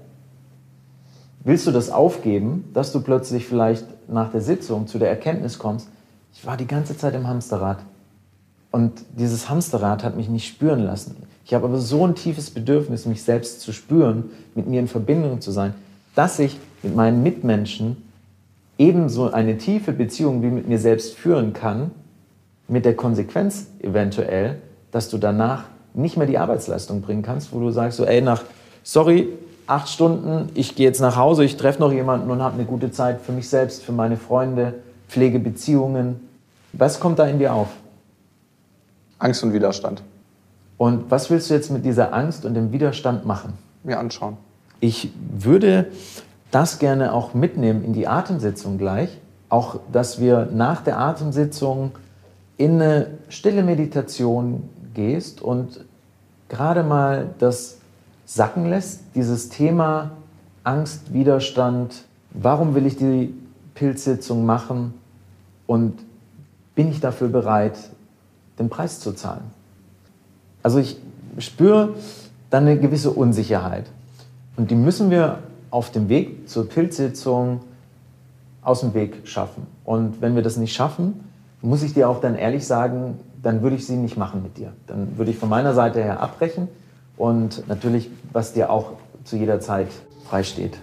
Willst 1.44 1.66
du 1.66 1.70
das 1.70 1.90
aufgeben, 1.90 2.64
dass 2.74 2.92
du 2.92 3.00
plötzlich 3.00 3.46
vielleicht 3.46 3.86
nach 4.08 4.30
der 4.30 4.40
Sitzung 4.40 4.86
zu 4.86 4.98
der 4.98 5.08
Erkenntnis 5.08 5.58
kommst, 5.58 5.88
ich 6.32 6.46
war 6.46 6.56
die 6.56 6.66
ganze 6.66 6.96
Zeit 6.96 7.14
im 7.14 7.26
Hamsterrad 7.26 7.78
und 8.70 8.92
dieses 9.16 9.48
Hamsterrad 9.48 10.04
hat 10.04 10.16
mich 10.16 10.28
nicht 10.28 10.46
spüren 10.46 10.80
lassen. 10.80 11.16
Ich 11.44 11.54
habe 11.54 11.66
aber 11.66 11.78
so 11.78 12.06
ein 12.06 12.14
tiefes 12.14 12.50
Bedürfnis, 12.50 13.06
mich 13.06 13.22
selbst 13.22 13.60
zu 13.60 13.72
spüren, 13.72 14.30
mit 14.54 14.66
mir 14.66 14.80
in 14.80 14.88
Verbindung 14.88 15.40
zu 15.40 15.50
sein, 15.50 15.74
dass 16.14 16.38
ich 16.38 16.58
mit 16.82 16.94
meinen 16.94 17.22
Mitmenschen 17.22 17.96
ebenso 18.76 19.30
eine 19.30 19.56
tiefe 19.58 19.92
Beziehung 19.92 20.42
wie 20.42 20.50
mit 20.50 20.68
mir 20.68 20.78
selbst 20.78 21.14
führen 21.14 21.52
kann, 21.52 21.90
mit 22.68 22.84
der 22.84 22.94
Konsequenz 22.94 23.68
eventuell, 23.80 24.60
dass 24.90 25.08
du 25.08 25.18
danach 25.18 25.64
nicht 25.94 26.16
mehr 26.16 26.26
die 26.26 26.38
Arbeitsleistung 26.38 27.00
bringen 27.00 27.22
kannst, 27.22 27.52
wo 27.52 27.60
du 27.60 27.70
sagst, 27.70 27.96
so, 27.96 28.04
ey, 28.04 28.20
nach, 28.20 28.44
sorry, 28.82 29.28
acht 29.68 29.88
Stunden, 29.88 30.48
ich 30.54 30.74
gehe 30.74 30.86
jetzt 30.86 31.00
nach 31.00 31.16
Hause, 31.16 31.44
ich 31.44 31.56
treffe 31.56 31.80
noch 31.80 31.92
jemanden 31.92 32.30
und 32.30 32.42
habe 32.42 32.54
eine 32.54 32.64
gute 32.64 32.90
Zeit 32.90 33.20
für 33.20 33.32
mich 33.32 33.48
selbst, 33.48 33.84
für 33.84 33.92
meine 33.92 34.16
Freunde, 34.16 34.74
pflege 35.08 35.38
Beziehungen. 35.38 36.28
Was 36.72 36.98
kommt 36.98 37.18
da 37.18 37.26
in 37.26 37.38
dir 37.38 37.52
auf? 37.52 37.68
Angst 39.18 39.44
und 39.44 39.52
Widerstand. 39.52 40.02
Und 40.78 41.10
was 41.10 41.28
willst 41.28 41.50
du 41.50 41.54
jetzt 41.54 41.70
mit 41.70 41.84
dieser 41.84 42.14
Angst 42.14 42.44
und 42.44 42.54
dem 42.54 42.72
Widerstand 42.72 43.26
machen? 43.26 43.54
Mir 43.84 43.98
anschauen. 43.98 44.36
Ich 44.80 45.12
würde 45.36 45.86
das 46.50 46.78
gerne 46.78 47.12
auch 47.12 47.34
mitnehmen 47.34 47.84
in 47.84 47.92
die 47.92 48.08
Atemsitzung 48.08 48.78
gleich. 48.78 49.18
Auch, 49.50 49.80
dass 49.92 50.20
wir 50.20 50.48
nach 50.52 50.82
der 50.82 50.98
Atemsitzung 50.98 51.92
in 52.56 52.80
eine 52.80 53.08
stille 53.28 53.62
Meditation 53.62 54.68
gehst 54.94 55.42
und 55.42 55.84
gerade 56.48 56.82
mal 56.82 57.30
das 57.38 57.77
sacken 58.28 58.68
lässt, 58.68 59.00
dieses 59.14 59.48
Thema 59.48 60.10
Angst, 60.62 61.14
Widerstand, 61.14 62.04
warum 62.30 62.74
will 62.74 62.84
ich 62.84 62.96
die 62.96 63.34
Pilzsitzung 63.74 64.44
machen 64.44 64.92
und 65.66 65.98
bin 66.74 66.90
ich 66.90 67.00
dafür 67.00 67.28
bereit, 67.28 67.78
den 68.58 68.68
Preis 68.68 69.00
zu 69.00 69.12
zahlen? 69.12 69.44
Also 70.62 70.78
ich 70.78 70.98
spüre 71.38 71.94
dann 72.50 72.64
eine 72.64 72.78
gewisse 72.78 73.10
Unsicherheit. 73.10 73.86
Und 74.56 74.70
die 74.70 74.74
müssen 74.74 75.10
wir 75.10 75.38
auf 75.70 75.90
dem 75.90 76.10
Weg 76.10 76.50
zur 76.50 76.68
Pilzsitzung 76.68 77.62
aus 78.60 78.80
dem 78.80 78.92
Weg 78.92 79.26
schaffen. 79.26 79.66
Und 79.84 80.20
wenn 80.20 80.34
wir 80.34 80.42
das 80.42 80.58
nicht 80.58 80.74
schaffen, 80.74 81.24
muss 81.62 81.82
ich 81.82 81.94
dir 81.94 82.10
auch 82.10 82.20
dann 82.20 82.34
ehrlich 82.34 82.66
sagen, 82.66 83.18
dann 83.42 83.62
würde 83.62 83.76
ich 83.76 83.86
sie 83.86 83.96
nicht 83.96 84.18
machen 84.18 84.42
mit 84.42 84.58
dir. 84.58 84.72
Dann 84.86 85.16
würde 85.16 85.30
ich 85.30 85.38
von 85.38 85.48
meiner 85.48 85.72
Seite 85.72 86.02
her 86.02 86.20
abbrechen 86.20 86.68
und 87.18 87.68
natürlich, 87.68 88.10
was 88.32 88.52
dir 88.52 88.70
auch 88.70 88.92
zu 89.24 89.36
jeder 89.36 89.60
Zeit 89.60 89.88
freisteht. 90.28 90.78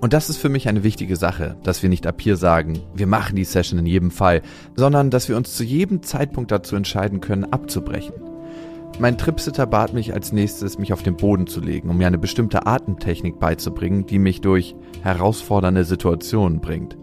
Und 0.00 0.12
das 0.12 0.28
ist 0.28 0.36
für 0.36 0.48
mich 0.50 0.68
eine 0.68 0.84
wichtige 0.84 1.16
Sache, 1.16 1.56
dass 1.62 1.82
wir 1.82 1.88
nicht 1.88 2.06
ab 2.06 2.20
hier 2.20 2.36
sagen, 2.36 2.80
wir 2.94 3.06
machen 3.06 3.36
die 3.36 3.44
Session 3.44 3.78
in 3.78 3.86
jedem 3.86 4.10
Fall, 4.10 4.42
sondern 4.76 5.10
dass 5.10 5.28
wir 5.28 5.36
uns 5.36 5.56
zu 5.56 5.64
jedem 5.64 6.02
Zeitpunkt 6.02 6.50
dazu 6.50 6.76
entscheiden 6.76 7.20
können, 7.20 7.44
abzubrechen. 7.44 8.14
Mein 8.98 9.18
Tripsitter 9.18 9.66
bat 9.66 9.92
mich 9.92 10.12
als 10.12 10.30
nächstes, 10.30 10.78
mich 10.78 10.92
auf 10.92 11.02
den 11.02 11.16
Boden 11.16 11.46
zu 11.46 11.60
legen, 11.60 11.88
um 11.88 11.98
mir 11.98 12.06
eine 12.06 12.18
bestimmte 12.18 12.66
Atemtechnik 12.66 13.40
beizubringen, 13.40 14.06
die 14.06 14.18
mich 14.18 14.40
durch 14.40 14.76
herausfordernde 15.02 15.84
Situationen 15.84 16.60
bringt. 16.60 16.96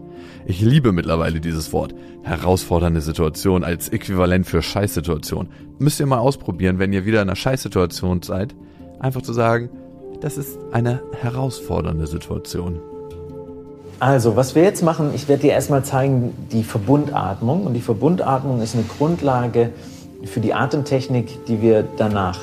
Ich 0.46 0.60
liebe 0.60 0.92
mittlerweile 0.92 1.40
dieses 1.40 1.72
Wort. 1.72 1.94
Herausfordernde 2.22 3.00
Situation 3.00 3.64
als 3.64 3.88
Äquivalent 3.90 4.46
für 4.46 4.62
Scheißsituation. 4.62 5.48
Müsst 5.78 6.00
ihr 6.00 6.06
mal 6.06 6.18
ausprobieren, 6.18 6.78
wenn 6.78 6.92
ihr 6.92 7.04
wieder 7.04 7.20
in 7.20 7.28
einer 7.28 7.36
Scheißsituation 7.36 8.22
seid. 8.22 8.54
Einfach 9.02 9.22
zu 9.22 9.32
sagen, 9.32 9.68
das 10.20 10.38
ist 10.38 10.56
eine 10.70 11.00
herausfordernde 11.20 12.06
Situation. 12.06 12.78
Also, 13.98 14.36
was 14.36 14.54
wir 14.54 14.62
jetzt 14.62 14.82
machen, 14.82 15.10
ich 15.12 15.26
werde 15.26 15.42
dir 15.42 15.52
erstmal 15.52 15.84
zeigen 15.84 16.32
die 16.52 16.62
Verbundatmung. 16.62 17.66
Und 17.66 17.74
die 17.74 17.80
Verbundatmung 17.80 18.62
ist 18.62 18.76
eine 18.76 18.84
Grundlage 18.84 19.70
für 20.24 20.38
die 20.38 20.54
Atemtechnik, 20.54 21.46
die 21.46 21.60
wir 21.60 21.84
danach 21.96 22.38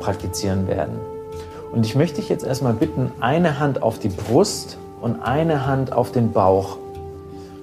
praktizieren 0.00 0.68
werden. 0.68 0.94
Und 1.72 1.86
ich 1.86 1.94
möchte 1.94 2.20
dich 2.20 2.28
jetzt 2.28 2.44
erstmal 2.44 2.74
bitten, 2.74 3.10
eine 3.20 3.58
Hand 3.58 3.82
auf 3.82 3.98
die 3.98 4.10
Brust 4.10 4.76
und 5.00 5.22
eine 5.22 5.66
Hand 5.66 5.94
auf 5.94 6.12
den 6.12 6.32
Bauch. 6.32 6.76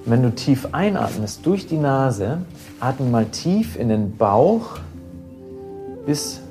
Wenn 0.06 0.24
du 0.24 0.34
tief 0.34 0.70
einatmest 0.72 1.46
durch 1.46 1.68
die 1.68 1.78
Nase, 1.78 2.40
atme 2.80 3.08
mal 3.12 3.26
tief 3.26 3.78
in 3.78 3.90
den 3.90 4.18
Bauch, 4.18 4.80
bis 6.08 6.42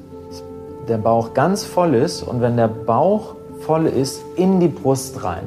der 0.89 0.99
Bauch 0.99 1.35
ganz 1.35 1.65
voll 1.65 1.95
ist. 1.95 2.23
Und 2.23 2.41
wenn 2.41 2.57
der 2.57 2.69
Bauch 2.69 3.35
voll 3.61 3.87
ist, 3.87 4.21
in 4.37 4.61
die 4.61 4.69
Brust 4.69 5.23
rein. 5.25 5.45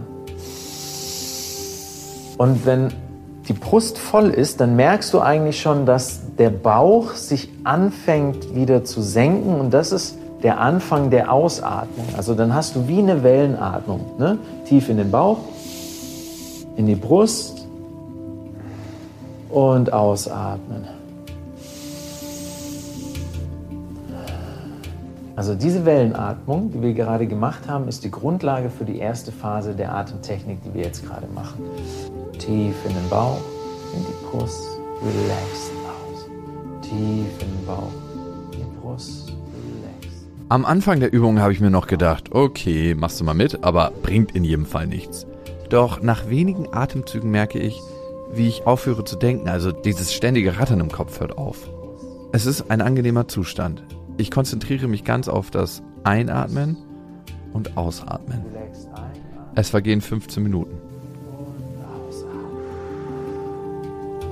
Und 2.38 2.66
wenn 2.66 2.94
die 3.48 3.54
Brust 3.54 3.98
voll 3.98 4.30
ist, 4.30 4.62
dann 4.62 4.76
merkst 4.76 5.14
du 5.14 5.20
eigentlich 5.20 5.60
schon, 5.60 5.86
dass 5.86 6.22
der 6.38 6.52
Bauch 6.52 7.12
sich 7.12 7.50
anfängt 7.64 8.56
wieder 8.56 8.86
zu 8.86 9.02
senken 9.02 9.60
und 9.60 9.74
das 9.74 9.92
ist 9.92 10.18
der 10.44 10.60
Anfang 10.60 11.10
der 11.10 11.34
Ausatmung. 11.34 12.06
Also 12.16 12.34
dann 12.34 12.54
hast 12.54 12.76
du 12.76 12.88
wie 12.88 13.00
eine 13.00 13.24
Wellenatmung. 13.24 14.02
Ne? 14.18 14.38
Tief 14.66 14.88
in 14.88 14.98
den 14.98 15.12
Bauch, 15.12 15.40
in 16.78 16.86
die 16.86 16.96
Brust 16.96 17.68
und 19.50 19.92
ausatmen. 19.92 20.99
Also 25.40 25.56
diese 25.56 25.86
Wellenatmung, 25.86 26.70
die 26.70 26.82
wir 26.82 26.94
gerade 26.94 27.26
gemacht 27.26 27.70
haben, 27.70 27.88
ist 27.88 28.04
die 28.04 28.12
Grundlage 28.12 28.70
für 28.70 28.84
die 28.84 28.98
erste 28.98 29.32
Phase 29.32 29.74
der 29.74 29.96
Atemtechnik, 29.96 30.58
die 30.66 30.74
wir 30.74 30.84
jetzt 30.84 31.08
gerade 31.08 31.28
machen. 31.34 31.64
Tief 32.34 32.76
in 32.86 32.94
den 32.94 33.10
Bauch, 33.10 33.40
in 33.96 34.02
die 34.02 34.26
Brust, 34.26 34.68
relaxed 35.02 35.72
aus. 35.88 36.26
Tief 36.82 37.32
in 37.40 37.48
den 37.56 37.66
Bauch, 37.66 37.88
in 38.52 38.60
die 38.60 38.82
Brust, 38.82 39.30
relaxed. 39.30 40.28
Am 40.50 40.66
Anfang 40.66 41.00
der 41.00 41.14
Übung 41.14 41.40
habe 41.40 41.54
ich 41.54 41.62
mir 41.62 41.70
noch 41.70 41.88
gedacht, 41.88 42.34
okay, 42.34 42.94
machst 42.94 43.22
du 43.22 43.24
mal 43.24 43.34
mit, 43.34 43.64
aber 43.64 43.94
bringt 44.04 44.36
in 44.36 44.44
jedem 44.44 44.66
Fall 44.66 44.88
nichts. 44.88 45.26
Doch 45.70 46.02
nach 46.02 46.30
wenigen 46.30 46.74
Atemzügen 46.74 47.32
merke 47.32 47.60
ich, 47.60 47.80
wie 48.34 48.50
ich 48.50 48.68
aufhöre 48.68 49.06
zu 49.06 49.16
denken, 49.16 49.48
also 49.48 49.72
dieses 49.72 50.14
ständige 50.14 50.60
Rattern 50.60 50.82
im 50.82 50.92
Kopf 50.92 51.22
hört 51.22 51.38
auf. 51.38 51.70
Es 52.34 52.46
ist 52.46 52.70
ein 52.70 52.82
angenehmer 52.82 53.30
Zustand. 53.30 53.82
Ich 54.20 54.32
konzentriere 54.32 54.90
mich 54.90 55.06
ganz 55.06 55.30
auf 55.30 55.50
das 55.50 55.82
Einatmen 56.04 56.76
und 57.54 57.78
Ausatmen. 57.78 58.44
Es 59.56 59.70
vergehen 59.70 60.02
15 60.02 60.44
Minuten. 60.44 60.78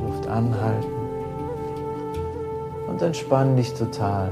Luft 0.05 0.27
anhalten 0.27 0.91
und 2.89 3.01
entspann 3.01 3.55
dich 3.55 3.73
total. 3.75 4.29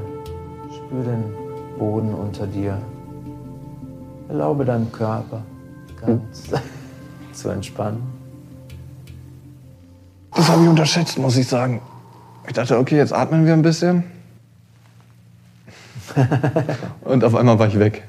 Spür 0.75 1.03
den 1.05 1.23
Boden 1.79 2.13
unter 2.13 2.47
dir. 2.47 2.77
Erlaube 4.27 4.65
deinem 4.65 4.91
Körper 4.91 5.41
ganz 6.05 6.51
zu 7.31 7.47
entspannen. 7.47 8.03
Das 10.35 10.49
habe 10.49 10.63
ich 10.63 10.67
unterschätzt, 10.67 11.17
muss 11.17 11.37
ich 11.37 11.47
sagen. 11.47 11.79
Ich 12.45 12.51
dachte, 12.51 12.77
okay, 12.77 12.97
jetzt 12.97 13.13
atmen 13.13 13.45
wir 13.45 13.53
ein 13.53 13.61
bisschen. 13.61 14.14
Und 17.01 17.23
auf 17.23 17.35
einmal 17.35 17.59
war 17.59 17.67
ich 17.67 17.79
weg. 17.79 18.07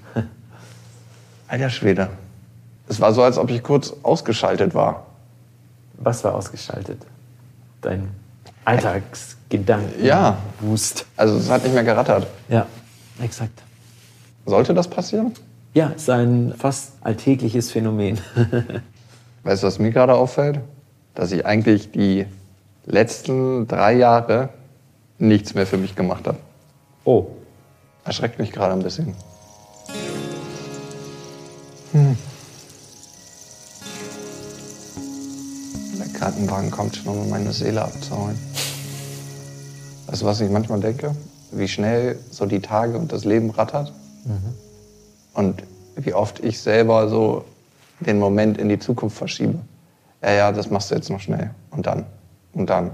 Alter 1.48 1.70
Schwede. 1.70 2.08
Es 2.88 3.00
war 3.00 3.12
so, 3.12 3.22
als 3.22 3.38
ob 3.38 3.50
ich 3.50 3.62
kurz 3.62 3.92
ausgeschaltet 4.02 4.74
war. 4.74 5.06
Was 5.98 6.22
war 6.24 6.34
ausgeschaltet? 6.34 6.98
Dein 7.80 8.08
Alltagsgedanken. 8.64 10.04
Ja. 10.04 10.38
Wust. 10.60 11.06
Also 11.16 11.36
es 11.36 11.50
hat 11.50 11.62
nicht 11.62 11.74
mehr 11.74 11.84
gerattert. 11.84 12.26
Ja, 12.48 12.66
exakt. 13.22 13.62
Sollte 14.44 14.74
das 14.74 14.88
passieren? 14.88 15.32
Ja, 15.74 15.88
ist 15.88 16.08
ein 16.10 16.54
fast 16.56 16.92
alltägliches 17.02 17.70
Phänomen. 17.70 18.18
Weißt 19.42 19.62
du, 19.62 19.66
was 19.66 19.78
mir 19.78 19.90
gerade 19.90 20.14
auffällt? 20.14 20.60
Dass 21.14 21.32
ich 21.32 21.46
eigentlich 21.46 21.90
die 21.92 22.26
letzten 22.84 23.66
drei 23.66 23.94
Jahre 23.94 24.50
nichts 25.18 25.54
mehr 25.54 25.66
für 25.66 25.78
mich 25.78 25.94
gemacht 25.94 26.26
habe. 26.26 26.38
Oh, 27.04 27.26
Erschreckt 28.06 28.38
mich 28.38 28.52
gerade 28.52 28.72
ein 28.72 28.82
bisschen. 28.82 29.14
Hm. 31.92 32.16
Der 35.98 36.08
Krankenwagen 36.18 36.70
kommt 36.70 36.96
schon, 36.96 37.18
um 37.18 37.28
meine 37.28 37.52
Seele 37.52 37.82
abzuholen. 37.82 38.38
Weißt 40.06 40.22
du, 40.22 40.26
was 40.26 40.40
ich 40.40 40.50
manchmal 40.50 40.80
denke? 40.80 41.16
Wie 41.50 41.66
schnell 41.66 42.18
so 42.30 42.46
die 42.46 42.60
Tage 42.60 42.96
und 42.96 43.10
das 43.10 43.24
Leben 43.24 43.50
rattert. 43.50 43.92
Und 45.34 45.62
wie 45.96 46.14
oft 46.14 46.40
ich 46.40 46.60
selber 46.60 47.08
so 47.08 47.44
den 48.00 48.18
Moment 48.18 48.58
in 48.58 48.68
die 48.68 48.78
Zukunft 48.78 49.16
verschiebe. 49.16 49.58
Ja, 50.22 50.32
ja, 50.32 50.52
das 50.52 50.70
machst 50.70 50.90
du 50.90 50.94
jetzt 50.94 51.10
noch 51.10 51.20
schnell. 51.20 51.50
Und 51.70 51.86
dann. 51.86 52.06
Und 52.52 52.70
dann. 52.70 52.90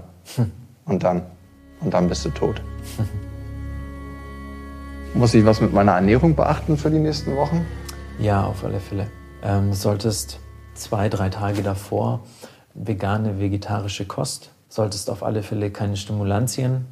Und 0.84 1.02
dann. 1.02 1.22
Und 1.80 1.92
dann 1.92 2.08
bist 2.08 2.24
du 2.24 2.30
tot. 2.30 2.62
Muss 5.14 5.34
ich 5.34 5.44
was 5.44 5.60
mit 5.60 5.74
meiner 5.74 5.92
Ernährung 5.92 6.34
beachten 6.34 6.78
für 6.78 6.90
die 6.90 6.98
nächsten 6.98 7.36
Wochen? 7.36 7.66
Ja, 8.18 8.44
auf 8.44 8.64
alle 8.64 8.80
Fälle. 8.80 9.08
Ähm, 9.42 9.68
du 9.68 9.76
solltest 9.76 10.40
zwei, 10.74 11.10
drei 11.10 11.28
Tage 11.28 11.62
davor 11.62 12.20
vegane, 12.72 13.38
vegetarische 13.38 14.06
Kost. 14.06 14.52
Solltest 14.70 15.10
auf 15.10 15.22
alle 15.22 15.42
Fälle 15.42 15.70
keine 15.70 15.98
Stimulantien 15.98 16.86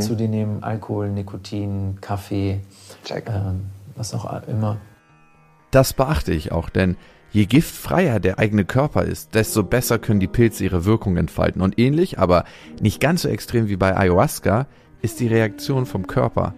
zu 0.00 0.16
dir 0.16 0.26
nehmen. 0.26 0.64
Alkohol, 0.64 1.10
Nikotin, 1.10 1.98
Kaffee, 2.00 2.60
Check. 3.04 3.28
ähm, 3.28 3.66
was 3.94 4.14
auch 4.14 4.28
immer. 4.48 4.78
Das 5.70 5.92
beachte 5.92 6.32
ich 6.32 6.50
auch, 6.50 6.70
denn 6.70 6.96
je 7.30 7.46
giftfreier 7.46 8.18
der 8.18 8.40
eigene 8.40 8.64
Körper 8.64 9.04
ist, 9.04 9.36
desto 9.36 9.62
besser 9.62 10.00
können 10.00 10.18
die 10.18 10.26
Pilze 10.26 10.64
ihre 10.64 10.84
Wirkung 10.84 11.16
entfalten. 11.16 11.62
Und 11.62 11.78
ähnlich, 11.78 12.18
aber 12.18 12.44
nicht 12.80 13.00
ganz 13.00 13.22
so 13.22 13.28
extrem 13.28 13.68
wie 13.68 13.76
bei 13.76 13.96
Ayahuasca, 13.96 14.66
ist 15.02 15.20
die 15.20 15.28
Reaktion 15.28 15.86
vom 15.86 16.08
Körper. 16.08 16.54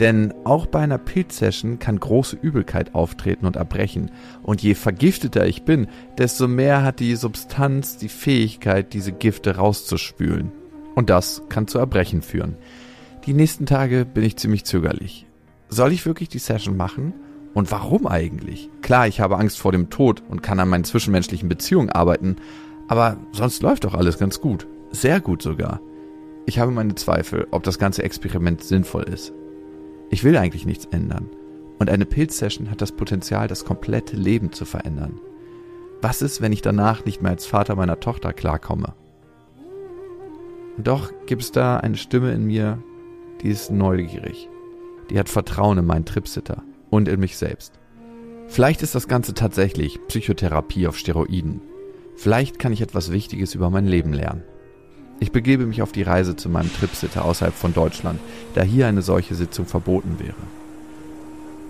Denn 0.00 0.32
auch 0.44 0.66
bei 0.66 0.80
einer 0.80 0.98
Pilzsession 0.98 1.78
kann 1.78 1.98
große 1.98 2.36
Übelkeit 2.40 2.94
auftreten 2.94 3.46
und 3.46 3.56
erbrechen. 3.56 4.10
Und 4.42 4.62
je 4.62 4.74
vergifteter 4.74 5.46
ich 5.46 5.64
bin, 5.64 5.88
desto 6.18 6.46
mehr 6.46 6.84
hat 6.84 7.00
die 7.00 7.16
Substanz 7.16 7.96
die 7.96 8.08
Fähigkeit, 8.08 8.92
diese 8.92 9.12
Gifte 9.12 9.56
rauszuspülen. 9.56 10.52
Und 10.94 11.10
das 11.10 11.42
kann 11.48 11.66
zu 11.66 11.78
Erbrechen 11.78 12.22
führen. 12.22 12.56
Die 13.26 13.32
nächsten 13.32 13.66
Tage 13.66 14.04
bin 14.04 14.24
ich 14.24 14.36
ziemlich 14.36 14.64
zögerlich. 14.64 15.26
Soll 15.68 15.92
ich 15.92 16.06
wirklich 16.06 16.28
die 16.28 16.38
Session 16.38 16.76
machen? 16.76 17.12
Und 17.54 17.70
warum 17.72 18.06
eigentlich? 18.06 18.70
Klar, 18.82 19.08
ich 19.08 19.20
habe 19.20 19.36
Angst 19.36 19.58
vor 19.58 19.72
dem 19.72 19.90
Tod 19.90 20.22
und 20.28 20.42
kann 20.42 20.60
an 20.60 20.68
meinen 20.68 20.84
zwischenmenschlichen 20.84 21.48
Beziehungen 21.48 21.90
arbeiten, 21.90 22.36
aber 22.86 23.16
sonst 23.32 23.62
läuft 23.62 23.84
doch 23.84 23.94
alles 23.94 24.18
ganz 24.18 24.40
gut. 24.40 24.66
Sehr 24.90 25.20
gut 25.20 25.42
sogar. 25.42 25.80
Ich 26.46 26.58
habe 26.58 26.70
meine 26.70 26.94
Zweifel, 26.94 27.46
ob 27.50 27.62
das 27.64 27.78
ganze 27.78 28.02
Experiment 28.02 28.62
sinnvoll 28.62 29.02
ist. 29.04 29.32
Ich 30.10 30.24
will 30.24 30.36
eigentlich 30.36 30.66
nichts 30.66 30.86
ändern. 30.86 31.28
Und 31.78 31.90
eine 31.90 32.06
Pilzsession 32.06 32.70
hat 32.70 32.80
das 32.80 32.92
Potenzial, 32.92 33.46
das 33.46 33.64
komplette 33.64 34.16
Leben 34.16 34.52
zu 34.52 34.64
verändern. 34.64 35.20
Was 36.00 36.22
ist, 36.22 36.40
wenn 36.40 36.52
ich 36.52 36.62
danach 36.62 37.04
nicht 37.04 37.22
mehr 37.22 37.32
als 37.32 37.46
Vater 37.46 37.76
meiner 37.76 38.00
Tochter 38.00 38.32
klarkomme? 38.32 38.94
Und 40.76 40.86
doch 40.86 41.12
gibt 41.26 41.42
es 41.42 41.52
da 41.52 41.78
eine 41.78 41.96
Stimme 41.96 42.32
in 42.32 42.44
mir, 42.44 42.82
die 43.42 43.48
ist 43.48 43.70
neugierig. 43.70 44.48
Die 45.10 45.18
hat 45.18 45.28
Vertrauen 45.28 45.78
in 45.78 45.86
meinen 45.86 46.04
Tripsitter 46.04 46.62
und 46.90 47.08
in 47.08 47.20
mich 47.20 47.36
selbst. 47.36 47.78
Vielleicht 48.46 48.82
ist 48.82 48.94
das 48.94 49.08
Ganze 49.08 49.34
tatsächlich 49.34 50.00
Psychotherapie 50.08 50.86
auf 50.86 50.96
Steroiden. 50.96 51.60
Vielleicht 52.16 52.58
kann 52.58 52.72
ich 52.72 52.80
etwas 52.80 53.12
Wichtiges 53.12 53.54
über 53.54 53.70
mein 53.70 53.86
Leben 53.86 54.12
lernen. 54.12 54.42
Ich 55.20 55.32
begebe 55.32 55.66
mich 55.66 55.82
auf 55.82 55.92
die 55.92 56.02
Reise 56.02 56.36
zu 56.36 56.48
meinem 56.48 56.72
Tripsitter 56.72 57.24
außerhalb 57.24 57.54
von 57.54 57.74
Deutschland, 57.74 58.20
da 58.54 58.62
hier 58.62 58.86
eine 58.86 59.02
solche 59.02 59.34
Sitzung 59.34 59.66
verboten 59.66 60.18
wäre. 60.18 60.34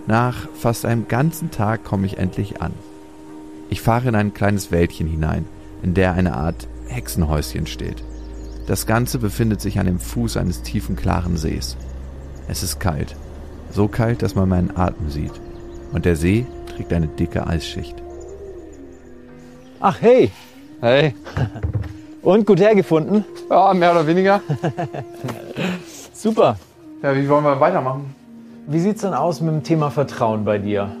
Nach 0.07 0.47
fast 0.55 0.85
einem 0.85 1.07
ganzen 1.07 1.51
Tag 1.51 1.83
komme 1.83 2.05
ich 2.05 2.17
endlich 2.17 2.61
an. 2.61 2.73
Ich 3.69 3.81
fahre 3.81 4.09
in 4.09 4.15
ein 4.15 4.33
kleines 4.33 4.71
Wäldchen 4.71 5.07
hinein, 5.07 5.45
in 5.83 5.93
der 5.93 6.13
eine 6.13 6.35
Art 6.35 6.67
Hexenhäuschen 6.87 7.67
steht. 7.67 8.03
Das 8.67 8.85
Ganze 8.85 9.19
befindet 9.19 9.61
sich 9.61 9.79
an 9.79 9.85
dem 9.85 9.99
Fuß 9.99 10.37
eines 10.37 10.61
tiefen, 10.61 10.95
klaren 10.95 11.37
Sees. 11.37 11.75
Es 12.47 12.63
ist 12.63 12.79
kalt, 12.79 13.15
so 13.71 13.87
kalt, 13.87 14.21
dass 14.21 14.35
man 14.35 14.49
meinen 14.49 14.75
Atem 14.75 15.09
sieht. 15.09 15.33
Und 15.91 16.05
der 16.05 16.15
See 16.15 16.45
trägt 16.75 16.93
eine 16.93 17.07
dicke 17.07 17.45
Eisschicht. 17.45 17.95
Ach 19.79 20.01
hey, 20.01 20.31
Hey. 20.81 21.13
und 22.21 22.45
gut 22.45 22.59
hergefunden. 22.59 23.25
Ja, 23.49 23.73
mehr 23.73 23.91
oder 23.91 24.05
weniger. 24.05 24.41
Super. 26.13 26.57
Ja, 27.01 27.15
wie 27.15 27.27
wollen 27.29 27.43
wir 27.43 27.59
weitermachen? 27.59 28.13
Wie 28.67 28.79
sieht's 28.79 29.01
denn 29.01 29.13
aus 29.13 29.41
mit 29.41 29.53
dem 29.53 29.63
Thema 29.63 29.89
Vertrauen 29.89 30.45
bei 30.45 30.57
dir? 30.57 30.91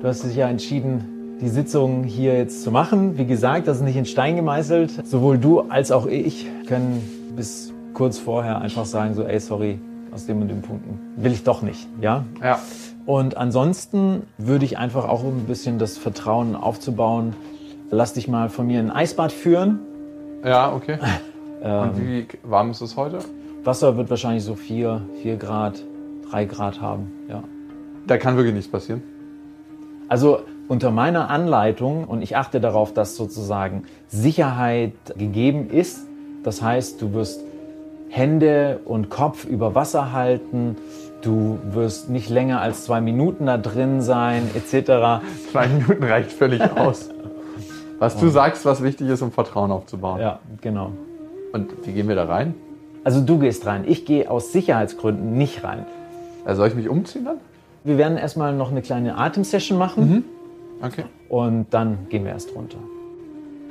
Du 0.00 0.06
hast 0.06 0.24
dich 0.24 0.36
ja 0.36 0.48
entschieden, 0.48 1.38
die 1.40 1.48
Sitzung 1.48 2.04
hier 2.04 2.36
jetzt 2.36 2.62
zu 2.62 2.70
machen. 2.70 3.16
Wie 3.18 3.26
gesagt, 3.26 3.66
das 3.66 3.78
ist 3.78 3.82
nicht 3.82 3.96
in 3.96 4.04
Stein 4.04 4.36
gemeißelt. 4.36 5.06
Sowohl 5.06 5.38
du 5.38 5.60
als 5.62 5.90
auch 5.90 6.06
ich 6.06 6.46
können 6.66 7.32
bis 7.36 7.72
kurz 7.94 8.18
vorher 8.18 8.60
einfach 8.60 8.84
sagen, 8.84 9.14
so, 9.14 9.24
ey, 9.24 9.40
sorry, 9.40 9.78
aus 10.12 10.26
dem 10.26 10.40
und 10.42 10.48
dem 10.48 10.62
Punkten 10.62 10.98
will 11.16 11.32
ich 11.32 11.44
doch 11.44 11.62
nicht, 11.62 11.88
ja? 12.00 12.24
Ja. 12.42 12.58
Und 13.06 13.36
ansonsten 13.36 14.22
würde 14.38 14.64
ich 14.64 14.78
einfach 14.78 15.08
auch 15.08 15.22
um 15.24 15.38
ein 15.38 15.46
bisschen 15.46 15.78
das 15.78 15.98
Vertrauen 15.98 16.54
aufzubauen, 16.54 17.34
lass 17.90 18.12
dich 18.12 18.28
mal 18.28 18.48
von 18.48 18.66
mir 18.66 18.80
in 18.80 18.90
ein 18.90 18.96
Eisbad 18.96 19.32
führen. 19.32 19.80
Ja, 20.44 20.72
okay. 20.72 20.98
Ähm, 21.62 21.80
Und 21.80 22.00
wie 22.00 22.26
warm 22.42 22.70
ist 22.70 22.80
es 22.80 22.96
heute? 22.96 23.18
Wasser 23.64 23.96
wird 23.96 24.08
wahrscheinlich 24.08 24.44
so 24.44 24.54
4, 24.54 25.02
4 25.22 25.36
Grad, 25.36 25.82
3 26.30 26.44
Grad 26.46 26.80
haben, 26.80 27.12
ja. 27.28 27.42
Da 28.06 28.16
kann 28.16 28.36
wirklich 28.36 28.54
nichts 28.54 28.70
passieren. 28.70 29.02
Also 30.08 30.40
unter 30.68 30.90
meiner 30.90 31.28
Anleitung 31.28 32.04
und 32.04 32.22
ich 32.22 32.36
achte 32.36 32.60
darauf, 32.60 32.94
dass 32.94 33.16
sozusagen 33.16 33.84
Sicherheit 34.08 34.92
gegeben 35.18 35.68
ist. 35.68 36.06
Das 36.42 36.62
heißt, 36.62 37.02
du 37.02 37.12
wirst 37.12 37.44
Hände 38.08 38.80
und 38.84 39.10
Kopf 39.10 39.44
über 39.44 39.74
Wasser 39.74 40.12
halten, 40.12 40.76
du 41.22 41.58
wirst 41.72 42.08
nicht 42.08 42.30
länger 42.30 42.60
als 42.60 42.84
zwei 42.84 43.00
Minuten 43.00 43.46
da 43.46 43.58
drin 43.58 44.00
sein, 44.00 44.48
etc. 44.54 45.22
Zwei 45.52 45.68
Minuten 45.68 46.02
reicht 46.02 46.32
völlig 46.32 46.62
aus. 46.76 47.10
Was 48.00 48.16
du 48.16 48.28
sagst, 48.28 48.64
was 48.64 48.82
wichtig 48.82 49.08
ist, 49.08 49.22
um 49.22 49.30
Vertrauen 49.30 49.70
aufzubauen. 49.70 50.20
Ja, 50.20 50.40
genau. 50.60 50.90
Und 51.52 51.70
wie 51.86 51.92
gehen 51.92 52.08
wir 52.08 52.16
da 52.16 52.24
rein? 52.24 52.54
Also 53.04 53.20
du 53.20 53.38
gehst 53.38 53.66
rein. 53.66 53.84
Ich 53.86 54.04
gehe 54.06 54.30
aus 54.30 54.52
Sicherheitsgründen 54.52 55.36
nicht 55.38 55.62
rein. 55.62 55.84
Also 56.44 56.60
soll 56.60 56.68
ich 56.68 56.74
mich 56.74 56.88
umziehen 56.88 57.24
dann? 57.26 57.36
Wir 57.84 57.98
werden 57.98 58.18
erstmal 58.18 58.54
noch 58.54 58.70
eine 58.70 58.82
kleine 58.82 59.16
Atemsession 59.16 59.78
machen 59.78 60.24
Okay. 60.82 61.04
und 61.28 61.66
dann 61.70 62.08
gehen 62.08 62.24
wir 62.24 62.32
erst 62.32 62.54
runter. 62.54 62.78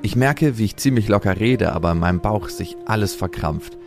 Ich 0.02 0.16
merke, 0.16 0.58
wie 0.58 0.66
ich 0.66 0.78
ziemlich 0.78 1.08
locker 1.10 1.40
rede, 1.40 1.74
aber 1.74 1.92
in 1.92 2.00
meinem 2.00 2.20
Bauch 2.22 2.50
sich 2.50 2.78
alles 2.86 3.14
verkrampft. 3.16 3.78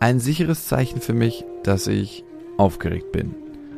Ein 0.00 0.18
sicheres 0.20 0.66
Zeichen 0.66 1.00
für 1.00 1.14
mich, 1.14 1.44
dass 1.62 1.86
ich 1.86 2.24
aufgeregt 2.58 3.12
bin. 3.12 3.34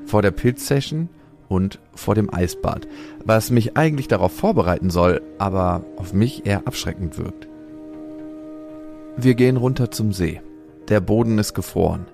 Vor 0.06 0.22
der 0.22 0.30
Pilzsession 0.30 1.08
und 1.54 1.78
vor 1.94 2.14
dem 2.14 2.32
Eisbad, 2.32 2.88
was 3.24 3.50
mich 3.50 3.76
eigentlich 3.76 4.08
darauf 4.08 4.32
vorbereiten 4.32 4.90
soll, 4.90 5.22
aber 5.38 5.84
auf 5.96 6.12
mich 6.12 6.46
eher 6.46 6.66
abschreckend 6.66 7.16
wirkt. 7.16 7.48
Wir 9.16 9.34
gehen 9.34 9.56
runter 9.56 9.92
zum 9.92 10.12
See. 10.12 10.42
Der 10.88 11.00
Boden 11.00 11.38
ist 11.38 11.54
gefroren. 11.54 12.06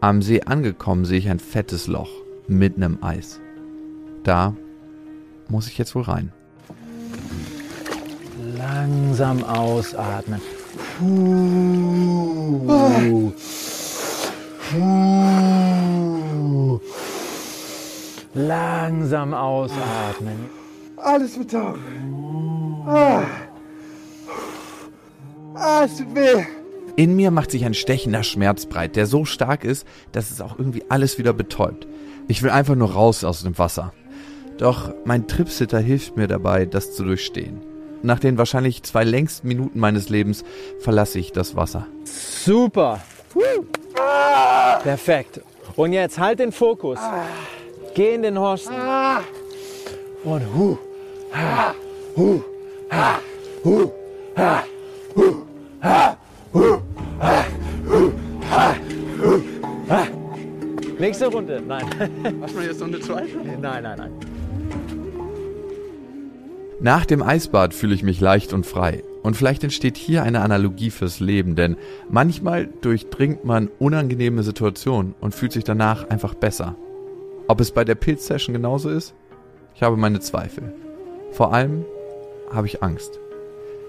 Am 0.00 0.20
See 0.20 0.42
angekommen 0.42 1.06
sehe 1.06 1.18
ich 1.18 1.30
ein 1.30 1.40
fettes 1.40 1.86
Loch 1.86 2.10
mitten 2.46 2.82
im 2.82 3.02
Eis. 3.02 3.40
Da 4.22 4.54
muss 5.48 5.68
ich 5.68 5.78
jetzt 5.78 5.94
wohl 5.94 6.02
rein. 6.02 6.30
Langsam 8.58 9.42
ausatmen. 9.44 10.42
Puh. 10.98 13.32
Puh. 14.70 15.62
Langsam 18.34 19.34
ausatmen. 19.34 20.48
Alles 20.96 21.38
wird 21.38 21.50
taub. 21.50 21.78
Ah. 22.86 23.22
Ah, 25.54 25.84
es 25.84 25.98
tut 25.98 26.14
weh. 26.14 26.44
In 26.96 27.16
mir 27.16 27.30
macht 27.30 27.50
sich 27.50 27.64
ein 27.64 27.74
stechender 27.74 28.22
Schmerz 28.22 28.66
breit, 28.66 28.96
der 28.96 29.06
so 29.06 29.24
stark 29.24 29.64
ist, 29.64 29.86
dass 30.12 30.30
es 30.30 30.40
auch 30.40 30.58
irgendwie 30.58 30.84
alles 30.88 31.18
wieder 31.18 31.32
betäubt. 31.32 31.86
Ich 32.28 32.42
will 32.42 32.50
einfach 32.50 32.74
nur 32.74 32.92
raus 32.92 33.24
aus 33.24 33.42
dem 33.42 33.58
Wasser. 33.58 33.92
Doch 34.58 34.92
mein 35.04 35.26
Tripsitter 35.26 35.78
hilft 35.78 36.16
mir 36.16 36.28
dabei, 36.28 36.66
das 36.66 36.94
zu 36.94 37.04
durchstehen. 37.04 37.60
Nach 38.02 38.18
den 38.18 38.38
wahrscheinlich 38.38 38.82
zwei 38.82 39.04
längsten 39.04 39.48
Minuten 39.48 39.78
meines 39.78 40.08
Lebens 40.08 40.44
verlasse 40.80 41.18
ich 41.18 41.32
das 41.32 41.56
Wasser. 41.56 41.86
Super. 42.04 43.00
Perfekt. 44.82 45.40
Und 45.76 45.92
jetzt 45.92 46.18
halt 46.18 46.38
den 46.38 46.52
Fokus. 46.52 46.98
Geh 47.94 48.14
in 48.14 48.22
den 48.22 48.38
Horsten. 48.38 48.74
Und 50.24 50.42
hu. 50.54 50.78
Ha, 51.32 51.74
hu. 52.16 52.42
Ha, 52.90 53.20
hu. 53.64 53.90
Ha, 54.36 54.64
hu. 55.14 55.42
Ha, 55.82 56.16
hu. 56.54 56.82
Ha, 57.20 57.46
hu. 57.86 58.12
Ha, 58.50 58.74
hu. 59.22 59.42
Ha. 59.90 60.06
Nächste 60.98 61.26
Runde. 61.26 61.62
Nein. 61.66 61.84
Machst 62.40 62.56
du 62.56 62.60
jetzt 62.60 62.80
noch 62.80 62.86
eine 62.86 63.00
zweite? 63.00 63.36
Nein, 63.60 63.82
nein, 63.82 63.98
nein. 63.98 64.12
Nach 66.80 67.04
dem 67.04 67.22
Eisbad 67.22 67.74
fühle 67.74 67.94
ich 67.94 68.02
mich 68.02 68.20
leicht 68.20 68.52
und 68.52 68.66
frei. 68.66 69.04
Und 69.22 69.36
vielleicht 69.36 69.62
entsteht 69.62 69.96
hier 69.96 70.22
eine 70.22 70.40
Analogie 70.40 70.90
fürs 70.90 71.20
Leben, 71.20 71.54
denn 71.56 71.76
manchmal 72.08 72.68
durchdringt 72.80 73.44
man 73.44 73.68
unangenehme 73.78 74.42
Situationen 74.42 75.14
und 75.20 75.34
fühlt 75.34 75.52
sich 75.52 75.62
danach 75.62 76.08
einfach 76.08 76.34
besser. 76.34 76.74
Ob 77.48 77.60
es 77.60 77.70
bei 77.72 77.84
der 77.84 77.94
Pilz-Session 77.94 78.54
genauso 78.54 78.90
ist? 78.90 79.14
Ich 79.74 79.82
habe 79.82 79.96
meine 79.96 80.20
Zweifel. 80.20 80.72
Vor 81.32 81.52
allem 81.52 81.84
habe 82.50 82.66
ich 82.66 82.82
Angst. 82.82 83.18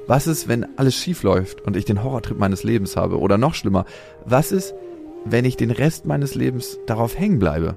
Was 0.08 0.28
ist, 0.28 0.48
wenn 0.48 0.78
alles 0.78 0.96
schief 0.96 1.24
läuft 1.24 1.62
und 1.62 1.78
ich 1.78 1.86
den 1.86 2.04
Horrortrip 2.04 2.38
meines 2.38 2.64
Lebens 2.64 2.98
habe? 2.98 3.20
Oder 3.20 3.38
noch 3.38 3.54
schlimmer, 3.54 3.86
was 4.26 4.52
ist, 4.52 4.74
wenn 5.24 5.46
ich 5.46 5.56
den 5.56 5.72
Rest 5.72 6.06
meines 6.06 6.36
Lebens 6.36 6.80
darauf 6.88 7.18
hängen 7.18 7.40
bleibe? 7.40 7.76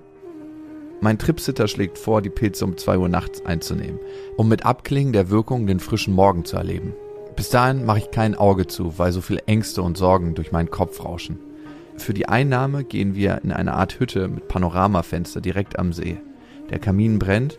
Mein 1.00 1.18
Tripsitter 1.18 1.68
schlägt 1.68 1.98
vor, 1.98 2.22
die 2.22 2.30
Pilze 2.30 2.64
um 2.64 2.76
2 2.76 2.98
Uhr 2.98 3.08
nachts 3.08 3.44
einzunehmen, 3.44 4.00
um 4.36 4.48
mit 4.48 4.64
Abklingen 4.64 5.12
der 5.12 5.30
Wirkung 5.30 5.66
den 5.66 5.78
frischen 5.78 6.14
Morgen 6.14 6.44
zu 6.44 6.56
erleben. 6.56 6.94
Bis 7.36 7.50
dahin 7.50 7.84
mache 7.84 7.98
ich 7.98 8.10
kein 8.10 8.34
Auge 8.34 8.66
zu, 8.66 8.98
weil 8.98 9.12
so 9.12 9.20
viele 9.20 9.42
Ängste 9.42 9.82
und 9.82 9.98
Sorgen 9.98 10.34
durch 10.34 10.52
meinen 10.52 10.70
Kopf 10.70 11.04
rauschen. 11.04 11.38
Für 11.99 12.14
die 12.14 12.28
Einnahme 12.28 12.84
gehen 12.84 13.14
wir 13.14 13.40
in 13.42 13.53
eine 13.53 13.74
Art 13.74 13.99
Hütte 13.99 14.28
mit 14.28 14.49
Panoramafenster 14.49 15.40
direkt 15.40 15.78
am 15.78 15.92
See. 15.92 16.18
Der 16.70 16.78
Kamin 16.78 17.18
brennt. 17.18 17.59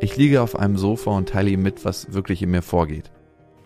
Ich 0.00 0.16
liege 0.16 0.42
auf 0.42 0.58
einem 0.58 0.76
Sofa 0.76 1.10
und 1.10 1.28
teile 1.28 1.50
ihm 1.50 1.62
mit, 1.62 1.84
was 1.84 2.12
wirklich 2.12 2.42
in 2.42 2.50
mir 2.50 2.62
vorgeht. 2.62 3.10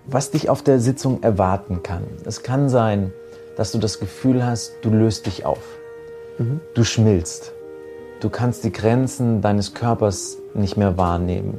was 0.07 0.31
dich 0.31 0.51
auf 0.51 0.63
der 0.63 0.81
Sitzung 0.81 1.23
erwarten 1.23 1.83
kann. 1.83 2.05
Es 2.25 2.43
kann 2.43 2.69
sein, 2.69 3.13
dass 3.57 3.73
du 3.73 3.79
das 3.79 4.01
Gefühl 4.01 4.45
hast, 4.45 4.73
du 4.83 4.91
löst 4.91 5.27
dich 5.27 5.47
auf. 5.47 5.63
Du 6.75 6.85
schmilzt. 6.85 7.53
Du 8.21 8.29
kannst 8.29 8.65
die 8.65 8.73
Grenzen 8.73 9.41
deines 9.41 9.75
Körpers 9.75 10.39
nicht 10.55 10.77
mehr 10.77 10.99
wahrnehmen. 10.99 11.59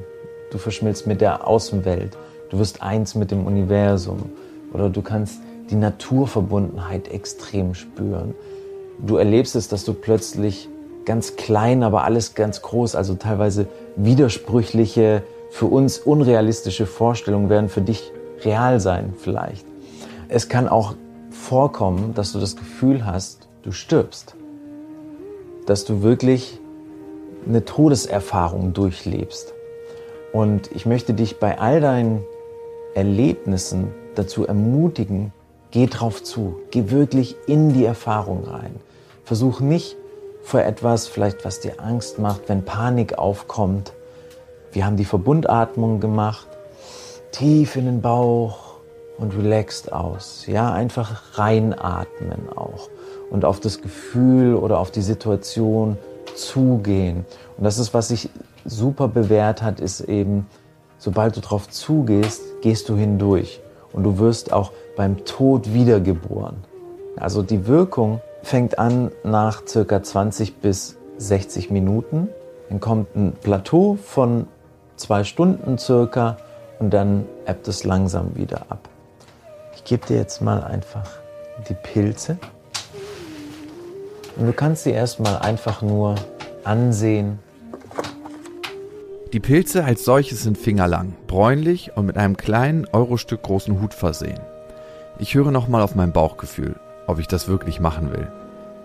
Du 0.52 0.58
verschmilzt 0.58 1.08
mit 1.08 1.22
der 1.22 1.48
Außenwelt. 1.48 2.18
Du 2.50 2.60
wirst 2.60 2.82
eins 2.82 3.16
mit 3.16 3.32
dem 3.32 3.46
Universum. 3.46 4.30
Oder 4.74 4.90
du 4.90 5.02
kannst 5.02 5.40
die 5.70 5.76
Naturverbundenheit 5.76 7.08
extrem 7.08 7.74
spüren. 7.74 8.36
Du 9.00 9.18
erlebst 9.18 9.56
es, 9.56 9.68
dass 9.68 9.84
du 9.84 9.94
plötzlich 9.94 10.70
ganz 11.06 11.36
klein, 11.36 11.84
aber 11.84 12.04
alles 12.04 12.34
ganz 12.34 12.62
groß, 12.62 12.96
also 12.96 13.16
teilweise 13.16 13.68
widersprüchliche, 13.96 15.24
für 15.52 15.68
uns 15.68 16.00
unrealistische 16.00 16.86
Vorstellungen 16.86 17.50
werden 17.50 17.70
für 17.70 17.82
dich 17.82 18.12
real 18.44 18.82
sein 18.82 19.14
vielleicht. 19.18 19.66
Es 20.28 20.50
kann 20.50 20.68
auch 20.68 20.96
vorkommen, 21.30 22.14
dass 22.14 22.34
du 22.34 22.40
das 22.40 22.56
Gefühl 22.58 23.06
hast, 23.06 23.48
du 23.64 23.72
stirbst. 23.72 24.36
Dass 25.66 25.86
du 25.86 26.02
wirklich 26.02 26.60
eine 27.48 27.64
Todeserfahrung 27.64 28.74
durchlebst. 28.74 29.54
Und 30.34 30.72
ich 30.74 30.86
möchte 30.86 31.14
dich 31.14 31.40
bei 31.40 31.58
all 31.60 31.80
deinen 31.80 32.24
Erlebnissen 32.96 33.94
dazu 34.16 34.46
ermutigen, 34.46 35.32
geh 35.76 35.88
drauf 35.88 36.24
zu, 36.24 36.62
geh 36.72 36.90
wirklich 36.90 37.36
in 37.48 37.74
die 37.74 37.84
Erfahrung 37.84 38.46
rein. 38.46 38.78
Versuch 39.26 39.60
nicht 39.60 39.98
vor 40.42 40.62
etwas, 40.62 41.10
vielleicht 41.10 41.44
was 41.44 41.60
dir 41.60 41.82
Angst 41.82 42.18
macht, 42.18 42.48
wenn 42.48 42.64
Panik 42.64 43.18
aufkommt. 43.18 43.92
Wir 44.72 44.86
haben 44.86 44.96
die 44.96 45.04
Verbundatmung 45.04 46.00
gemacht, 46.00 46.48
tief 47.34 47.76
in 47.76 47.88
den 47.88 48.02
Bauch 48.02 48.76
und 49.18 49.36
relaxed 49.36 49.92
aus. 49.92 50.46
Ja, 50.48 50.72
einfach 50.72 51.38
reinatmen 51.38 52.48
auch 52.56 52.90
und 53.30 53.44
auf 53.44 53.60
das 53.60 53.82
Gefühl 53.82 54.56
oder 54.56 54.80
auf 54.80 54.92
die 54.92 55.02
Situation 55.02 55.98
zugehen. 56.36 57.26
Und 57.58 57.66
das 57.66 57.80
ist, 57.80 57.94
was 57.94 58.08
sich 58.08 58.30
super 58.64 59.10
bewährt 59.10 59.62
hat, 59.62 59.82
ist 59.82 60.00
eben, 60.00 60.48
sobald 61.00 61.36
du 61.36 61.42
drauf 61.42 61.68
zugehst, 61.68 62.62
gehst 62.62 62.88
du 62.88 62.96
hindurch. 62.96 63.60
Und 63.92 64.04
du 64.04 64.20
wirst 64.20 64.54
auch 64.54 64.72
beim 64.96 65.26
Tod 65.26 65.74
wiedergeboren. 65.74 66.58
Also 67.18 67.44
die 67.44 67.68
Wirkung 67.68 68.22
fängt 68.44 68.78
an 68.80 69.12
nach 69.24 69.66
circa 69.68 70.04
20 70.04 70.58
bis 70.58 70.98
60 71.18 71.72
Minuten. 71.72 72.30
Dann 72.70 72.80
kommt 72.80 73.16
ein 73.16 73.34
Plateau 73.42 73.98
von 74.02 74.48
zwei 74.98 75.24
Stunden 75.24 75.78
circa 75.78 76.38
und 76.80 76.94
dann 76.94 77.26
ebbt 77.46 77.68
es 77.68 77.84
langsam 77.84 78.36
wieder 78.36 78.64
ab. 78.70 78.90
Ich 79.76 79.84
gebe 79.84 80.06
dir 80.06 80.18
jetzt 80.18 80.42
mal 80.42 80.64
einfach 80.64 81.10
die 81.70 81.74
Pilze. 81.74 82.38
Und 84.38 84.48
du 84.48 84.54
kannst 84.54 84.84
sie 84.84 84.92
erstmal 84.92 85.40
einfach 85.40 85.82
nur 85.82 86.16
ansehen. 86.64 87.40
Die 89.32 89.40
Pilze 89.40 89.84
als 89.84 90.06
solches 90.06 90.44
sind 90.44 90.58
fingerlang, 90.58 91.14
bräunlich 91.28 91.96
und 91.96 92.06
mit 92.06 92.18
einem 92.18 92.38
kleinen 92.38 92.86
Eurostück 92.92 93.44
großen 93.44 93.82
Hut 93.82 93.94
versehen. 93.94 94.40
Ich 95.18 95.34
höre 95.34 95.52
nochmal 95.52 95.82
auf 95.82 95.96
mein 95.96 96.12
Bauchgefühl, 96.12 96.76
ob 97.08 97.20
ich 97.20 97.28
das 97.30 97.48
wirklich 97.48 97.80
machen 97.80 98.12
will. 98.12 98.28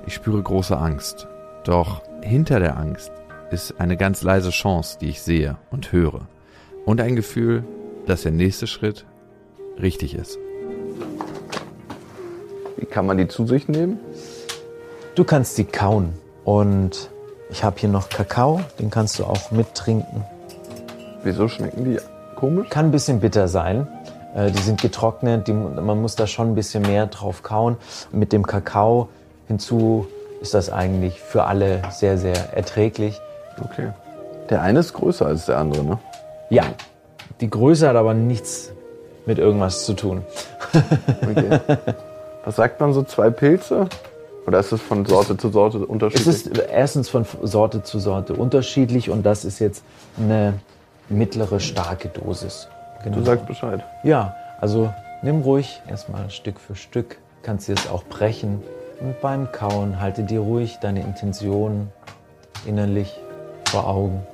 Ich 0.07 0.15
spüre 0.15 0.41
große 0.41 0.77
Angst. 0.77 1.27
Doch 1.65 2.03
hinter 2.23 2.61
der 2.61 2.77
Angst 2.77 3.11
ist 3.51 3.81
eine 3.81 3.97
ganz 3.97 4.23
leise 4.23 4.51
Chance, 4.51 4.99
die 5.01 5.09
ich 5.09 5.23
sehe 5.23 5.57
und 5.73 5.91
höre. 5.91 6.21
Und 6.87 7.01
ein 7.01 7.17
Gefühl, 7.17 7.65
dass 8.07 8.23
der 8.23 8.31
nächste 8.31 8.69
Schritt 8.69 9.07
richtig 9.83 10.15
ist. 10.15 10.39
Wie 12.77 12.87
kann 12.87 13.07
man 13.07 13.19
die 13.19 13.27
zu 13.27 13.45
sich 13.45 13.67
nehmen? 13.67 13.99
Du 15.17 15.25
kannst 15.25 15.57
sie 15.57 15.65
kauen. 15.65 16.13
Und 16.45 17.11
ich 17.51 17.65
habe 17.65 17.81
hier 17.81 17.89
noch 17.89 18.09
Kakao, 18.09 18.61
den 18.79 18.91
kannst 18.91 19.19
du 19.19 19.25
auch 19.25 19.51
mittrinken. 19.51 20.25
Wieso 21.25 21.49
schmecken 21.49 21.85
die 21.85 21.99
komisch? 22.37 22.69
Kann 22.71 22.87
ein 22.87 22.93
bisschen 22.93 23.19
bitter 23.19 23.49
sein. 23.49 23.89
Äh, 24.35 24.51
Die 24.51 24.59
sind 24.63 24.81
getrocknet, 24.81 25.49
die, 25.49 25.53
man 25.53 26.01
muss 26.01 26.17
da 26.17 26.27
schon 26.27 26.53
ein 26.53 26.55
bisschen 26.55 26.83
mehr 26.83 27.07
drauf 27.07 27.43
kauen. 27.43 27.77
Mit 28.13 28.33
dem 28.33 28.47
Kakao 28.47 29.09
hinzu 29.49 30.07
ist 30.41 30.55
das 30.55 30.71
eigentlich 30.71 31.21
für 31.21 31.45
alle 31.45 31.83
sehr, 31.91 32.17
sehr 32.19 32.57
erträglich. 32.57 33.21
Okay. 33.63 33.91
Der 34.49 34.63
eine 34.63 34.81
ist 34.81 34.95
größer 34.95 35.27
als 35.27 35.47
der 35.47 35.59
andere, 35.59 35.85
ne? 35.85 35.99
Ja, 36.49 36.65
die 37.41 37.49
Größe 37.51 37.89
hat 37.89 37.97
aber 37.97 38.15
nichts 38.15 38.73
mit 39.27 39.39
irgendwas 39.39 39.85
zu 39.85 39.95
tun. 39.95 40.23
Okay. 41.23 41.59
Was 42.45 42.57
sagt 42.57 42.81
man 42.81 42.93
so? 42.93 43.03
Zwei 43.03 43.29
Pilze? 43.31 43.87
Oder 44.47 44.61
ist 44.61 44.73
es 44.73 44.81
von 44.81 45.05
Sorte 45.05 45.37
zu 45.37 45.51
Sorte 45.51 45.79
Es 45.79 45.85
unterschiedlich? 45.85 46.47
ist 46.47 46.59
erstens 46.71 47.09
von 47.09 47.27
Sorte 47.43 47.83
zu 47.83 47.99
Sorte 47.99 48.33
unterschiedlich 48.35 49.11
und 49.11 49.25
das 49.27 49.45
ist 49.45 49.59
jetzt 49.59 49.85
eine 50.19 50.55
mittlere, 51.09 51.61
starke 51.61 52.09
Dosis. 52.09 52.69
Genau. 53.03 53.17
du 53.17 53.25
sagst 53.25 53.47
Bescheid. 53.47 53.83
Ja, 54.03 54.35
also 54.61 54.93
nimm 55.23 55.43
ruhig 55.43 55.81
erstmal 55.89 56.31
Stück 56.31 56.61
für 56.61 56.77
Stück, 56.77 57.19
kannst 57.43 57.69
dir 57.69 57.75
es 57.75 57.89
auch 57.89 58.05
brechen. 58.05 58.63
Und 59.01 59.21
beim 59.21 59.51
Kauen 59.51 60.01
halte 60.01 60.25
dir 60.25 60.41
ruhig 60.41 60.79
deine 60.81 61.01
Intention 61.01 61.91
innerlich 62.67 63.19
vor 63.65 63.87
Augen. 63.87 64.27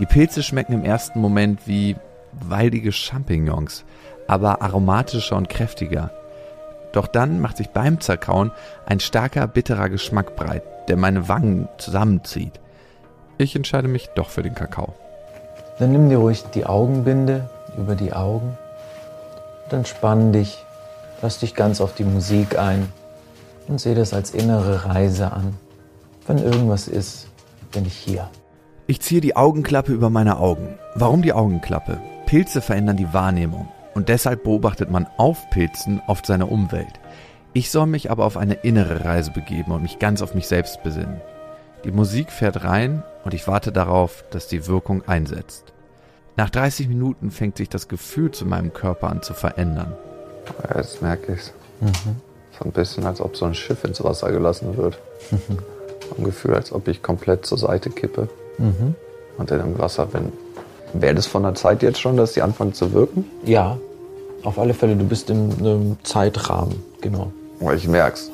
Die 0.00 0.06
Pilze 0.06 0.42
schmecken 0.42 0.72
im 0.72 0.84
ersten 0.84 1.20
Moment 1.20 1.68
wie 1.68 1.94
waldige 2.32 2.90
Champignons, 2.90 3.84
aber 4.26 4.60
aromatischer 4.60 5.36
und 5.36 5.48
kräftiger. 5.48 6.10
Doch 6.92 7.06
dann 7.06 7.40
macht 7.40 7.58
sich 7.58 7.70
beim 7.70 8.00
Zerkauen 8.00 8.50
ein 8.86 8.98
starker, 8.98 9.46
bitterer 9.46 9.88
Geschmack 9.88 10.34
breit, 10.34 10.62
der 10.88 10.96
meine 10.96 11.28
Wangen 11.28 11.68
zusammenzieht. 11.78 12.60
Ich 13.38 13.54
entscheide 13.54 13.88
mich 13.88 14.08
doch 14.14 14.30
für 14.30 14.42
den 14.42 14.54
Kakao. 14.54 14.94
Dann 15.78 15.92
nimm 15.92 16.08
dir 16.08 16.18
ruhig 16.18 16.44
die 16.54 16.66
Augenbinde 16.66 17.48
über 17.76 17.94
die 17.94 18.12
Augen. 18.12 18.56
Dann 19.70 19.84
spann 19.84 20.32
dich, 20.32 20.64
lass 21.22 21.38
dich 21.38 21.54
ganz 21.54 21.80
auf 21.80 21.94
die 21.94 22.04
Musik 22.04 22.58
ein 22.58 22.92
und 23.66 23.80
sehe 23.80 23.94
das 23.94 24.14
als 24.14 24.30
innere 24.30 24.86
Reise 24.86 25.32
an. 25.32 25.56
Wenn 26.26 26.38
irgendwas 26.38 26.86
ist, 26.88 27.26
bin 27.72 27.86
ich 27.86 27.94
hier. 27.94 28.28
Ich 28.86 29.00
ziehe 29.00 29.20
die 29.20 29.36
Augenklappe 29.36 29.92
über 29.92 30.10
meine 30.10 30.38
Augen. 30.38 30.78
Warum 30.94 31.22
die 31.22 31.32
Augenklappe? 31.32 32.00
Pilze 32.26 32.60
verändern 32.60 32.96
die 32.96 33.12
Wahrnehmung 33.12 33.68
und 33.94 34.08
deshalb 34.08 34.44
beobachtet 34.44 34.90
man 34.90 35.06
auf 35.16 35.50
Pilzen 35.50 36.00
oft 36.06 36.26
seine 36.26 36.46
Umwelt. 36.46 37.00
Ich 37.52 37.70
soll 37.70 37.86
mich 37.86 38.10
aber 38.10 38.24
auf 38.24 38.36
eine 38.36 38.54
innere 38.54 39.04
Reise 39.04 39.30
begeben 39.30 39.72
und 39.72 39.82
mich 39.82 39.98
ganz 39.98 40.22
auf 40.22 40.34
mich 40.34 40.48
selbst 40.48 40.82
besinnen. 40.82 41.20
Die 41.84 41.92
Musik 41.92 42.30
fährt 42.30 42.64
rein 42.64 43.02
und 43.24 43.34
ich 43.34 43.46
warte 43.48 43.72
darauf, 43.72 44.24
dass 44.30 44.48
die 44.48 44.66
Wirkung 44.66 45.02
einsetzt. 45.06 45.72
Nach 46.36 46.50
30 46.50 46.88
Minuten 46.88 47.30
fängt 47.30 47.56
sich 47.56 47.68
das 47.68 47.88
Gefühl 47.88 48.30
zu 48.30 48.44
meinem 48.44 48.72
Körper 48.72 49.08
an 49.08 49.22
zu 49.22 49.34
verändern. 49.34 49.94
Ja, 50.68 50.78
jetzt 50.78 51.00
merke 51.00 51.34
ich's. 51.34 51.52
So 52.58 52.64
ein 52.64 52.72
bisschen, 52.72 53.06
als 53.06 53.20
ob 53.20 53.36
so 53.36 53.44
ein 53.44 53.54
Schiff 53.54 53.84
ins 53.84 54.02
Wasser 54.02 54.30
gelassen 54.30 54.76
wird. 54.76 54.98
Ein 56.18 56.24
Gefühl, 56.24 56.54
als 56.54 56.72
ob 56.72 56.88
ich 56.88 57.02
komplett 57.02 57.46
zur 57.46 57.58
Seite 57.58 57.90
kippe 57.90 58.28
und 59.38 59.50
dann 59.50 59.60
im 59.60 59.78
Wasser 59.78 60.06
bin. 60.06 60.32
Wäre 60.92 61.14
das 61.14 61.26
von 61.26 61.42
der 61.42 61.54
Zeit 61.54 61.82
jetzt 61.82 62.00
schon, 62.00 62.16
dass 62.16 62.34
die 62.34 62.42
anfangen 62.42 62.74
zu 62.74 62.92
wirken? 62.92 63.24
Ja, 63.44 63.78
auf 64.42 64.58
alle 64.58 64.74
Fälle, 64.74 64.96
du 64.96 65.04
bist 65.04 65.30
in 65.30 65.52
einem 65.58 65.96
Zeitrahmen, 66.02 66.82
genau. 67.00 67.32
Oh, 67.60 67.70
ich 67.70 67.88
merk's. 67.88 68.30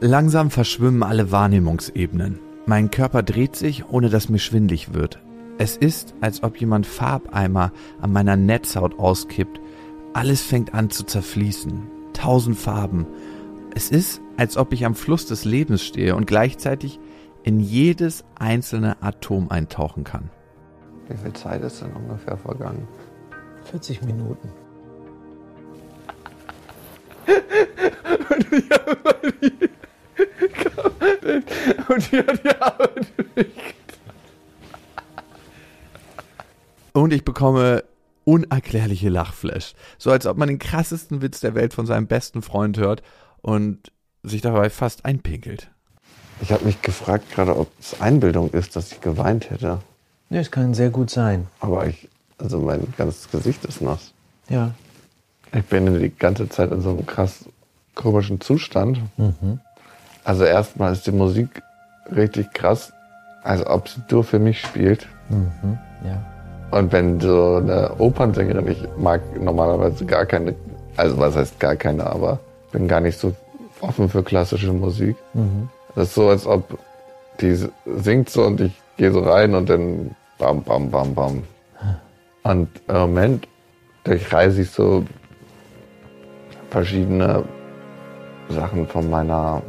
Langsam 0.00 0.50
verschwimmen 0.50 1.02
alle 1.02 1.30
Wahrnehmungsebenen. 1.30 2.38
Mein 2.64 2.92
Körper 2.92 3.24
dreht 3.24 3.56
sich, 3.56 3.88
ohne 3.88 4.08
dass 4.08 4.28
mir 4.28 4.38
schwindlig 4.38 4.94
wird. 4.94 5.18
Es 5.58 5.76
ist, 5.76 6.14
als 6.20 6.44
ob 6.44 6.60
jemand 6.60 6.86
Farbeimer 6.86 7.72
an 8.00 8.12
meiner 8.12 8.36
Netzhaut 8.36 9.00
auskippt. 9.00 9.60
Alles 10.12 10.42
fängt 10.42 10.72
an 10.72 10.88
zu 10.88 11.04
zerfließen. 11.04 11.82
Tausend 12.12 12.56
Farben. 12.56 13.06
Es 13.74 13.90
ist, 13.90 14.20
als 14.36 14.56
ob 14.56 14.72
ich 14.72 14.86
am 14.86 14.94
Fluss 14.94 15.26
des 15.26 15.44
Lebens 15.44 15.82
stehe 15.82 16.14
und 16.14 16.26
gleichzeitig 16.26 17.00
in 17.42 17.58
jedes 17.58 18.24
einzelne 18.38 19.02
Atom 19.02 19.50
eintauchen 19.50 20.04
kann. 20.04 20.30
Wie 21.08 21.16
viel 21.16 21.32
Zeit 21.32 21.62
ist 21.62 21.82
denn 21.82 21.92
ungefähr 21.92 22.36
vergangen? 22.36 22.86
40 23.64 24.02
Minuten. 24.02 24.48
Und 31.88 32.12
die 32.12 32.18
hat 32.18 32.44
die 32.44 32.60
Arbeit 32.60 33.06
Und 36.92 37.12
ich 37.12 37.24
bekomme 37.24 37.84
unerklärliche 38.24 39.08
Lachflash. 39.08 39.74
So 39.98 40.10
als 40.10 40.26
ob 40.26 40.36
man 40.36 40.48
den 40.48 40.58
krassesten 40.58 41.22
Witz 41.22 41.40
der 41.40 41.54
Welt 41.54 41.74
von 41.74 41.86
seinem 41.86 42.06
besten 42.06 42.42
Freund 42.42 42.78
hört 42.78 43.02
und 43.40 43.90
sich 44.22 44.40
dabei 44.40 44.70
fast 44.70 45.04
einpinkelt. 45.04 45.70
Ich 46.40 46.52
habe 46.52 46.64
mich 46.64 46.82
gefragt 46.82 47.30
gerade, 47.32 47.56
ob 47.56 47.68
es 47.80 48.00
Einbildung 48.00 48.50
ist, 48.50 48.76
dass 48.76 48.92
ich 48.92 49.00
geweint 49.00 49.50
hätte. 49.50 49.80
Ja, 50.30 50.40
es 50.40 50.50
kann 50.50 50.74
sehr 50.74 50.90
gut 50.90 51.10
sein. 51.10 51.46
Aber 51.60 51.86
ich, 51.86 52.08
also 52.38 52.58
mein 52.60 52.92
ganzes 52.96 53.30
Gesicht 53.30 53.64
ist 53.64 53.80
nass. 53.80 54.12
Ja. 54.48 54.74
Ich 55.54 55.64
bin 55.64 55.98
die 55.98 56.10
ganze 56.10 56.48
Zeit 56.48 56.72
in 56.72 56.80
so 56.80 56.90
einem 56.90 57.06
krass 57.06 57.44
komischen 57.94 58.40
Zustand. 58.40 59.00
Also 60.24 60.44
erstmal 60.44 60.92
ist 60.92 61.06
die 61.06 61.12
Musik 61.12 61.62
richtig 62.14 62.52
krass, 62.52 62.92
als 63.42 63.66
ob 63.66 63.88
sie 63.88 64.00
nur 64.10 64.24
für 64.24 64.38
mich 64.38 64.60
spielt. 64.60 65.06
Ja. 66.04 66.22
Und 66.70 66.92
wenn 66.92 67.20
so 67.20 67.56
eine 67.56 67.94
Opernsängerin, 67.98 68.68
ich 68.68 68.82
mag 68.96 69.20
normalerweise 69.38 70.04
gar 70.06 70.26
keine, 70.26 70.54
also 70.96 71.18
was 71.18 71.36
heißt 71.36 71.60
gar 71.60 71.76
keine, 71.76 72.06
aber 72.06 72.38
bin 72.70 72.88
gar 72.88 73.00
nicht 73.00 73.18
so 73.18 73.34
offen 73.80 74.08
für 74.08 74.22
klassische 74.22 74.72
Musik. 74.72 75.16
Das 75.94 76.08
ist 76.08 76.14
so, 76.14 76.28
als 76.28 76.46
ob 76.46 76.78
die 77.40 77.58
singt 77.96 78.30
so 78.30 78.44
und 78.44 78.60
ich 78.60 78.80
gehe 78.96 79.10
so 79.10 79.20
rein 79.20 79.54
und 79.54 79.68
dann 79.68 80.14
bam, 80.38 80.62
bam, 80.62 80.90
bam, 80.90 81.14
bam. 81.14 81.42
Und 82.44 82.68
im 82.88 82.96
Moment 82.96 83.48
durchreise 84.04 84.62
ich 84.62 84.70
so 84.70 85.04
verschiedene 86.70 87.44
Sachen 88.48 88.86
von 88.86 89.10
meiner 89.10 89.62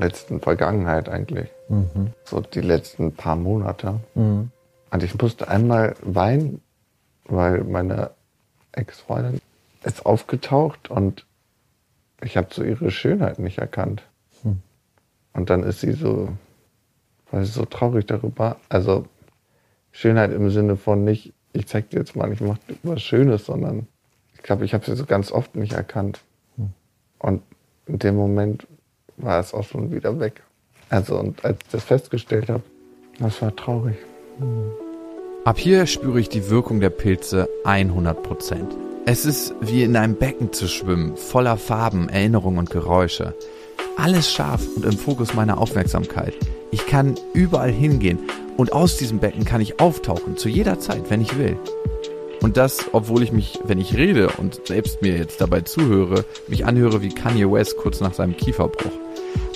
letzten 0.00 0.40
Vergangenheit 0.40 1.08
eigentlich. 1.08 1.48
So 2.24 2.40
die 2.40 2.60
letzten 2.60 3.12
paar 3.12 3.36
Monate. 3.36 4.00
Und 4.90 5.02
ich 5.02 5.20
musste 5.20 5.48
einmal 5.48 5.94
weinen, 6.02 6.60
weil 7.26 7.62
meine 7.64 8.10
Ex-Freundin 8.72 9.40
ist 9.84 10.04
aufgetaucht 10.04 10.90
und 10.90 11.26
ich 12.22 12.36
habe 12.36 12.48
so 12.50 12.62
ihre 12.62 12.90
Schönheit 12.90 13.38
nicht 13.38 13.58
erkannt. 13.58 14.02
Und 15.32 15.48
dann 15.48 15.62
ist 15.62 15.80
sie 15.80 15.92
so, 15.92 16.28
war 17.30 17.44
sie 17.44 17.52
so 17.52 17.64
traurig 17.64 18.06
darüber. 18.06 18.56
Also 18.68 19.06
Schönheit 19.92 20.32
im 20.32 20.50
Sinne 20.50 20.76
von 20.76 21.04
nicht, 21.04 21.32
ich 21.52 21.66
zeig 21.68 21.90
dir 21.90 22.00
jetzt 22.00 22.16
mal, 22.16 22.32
ich 22.32 22.40
mache 22.40 22.58
was 22.82 23.00
Schönes, 23.00 23.46
sondern 23.46 23.86
ich 24.34 24.42
glaube, 24.42 24.64
ich 24.64 24.74
habe 24.74 24.84
sie 24.84 24.96
so 24.96 25.04
ganz 25.04 25.30
oft 25.30 25.54
nicht 25.54 25.72
erkannt. 25.72 26.20
Und 27.18 27.42
in 27.86 27.98
dem 27.98 28.16
Moment 28.16 28.66
war 29.22 29.40
es 29.40 29.54
auch 29.54 29.64
schon 29.64 29.90
wieder 29.90 30.18
weg. 30.18 30.42
Also 30.88 31.18
und 31.18 31.44
als 31.44 31.58
ich 31.64 31.70
das 31.70 31.84
festgestellt 31.84 32.48
habe, 32.48 32.62
das 33.18 33.40
war 33.42 33.54
traurig. 33.54 33.96
Ab 35.44 35.58
hier 35.58 35.86
spüre 35.86 36.20
ich 36.20 36.28
die 36.28 36.50
Wirkung 36.50 36.80
der 36.80 36.90
Pilze 36.90 37.48
100%. 37.64 38.14
Es 39.06 39.24
ist 39.24 39.54
wie 39.60 39.82
in 39.82 39.96
einem 39.96 40.16
Becken 40.16 40.52
zu 40.52 40.68
schwimmen, 40.68 41.16
voller 41.16 41.56
Farben, 41.56 42.08
Erinnerungen 42.08 42.58
und 42.58 42.70
Geräusche. 42.70 43.34
Alles 43.96 44.30
scharf 44.30 44.66
und 44.76 44.84
im 44.84 44.92
Fokus 44.92 45.34
meiner 45.34 45.58
Aufmerksamkeit. 45.58 46.34
Ich 46.70 46.86
kann 46.86 47.14
überall 47.32 47.72
hingehen 47.72 48.18
und 48.56 48.72
aus 48.72 48.96
diesem 48.98 49.18
Becken 49.18 49.44
kann 49.44 49.60
ich 49.60 49.80
auftauchen, 49.80 50.36
zu 50.36 50.48
jeder 50.48 50.78
Zeit, 50.78 51.10
wenn 51.10 51.20
ich 51.22 51.38
will. 51.38 51.56
Und 52.40 52.56
das, 52.56 52.86
obwohl 52.92 53.22
ich 53.22 53.32
mich, 53.32 53.60
wenn 53.64 53.78
ich 53.78 53.96
rede 53.96 54.28
und 54.38 54.66
selbst 54.66 55.02
mir 55.02 55.16
jetzt 55.16 55.40
dabei 55.40 55.60
zuhöre, 55.60 56.24
mich 56.48 56.64
anhöre 56.64 57.02
wie 57.02 57.10
Kanye 57.10 57.50
West 57.50 57.76
kurz 57.76 58.00
nach 58.00 58.14
seinem 58.14 58.36
Kieferbruch. 58.36 58.92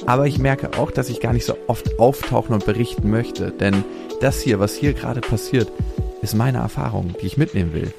Aber 0.07 0.26
ich 0.26 0.39
merke 0.39 0.78
auch, 0.78 0.91
dass 0.91 1.09
ich 1.09 1.20
gar 1.20 1.32
nicht 1.32 1.47
so 1.47 1.57
oft 1.66 1.99
auftauchen 1.99 2.55
und 2.55 2.66
berichten 2.66 3.11
möchte, 3.11 3.51
denn 3.51 3.85
das 4.20 4.41
hier, 4.41 4.61
was 4.61 4.74
hier 4.74 4.93
gerade 4.93 5.22
passiert, 5.22 5.72
ist 6.20 6.35
meine 6.35 6.59
Erfahrung, 6.59 7.14
die 7.20 7.26
ich 7.26 7.39
mitnehmen 7.39 7.72
will. 7.72 7.93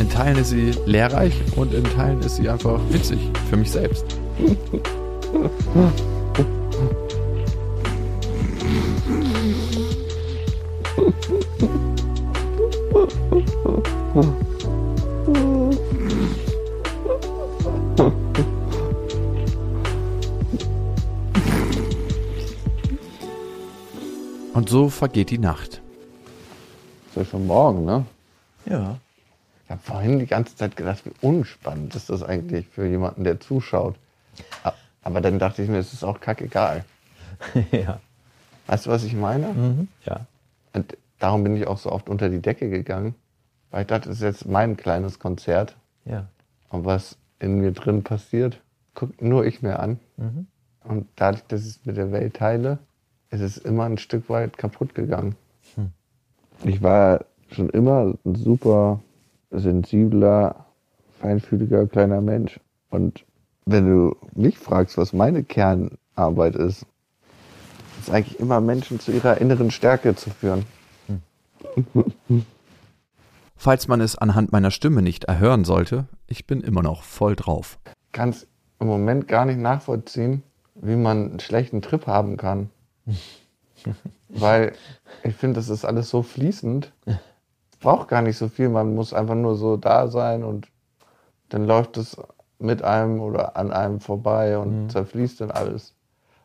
In 0.00 0.10
Teilen 0.10 0.38
ist 0.38 0.50
sie 0.50 0.72
lehrreich 0.84 1.34
und 1.54 1.72
in 1.72 1.84
Teilen 1.84 2.20
ist 2.20 2.36
sie 2.36 2.48
einfach 2.48 2.80
witzig 2.90 3.18
für 3.48 3.56
mich 3.56 3.70
selbst. 3.70 4.04
Und 24.56 24.70
so 24.70 24.88
vergeht 24.88 25.28
die 25.28 25.38
Nacht. 25.38 25.82
Ist 27.14 27.28
schon 27.28 27.46
morgen, 27.46 27.84
ne? 27.84 28.06
Ja. 28.64 28.96
Ich 29.64 29.70
habe 29.70 29.82
vorhin 29.82 30.18
die 30.18 30.26
ganze 30.26 30.56
Zeit 30.56 30.76
gedacht, 30.76 31.04
wie 31.04 31.12
unspannend 31.20 31.94
ist 31.94 32.08
das 32.08 32.22
eigentlich 32.22 32.66
für 32.66 32.86
jemanden, 32.86 33.22
der 33.22 33.38
zuschaut. 33.38 33.96
Aber 35.02 35.20
dann 35.20 35.38
dachte 35.38 35.62
ich 35.62 35.68
mir, 35.68 35.76
es 35.76 35.92
ist 35.92 36.04
auch 36.04 36.20
kackegal. 36.20 36.86
ja. 37.70 38.00
Weißt 38.66 38.86
du, 38.86 38.90
was 38.90 39.04
ich 39.04 39.12
meine? 39.12 39.48
Mhm. 39.48 39.88
Ja. 40.06 40.26
Und 40.72 40.96
darum 41.18 41.44
bin 41.44 41.54
ich 41.54 41.66
auch 41.66 41.76
so 41.76 41.92
oft 41.92 42.08
unter 42.08 42.30
die 42.30 42.40
Decke 42.40 42.70
gegangen, 42.70 43.14
weil 43.70 43.82
ich 43.82 43.88
dachte, 43.88 44.08
das 44.08 44.18
ist 44.18 44.24
jetzt 44.24 44.46
mein 44.46 44.78
kleines 44.78 45.18
Konzert. 45.18 45.76
Ja. 46.06 46.28
Und 46.70 46.86
was 46.86 47.18
in 47.40 47.58
mir 47.58 47.72
drin 47.72 48.04
passiert, 48.04 48.62
guckt 48.94 49.20
nur 49.20 49.44
ich 49.44 49.60
mir 49.60 49.80
an. 49.80 50.00
Und 50.84 51.08
dadurch, 51.16 51.44
dass 51.44 51.60
ich 51.60 51.76
es 51.76 51.84
mit 51.84 51.98
der 51.98 52.10
Welt 52.10 52.36
teile, 52.36 52.78
ist 53.30 53.40
es 53.40 53.58
immer 53.58 53.84
ein 53.84 53.98
Stück 53.98 54.28
weit 54.28 54.56
kaputt 54.58 54.94
gegangen. 54.94 55.36
Ich 56.64 56.82
war 56.82 57.24
schon 57.50 57.68
immer 57.70 58.14
ein 58.24 58.34
super 58.34 59.00
sensibler, 59.50 60.66
feinfühliger 61.20 61.86
kleiner 61.86 62.20
Mensch. 62.20 62.60
Und 62.90 63.24
wenn 63.66 63.86
du 63.86 64.16
mich 64.34 64.58
fragst, 64.58 64.96
was 64.96 65.12
meine 65.12 65.42
Kernarbeit 65.44 66.56
ist, 66.56 66.86
ist 68.00 68.10
eigentlich 68.10 68.40
immer 68.40 68.60
Menschen 68.60 69.00
zu 69.00 69.12
ihrer 69.12 69.38
inneren 69.40 69.70
Stärke 69.70 70.14
zu 70.14 70.30
führen. 70.30 70.64
Falls 73.56 73.88
man 73.88 74.00
es 74.00 74.16
anhand 74.16 74.52
meiner 74.52 74.70
Stimme 74.70 75.02
nicht 75.02 75.24
erhören 75.24 75.64
sollte, 75.64 76.06
ich 76.26 76.46
bin 76.46 76.60
immer 76.60 76.82
noch 76.82 77.02
voll 77.02 77.36
drauf. 77.36 77.78
Kann 78.12 78.28
es 78.30 78.46
im 78.78 78.86
Moment 78.86 79.28
gar 79.28 79.44
nicht 79.46 79.58
nachvollziehen, 79.58 80.42
wie 80.74 80.96
man 80.96 81.30
einen 81.30 81.40
schlechten 81.40 81.82
Trip 81.82 82.06
haben 82.06 82.36
kann. 82.36 82.70
Weil 84.28 84.74
ich 85.22 85.34
finde, 85.34 85.56
das 85.56 85.68
ist 85.68 85.84
alles 85.84 86.10
so 86.10 86.22
fließend. 86.22 86.92
Braucht 87.80 88.08
gar 88.08 88.22
nicht 88.22 88.36
so 88.36 88.48
viel. 88.48 88.68
Man 88.68 88.94
muss 88.94 89.12
einfach 89.12 89.34
nur 89.34 89.56
so 89.56 89.76
da 89.76 90.08
sein 90.08 90.44
und 90.44 90.68
dann 91.48 91.66
läuft 91.66 91.96
es 91.96 92.16
mit 92.58 92.82
einem 92.82 93.20
oder 93.20 93.56
an 93.56 93.72
einem 93.72 94.00
vorbei 94.00 94.58
und 94.58 94.90
zerfließt 94.90 95.40
dann 95.40 95.50
alles. 95.50 95.94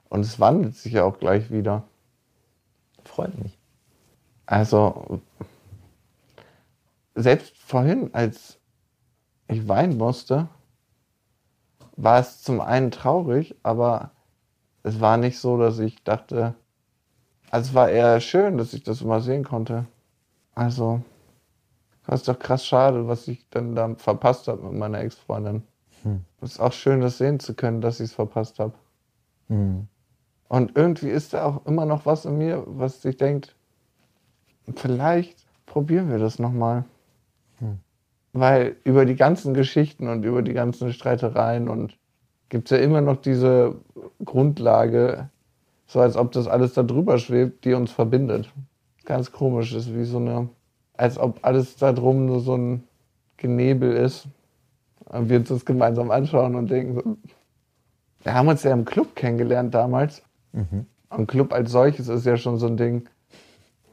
Und 0.10 0.22
es 0.22 0.40
wandelt 0.40 0.76
sich 0.76 0.94
ja 0.94 1.04
auch 1.04 1.20
gleich 1.20 1.52
wieder. 1.52 1.84
Freut 3.06 3.38
mich. 3.42 3.58
Also, 4.46 5.22
selbst 7.16 7.58
vorhin, 7.58 8.14
als 8.14 8.60
ich 9.48 9.68
weinen 9.68 9.98
musste, 9.98 10.50
war 11.96 12.20
es 12.20 12.42
zum 12.42 12.62
einen 12.62 12.92
traurig, 12.92 13.56
aber 13.64 14.12
es 14.84 15.00
war 15.00 15.18
nicht 15.18 15.40
so, 15.40 15.58
dass 15.58 15.80
ich 15.80 16.04
dachte, 16.04 16.56
also 17.50 17.70
es 17.70 17.74
war 17.76 17.90
eher 17.90 18.20
schön, 18.20 18.58
dass 18.58 18.74
ich 18.74 18.84
das 18.84 19.02
mal 19.04 19.22
sehen 19.22 19.44
konnte. 19.44 19.86
Also, 20.56 21.02
das 22.08 22.22
ist 22.22 22.28
doch 22.28 22.40
krass 22.40 22.66
schade, 22.66 23.08
was 23.08 23.28
ich 23.28 23.48
dann 23.50 23.76
da 23.76 23.96
verpasst 23.96 24.48
habe 24.48 24.64
mit 24.64 24.74
meiner 24.74 25.00
Ex-Freundin. 25.00 25.64
Es 26.42 26.54
ist 26.54 26.60
auch 26.60 26.74
schön, 26.74 27.02
das 27.02 27.18
sehen 27.20 27.40
zu 27.40 27.54
können, 27.54 27.82
dass 27.82 28.00
ich 28.00 28.06
es 28.06 28.14
verpasst 28.14 28.60
habe. 28.60 28.74
Und 30.48 30.76
irgendwie 30.76 31.10
ist 31.10 31.34
da 31.34 31.46
auch 31.46 31.66
immer 31.66 31.86
noch 31.86 32.06
was 32.06 32.26
in 32.26 32.38
mir, 32.38 32.64
was 32.66 33.02
sich 33.02 33.18
denkt, 33.18 33.56
vielleicht 34.76 35.46
probieren 35.66 36.10
wir 36.10 36.18
das 36.20 36.40
nochmal. 36.40 36.86
Weil 38.34 38.78
über 38.86 39.06
die 39.06 39.16
ganzen 39.16 39.54
Geschichten 39.54 40.08
und 40.08 40.24
über 40.24 40.42
die 40.42 40.54
ganzen 40.54 40.92
Streitereien 40.94 41.68
und 41.70 41.98
gibt 42.52 42.70
es 42.70 42.78
ja 42.78 42.84
immer 42.84 43.00
noch 43.00 43.16
diese 43.16 43.76
Grundlage, 44.24 45.30
so 45.88 46.02
als 46.02 46.18
ob 46.18 46.34
das 46.34 46.48
alles 46.48 46.74
da 46.74 46.84
drüber 46.84 47.18
schwebt, 47.18 47.64
die 47.64 47.74
uns 47.74 47.92
verbindet. 47.92 48.52
Ganz 49.06 49.32
komisch, 49.32 49.74
ist 49.74 49.96
wie 49.96 50.04
so 50.04 50.18
eine, 50.18 50.50
als 50.98 51.18
ob 51.18 51.40
alles 51.44 51.78
da 51.78 51.94
drum 51.94 52.26
nur 52.26 52.42
so 52.42 52.56
ein 52.56 52.84
Genebel 53.38 53.94
ist. 53.94 54.28
Und 55.06 55.30
wir 55.30 55.40
uns 55.40 55.48
das 55.48 55.66
gemeinsam 55.66 56.12
anschauen 56.12 56.56
und 56.56 56.70
denken 56.70 56.96
so, 56.96 57.18
wir 58.24 58.34
haben 58.34 58.50
uns 58.50 58.64
ja 58.64 58.74
im 58.74 58.84
Club 58.84 59.16
kennengelernt 59.16 59.74
damals. 59.74 60.22
Und 61.10 61.28
Club 61.28 61.54
als 61.54 61.72
solches 61.72 62.10
ist 62.10 62.26
ja 62.26 62.36
schon 62.36 62.58
so 62.58 62.68
ein 62.68 62.76
Ding, 62.76 63.08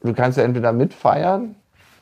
du 0.03 0.13
kannst 0.15 0.37
ja 0.37 0.43
entweder 0.43 0.73
mitfeiern 0.73 1.55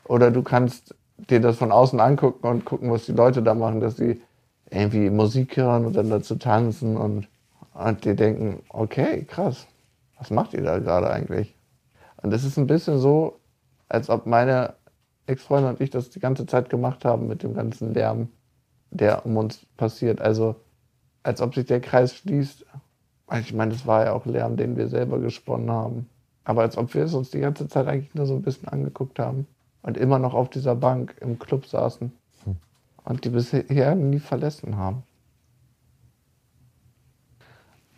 oder 0.05 0.31
du 0.31 0.41
kannst 0.41 0.95
dir 1.29 1.39
das 1.39 1.57
von 1.57 1.71
außen 1.71 1.99
angucken 1.99 2.47
und 2.47 2.65
gucken, 2.65 2.89
was 2.91 3.05
die 3.05 3.13
Leute 3.13 3.43
da 3.43 3.53
machen, 3.53 3.79
dass 3.79 3.97
sie 3.97 4.21
irgendwie 4.69 5.09
Musik 5.09 5.57
hören 5.57 5.85
und 5.85 5.95
dann 5.95 6.09
dazu 6.09 6.35
tanzen 6.35 6.97
und, 6.97 7.27
und 7.73 8.05
die 8.05 8.15
denken, 8.15 8.63
okay, 8.69 9.23
krass, 9.23 9.67
was 10.17 10.29
macht 10.29 10.53
ihr 10.53 10.63
da 10.63 10.79
gerade 10.79 11.09
eigentlich? 11.09 11.55
Und 12.21 12.33
es 12.33 12.43
ist 12.43 12.57
ein 12.57 12.67
bisschen 12.67 12.99
so, 12.99 13.39
als 13.89 14.09
ob 14.09 14.25
meine 14.25 14.73
Ex-Freundin 15.27 15.71
und 15.71 15.81
ich 15.81 15.89
das 15.89 16.09
die 16.09 16.19
ganze 16.19 16.45
Zeit 16.45 16.69
gemacht 16.69 17.05
haben 17.05 17.27
mit 17.27 17.43
dem 17.43 17.53
ganzen 17.53 17.93
Lärm, 17.93 18.29
der 18.91 19.25
um 19.25 19.37
uns 19.37 19.65
passiert. 19.77 20.21
Also 20.21 20.55
als 21.23 21.41
ob 21.41 21.55
sich 21.55 21.65
der 21.65 21.81
Kreis 21.81 22.15
schließt. 22.15 22.65
Ich 23.39 23.53
meine, 23.53 23.73
das 23.73 23.85
war 23.85 24.05
ja 24.05 24.13
auch 24.13 24.25
Lärm, 24.25 24.55
den 24.55 24.77
wir 24.77 24.87
selber 24.87 25.19
gesponnen 25.19 25.69
haben. 25.69 26.09
Aber 26.45 26.61
als 26.61 26.77
ob 26.77 26.93
wir 26.93 27.03
es 27.03 27.13
uns 27.13 27.29
die 27.29 27.41
ganze 27.41 27.67
Zeit 27.67 27.87
eigentlich 27.87 28.15
nur 28.15 28.25
so 28.25 28.35
ein 28.35 28.41
bisschen 28.41 28.69
angeguckt 28.69 29.19
haben 29.19 29.45
und 29.81 29.97
immer 29.97 30.19
noch 30.19 30.33
auf 30.33 30.49
dieser 30.49 30.75
Bank 30.75 31.15
im 31.19 31.37
Club 31.37 31.65
saßen 31.65 32.13
und 33.07 33.23
die 33.23 33.29
bisher 33.29 33.95
nie 33.95 34.19
verlassen 34.19 34.75
haben. 34.75 35.03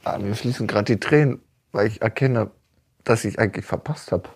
Ah, 0.04 0.20
mir 0.20 0.36
fließen 0.36 0.68
gerade 0.68 0.94
die 0.94 1.00
Tränen, 1.00 1.42
weil 1.72 1.88
ich 1.88 2.02
erkenne, 2.02 2.52
dass 3.04 3.26
ich 3.26 3.40
eigentlich 3.40 3.66
verpasst 3.66 4.12
habe. 4.12 4.30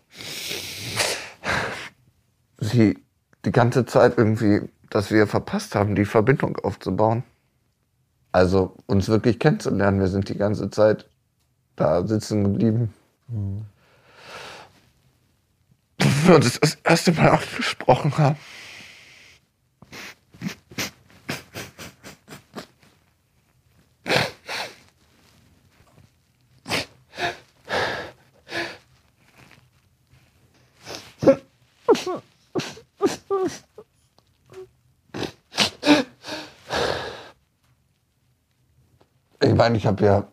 Sie 2.58 2.98
die 3.46 3.52
ganze 3.52 3.86
Zeit 3.86 4.18
irgendwie, 4.18 4.62
dass 4.90 5.12
wir 5.12 5.28
verpasst 5.28 5.76
haben, 5.76 5.94
die 5.94 6.06
Verbindung 6.06 6.58
aufzubauen. 6.58 7.24
Also 8.32 8.76
uns 8.88 9.08
wirklich 9.10 9.38
kennenzulernen. 9.38 10.00
Wir 10.00 10.08
sind 10.08 10.28
die 10.28 10.38
ganze 10.38 10.72
Zeit 10.72 11.08
da 11.76 12.06
sitzen 12.08 12.44
geblieben. 12.44 12.94
Bis 15.98 16.28
wir 16.28 16.36
uns 16.36 16.60
das 16.60 16.76
erste 16.84 17.12
Mal 17.12 17.30
angesprochen 17.30 18.18
haben. 18.18 18.38
Meine, 39.64 39.78
ich 39.78 39.86
habe 39.86 40.06
ja 40.06 40.28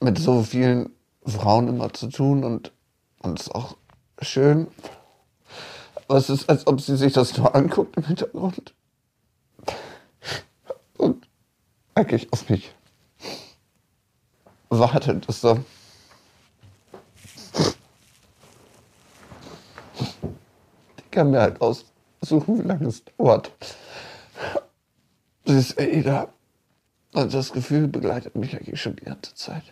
mit 0.00 0.16
so 0.16 0.44
vielen 0.44 0.90
Frauen 1.26 1.66
immer 1.66 1.92
zu 1.92 2.06
tun 2.06 2.44
und 2.44 2.70
und 3.18 3.40
es 3.40 3.48
ist 3.48 3.52
auch 3.52 3.76
schön. 4.22 4.68
Aber 5.96 6.18
es 6.18 6.30
ist, 6.30 6.48
als 6.48 6.68
ob 6.68 6.80
sie 6.80 6.96
sich 6.96 7.14
das 7.14 7.36
nur 7.36 7.52
anguckt 7.52 7.96
im 7.96 8.04
Hintergrund. 8.04 8.74
Und 10.98 11.26
eigentlich 11.96 12.32
auf 12.32 12.48
mich 12.48 12.72
wartet, 14.68 15.28
dass 15.28 15.40
da 15.40 15.56
die 21.00 21.10
kann 21.10 21.32
mir 21.32 21.40
halt 21.40 21.60
aussuchen, 21.60 22.62
wie 22.62 22.68
lange 22.68 22.86
es 22.86 23.02
dauert. 23.04 23.50
Sie 25.44 25.58
ist 25.58 25.80
eh 25.80 26.02
da. 26.02 26.28
Und 27.16 27.32
das 27.32 27.54
Gefühl 27.54 27.88
begleitet 27.88 28.36
mich 28.36 28.54
eigentlich 28.54 28.78
schon 28.78 28.96
die 28.96 29.06
ganze 29.06 29.34
Zeit. 29.34 29.62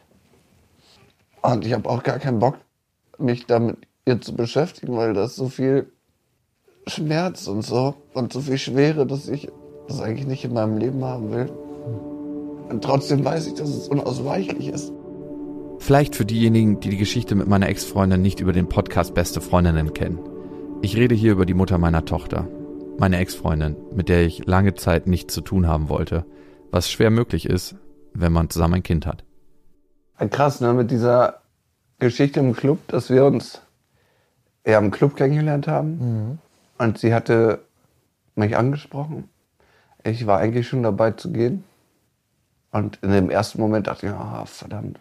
Und 1.43 1.67
ich 1.67 1.75
habe 1.75 1.91
auch 1.91 2.03
gar 2.03 2.19
keinen 2.19 2.39
Bock, 2.39 2.57
mich 3.19 3.45
damit 3.45 3.77
ihr 4.07 4.19
zu 4.23 4.35
beschäftigen, 4.35 4.97
weil 4.97 5.13
das 5.13 5.37
so 5.37 5.51
viel 5.51 5.93
Schmerz 6.87 7.47
und 7.47 7.61
so 7.61 7.97
und 8.15 8.33
so 8.33 8.41
viel 8.41 8.57
Schwere, 8.57 9.07
dass 9.07 9.29
ich 9.29 9.51
das 9.87 10.01
eigentlich 10.01 10.27
nicht 10.27 10.43
in 10.47 10.55
meinem 10.55 10.79
Leben 10.79 11.05
haben 11.05 11.33
will. 11.33 11.51
Und 12.71 12.83
trotzdem 12.83 13.23
weiß 13.23 13.49
ich, 13.49 13.55
dass 13.55 13.69
es 13.69 13.89
unausweichlich 13.89 14.69
ist. 14.69 14.91
Vielleicht 15.81 16.17
für 16.17 16.25
diejenigen, 16.25 16.81
die 16.81 16.89
die 16.89 16.97
Geschichte 16.97 17.35
mit 17.35 17.47
meiner 17.47 17.69
Ex-Freundin 17.69 18.23
nicht 18.23 18.41
über 18.41 18.55
den 18.55 18.71
Podcast 18.71 19.13
Beste 19.13 19.43
Freundinnen 19.43 19.93
kennen. 19.93 20.19
Ich 20.81 20.97
rede 20.97 21.15
hier 21.15 21.33
über 21.33 21.45
die 21.45 21.53
Mutter 21.53 21.77
meiner 21.77 22.07
Tochter. 22.07 22.49
Meine 22.97 23.19
Ex-Freundin, 23.19 23.77
mit 23.95 24.09
der 24.09 24.25
ich 24.25 24.47
lange 24.47 24.77
Zeit 24.77 25.07
nichts 25.07 25.35
zu 25.35 25.43
tun 25.43 25.69
haben 25.69 25.91
wollte. 25.91 26.25
Was 26.75 26.91
schwer 26.91 27.11
möglich 27.11 27.49
ist, 27.49 27.77
wenn 28.15 28.33
man 28.33 28.51
zusammen 28.51 28.75
ein 28.75 28.83
Kind 28.83 29.07
hat. 29.07 29.23
Krass, 30.31 30.61
ne, 30.61 30.75
mit 30.75 30.91
dieser 30.91 31.41
Geschichte 32.01 32.41
im 32.41 32.53
Club, 32.53 32.81
dass 32.89 33.11
wir 33.11 33.27
uns 33.27 33.63
ja 34.67 34.81
im 34.81 34.91
Club 34.91 35.15
kennengelernt 35.15 35.69
haben. 35.69 36.41
Und 36.77 36.99
sie 36.99 37.15
hatte 37.15 37.61
mich 38.35 38.57
angesprochen. 38.57 39.29
Ich 40.03 40.27
war 40.27 40.41
eigentlich 40.41 40.67
schon 40.67 40.83
dabei 40.83 41.13
zu 41.13 41.31
gehen. 41.31 41.63
Und 42.73 42.99
in 43.03 43.13
dem 43.13 43.31
ersten 43.31 43.61
Moment 43.61 43.87
dachte 43.87 44.07
ich, 44.07 44.13
ah, 44.13 44.45
verdammt, 44.45 44.99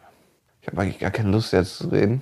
ich 0.62 0.68
habe 0.68 0.80
eigentlich 0.80 1.00
gar 1.00 1.10
keine 1.10 1.32
Lust 1.32 1.54
jetzt 1.54 1.78
zu 1.78 1.88
reden. 1.88 2.22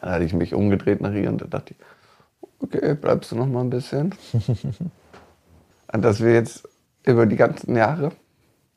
Dann 0.00 0.10
hatte 0.10 0.24
ich 0.24 0.34
mich 0.34 0.52
umgedreht 0.52 1.00
nach 1.00 1.14
ihr 1.14 1.30
und 1.30 1.40
da 1.40 1.46
dachte 1.46 1.72
ich, 1.72 2.46
okay, 2.58 2.92
bleibst 2.92 3.32
du 3.32 3.36
noch 3.36 3.46
mal 3.46 3.62
ein 3.62 3.70
bisschen. 3.70 4.14
und 5.94 6.02
dass 6.02 6.20
wir 6.20 6.34
jetzt 6.34 6.68
über 7.06 7.24
die 7.24 7.36
ganzen 7.36 7.74
Jahre 7.74 8.12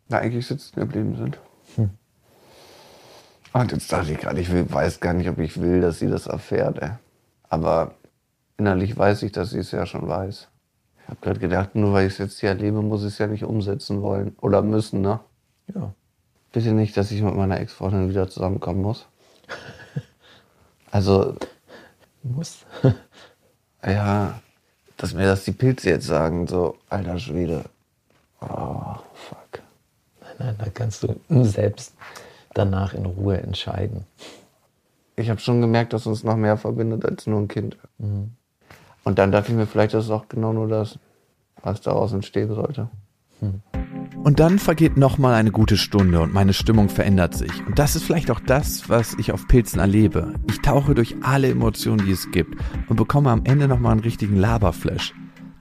da 0.10 0.18
eigentlich 0.18 0.47
sitzen 0.47 0.80
geblieben 0.80 1.16
sind. 1.16 1.39
Und 3.51 3.72
jetzt 3.72 3.91
dachte 3.91 4.12
ich 4.12 4.20
gerade, 4.20 4.39
ich 4.39 4.51
will, 4.51 4.72
weiß 4.72 4.99
gar 4.99 5.14
nicht, 5.14 5.30
ob 5.30 5.39
ich 5.39 5.60
will, 5.60 5.82
dass 5.82 5.99
sie 5.99 6.07
das 6.07 6.28
erfährt. 6.28 6.80
Ey. 6.80 6.91
Aber 7.49 7.95
innerlich 8.57 8.95
weiß 8.95 9.24
ich, 9.24 9.32
dass 9.32 9.51
sie 9.51 9.60
es 9.60 9.72
ja 9.72 9.86
schon 9.86 10.07
weiß. 10.07 10.47
Ich 11.01 11.07
habe 11.07 11.20
gerade 11.22 11.39
gedacht, 11.39 11.74
nur 11.74 11.93
weil 11.93 12.05
ich 12.05 12.14
es 12.14 12.20
jetzt 12.20 12.39
hier 12.39 12.49
erlebe, 12.49 12.82
muss 12.84 13.01
ich 13.01 13.07
es 13.07 13.18
ja 13.18 13.26
nicht 13.26 13.43
umsetzen 13.43 14.03
wollen 14.03 14.36
oder 14.41 14.62
müssen. 14.62 15.01
Ne? 15.01 15.20
Ja. 15.74 15.93
Bitte 16.51 16.74
nicht, 16.74 16.95
dass 16.95 17.10
ich 17.12 17.22
mit 17.24 17.36
meiner 17.36 17.60
Ex-Freundin 17.60 18.10
wieder 18.10 18.30
zusammenkommen 18.30 18.82
muss. 18.82 19.07
Also, 20.91 21.36
Muss. 22.24 22.66
ja, 23.86 24.41
dass 24.97 25.14
mir 25.14 25.26
das 25.26 25.45
die 25.45 25.51
Pilze 25.51 25.89
jetzt 25.91 26.07
sagen, 26.07 26.47
so, 26.47 26.78
alter 26.89 27.20
Schwede. 27.20 27.66
Oh, 28.41 28.95
fuck. 29.14 29.59
Nein, 30.40 30.56
da 30.58 30.66
kannst 30.74 31.04
du 31.04 31.20
selbst 31.44 31.94
danach 32.54 32.94
in 32.94 33.06
Ruhe 33.06 33.38
entscheiden. 33.38 34.06
Ich 35.16 35.30
habe 35.30 35.40
schon 35.40 35.62
gemerkt, 35.62 35.94
dass 35.94 36.08
uns 36.08 36.24
noch 36.24 36.38
mehr 36.38 36.58
verbindet 36.58 37.06
als 37.06 37.28
nur 37.28 37.42
ein 37.42 37.50
Kind. 37.50 37.78
Und 39.04 39.20
dann 39.20 39.32
dachte 39.32 39.52
ich 39.52 39.58
mir, 39.58 39.68
vielleicht 39.68 39.94
ist 39.94 40.06
es 40.06 40.12
auch 40.12 40.30
genau 40.30 40.54
nur 40.54 40.68
das, 40.68 40.98
was 41.62 41.82
daraus 41.82 42.14
entstehen 42.14 42.54
sollte. 42.54 42.88
Und 44.24 44.40
dann 44.40 44.60
vergeht 44.60 44.98
nochmal 44.98 45.34
eine 45.34 45.52
gute 45.52 45.78
Stunde 45.78 46.22
und 46.22 46.34
meine 46.34 46.54
Stimmung 46.54 46.90
verändert 46.90 47.36
sich. 47.36 47.52
Und 47.66 47.80
das 47.80 47.96
ist 47.96 48.04
vielleicht 48.04 48.32
auch 48.32 48.40
das, 48.40 48.90
was 48.90 49.16
ich 49.16 49.32
auf 49.32 49.48
Pilzen 49.48 49.80
erlebe. 49.80 50.34
Ich 50.50 50.62
tauche 50.62 50.96
durch 50.96 51.16
alle 51.22 51.50
Emotionen, 51.50 52.06
die 52.06 52.12
es 52.12 52.32
gibt 52.32 52.56
und 52.88 52.96
bekomme 52.96 53.30
am 53.30 53.46
Ende 53.46 53.68
nochmal 53.68 53.94
einen 53.94 54.02
richtigen 54.02 54.38
Laberflash, 54.38 55.14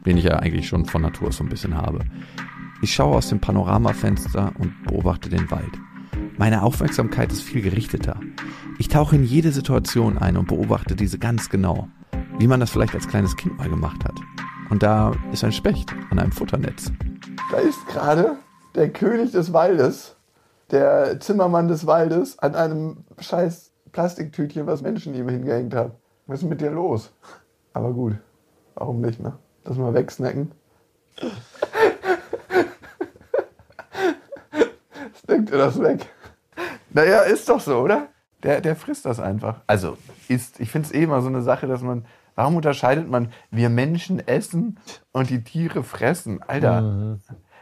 den 0.06 0.18
ich 0.18 0.24
ja 0.24 0.36
eigentlich 0.36 0.68
schon 0.68 0.86
von 0.86 1.02
Natur 1.02 1.32
so 1.32 1.44
ein 1.44 1.48
bisschen 1.48 1.76
habe. 1.76 2.00
Ich 2.80 2.94
schaue 2.94 3.16
aus 3.16 3.28
dem 3.28 3.40
Panoramafenster 3.40 4.52
und 4.56 4.72
beobachte 4.84 5.28
den 5.28 5.50
Wald. 5.50 5.72
Meine 6.36 6.62
Aufmerksamkeit 6.62 7.32
ist 7.32 7.42
viel 7.42 7.60
gerichteter. 7.60 8.20
Ich 8.78 8.86
tauche 8.86 9.16
in 9.16 9.24
jede 9.24 9.50
Situation 9.50 10.16
ein 10.16 10.36
und 10.36 10.46
beobachte 10.46 10.94
diese 10.94 11.18
ganz 11.18 11.48
genau, 11.48 11.88
wie 12.38 12.46
man 12.46 12.60
das 12.60 12.70
vielleicht 12.70 12.94
als 12.94 13.08
kleines 13.08 13.36
Kind 13.36 13.58
mal 13.58 13.68
gemacht 13.68 14.04
hat. 14.04 14.14
Und 14.70 14.84
da 14.84 15.12
ist 15.32 15.42
ein 15.42 15.50
Specht 15.50 15.92
an 16.10 16.20
einem 16.20 16.30
Futternetz. 16.30 16.92
Da 17.50 17.58
ist 17.58 17.84
gerade 17.88 18.36
der 18.76 18.90
König 18.92 19.32
des 19.32 19.52
Waldes, 19.52 20.14
der 20.70 21.18
Zimmermann 21.18 21.66
des 21.66 21.84
Waldes, 21.84 22.38
an 22.38 22.54
einem 22.54 22.98
scheiß 23.18 23.72
Plastiktütchen, 23.90 24.68
was 24.68 24.82
Menschen 24.82 25.14
ihm 25.14 25.28
hingehängt 25.28 25.74
haben. 25.74 25.92
Was 26.28 26.42
ist 26.42 26.48
mit 26.48 26.60
dir 26.60 26.70
los? 26.70 27.12
Aber 27.72 27.92
gut, 27.92 28.14
warum 28.76 29.00
nicht, 29.00 29.18
ne? 29.18 29.32
Das 29.64 29.76
mal 29.76 29.94
wegsnacken. 29.94 30.52
Snackt 35.28 35.50
ihr 35.50 35.58
das 35.58 35.78
weg? 35.78 36.06
Naja, 36.90 37.20
ist 37.20 37.48
doch 37.50 37.60
so, 37.60 37.80
oder? 37.80 38.08
Der, 38.42 38.62
der 38.62 38.74
frisst 38.76 39.04
das 39.04 39.20
einfach. 39.20 39.60
Also, 39.66 39.98
ist, 40.28 40.58
ich 40.58 40.70
finde 40.70 40.86
es 40.86 40.94
eh 40.94 41.02
immer 41.02 41.20
so 41.20 41.28
eine 41.28 41.42
Sache, 41.42 41.66
dass 41.66 41.82
man. 41.82 42.06
Warum 42.34 42.54
unterscheidet 42.54 43.10
man, 43.10 43.32
wir 43.50 43.68
Menschen 43.68 44.26
essen 44.26 44.78
und 45.10 45.28
die 45.28 45.42
Tiere 45.42 45.82
fressen? 45.82 46.40
Alter, 46.40 47.18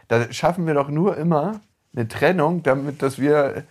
da 0.07 0.31
schaffen 0.31 0.67
wir 0.67 0.75
doch 0.75 0.89
nur 0.89 1.17
immer 1.17 1.61
eine 1.95 2.07
Trennung, 2.07 2.61
damit 2.61 3.01
dass 3.01 3.17
wir 3.17 3.63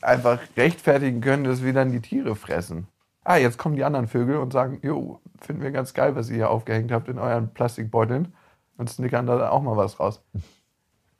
einfach 0.00 0.40
rechtfertigen 0.56 1.20
können, 1.20 1.44
dass 1.44 1.62
wir 1.62 1.74
dann 1.74 1.92
die 1.92 2.00
Tiere 2.00 2.34
fressen. 2.34 2.88
Ah, 3.24 3.36
jetzt 3.36 3.58
kommen 3.58 3.76
die 3.76 3.84
anderen 3.84 4.08
Vögel 4.08 4.38
und 4.38 4.54
sagen, 4.54 4.78
jo, 4.82 5.20
finden 5.38 5.62
wir 5.62 5.70
ganz 5.70 5.92
geil, 5.92 6.16
was 6.16 6.30
ihr 6.30 6.36
hier 6.36 6.50
aufgehängt 6.50 6.92
habt 6.92 7.08
in 7.08 7.18
euren 7.18 7.52
Plastikbeuteln 7.52 8.32
und 8.78 8.88
snickern 8.88 9.26
da 9.26 9.50
auch 9.50 9.60
mal 9.60 9.76
was 9.76 10.00
raus. 10.00 10.22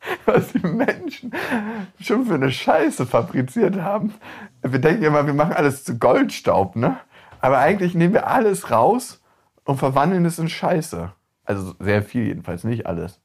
Was 0.26 0.52
die 0.52 0.66
Menschen 0.66 1.32
schon 2.00 2.26
für 2.26 2.34
eine 2.34 2.50
Scheiße 2.50 3.06
fabriziert 3.06 3.76
haben. 3.76 4.14
Wir 4.62 4.78
denken 4.78 5.04
immer, 5.04 5.26
wir 5.26 5.34
machen 5.34 5.52
alles 5.52 5.84
zu 5.84 5.98
Goldstaub, 5.98 6.76
ne? 6.76 6.98
Aber 7.40 7.58
eigentlich 7.58 7.94
nehmen 7.94 8.14
wir 8.14 8.26
alles 8.26 8.70
raus 8.70 9.22
und 9.64 9.76
verwandeln 9.76 10.24
es 10.24 10.38
in 10.38 10.48
Scheiße. 10.48 11.12
Also 11.44 11.74
sehr 11.78 12.02
viel 12.02 12.24
jedenfalls, 12.26 12.64
nicht 12.64 12.86
alles. 12.86 13.20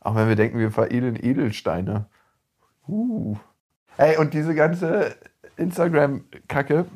Auch 0.00 0.14
wenn 0.14 0.28
wir 0.28 0.36
denken, 0.36 0.58
wir 0.58 0.70
veredeln 0.70 1.16
Edelsteine. 1.16 2.06
Uh. 2.86 3.36
Ey, 3.96 4.16
und 4.18 4.34
diese 4.34 4.54
ganze 4.54 5.16
Instagram-Kacke. 5.56 6.86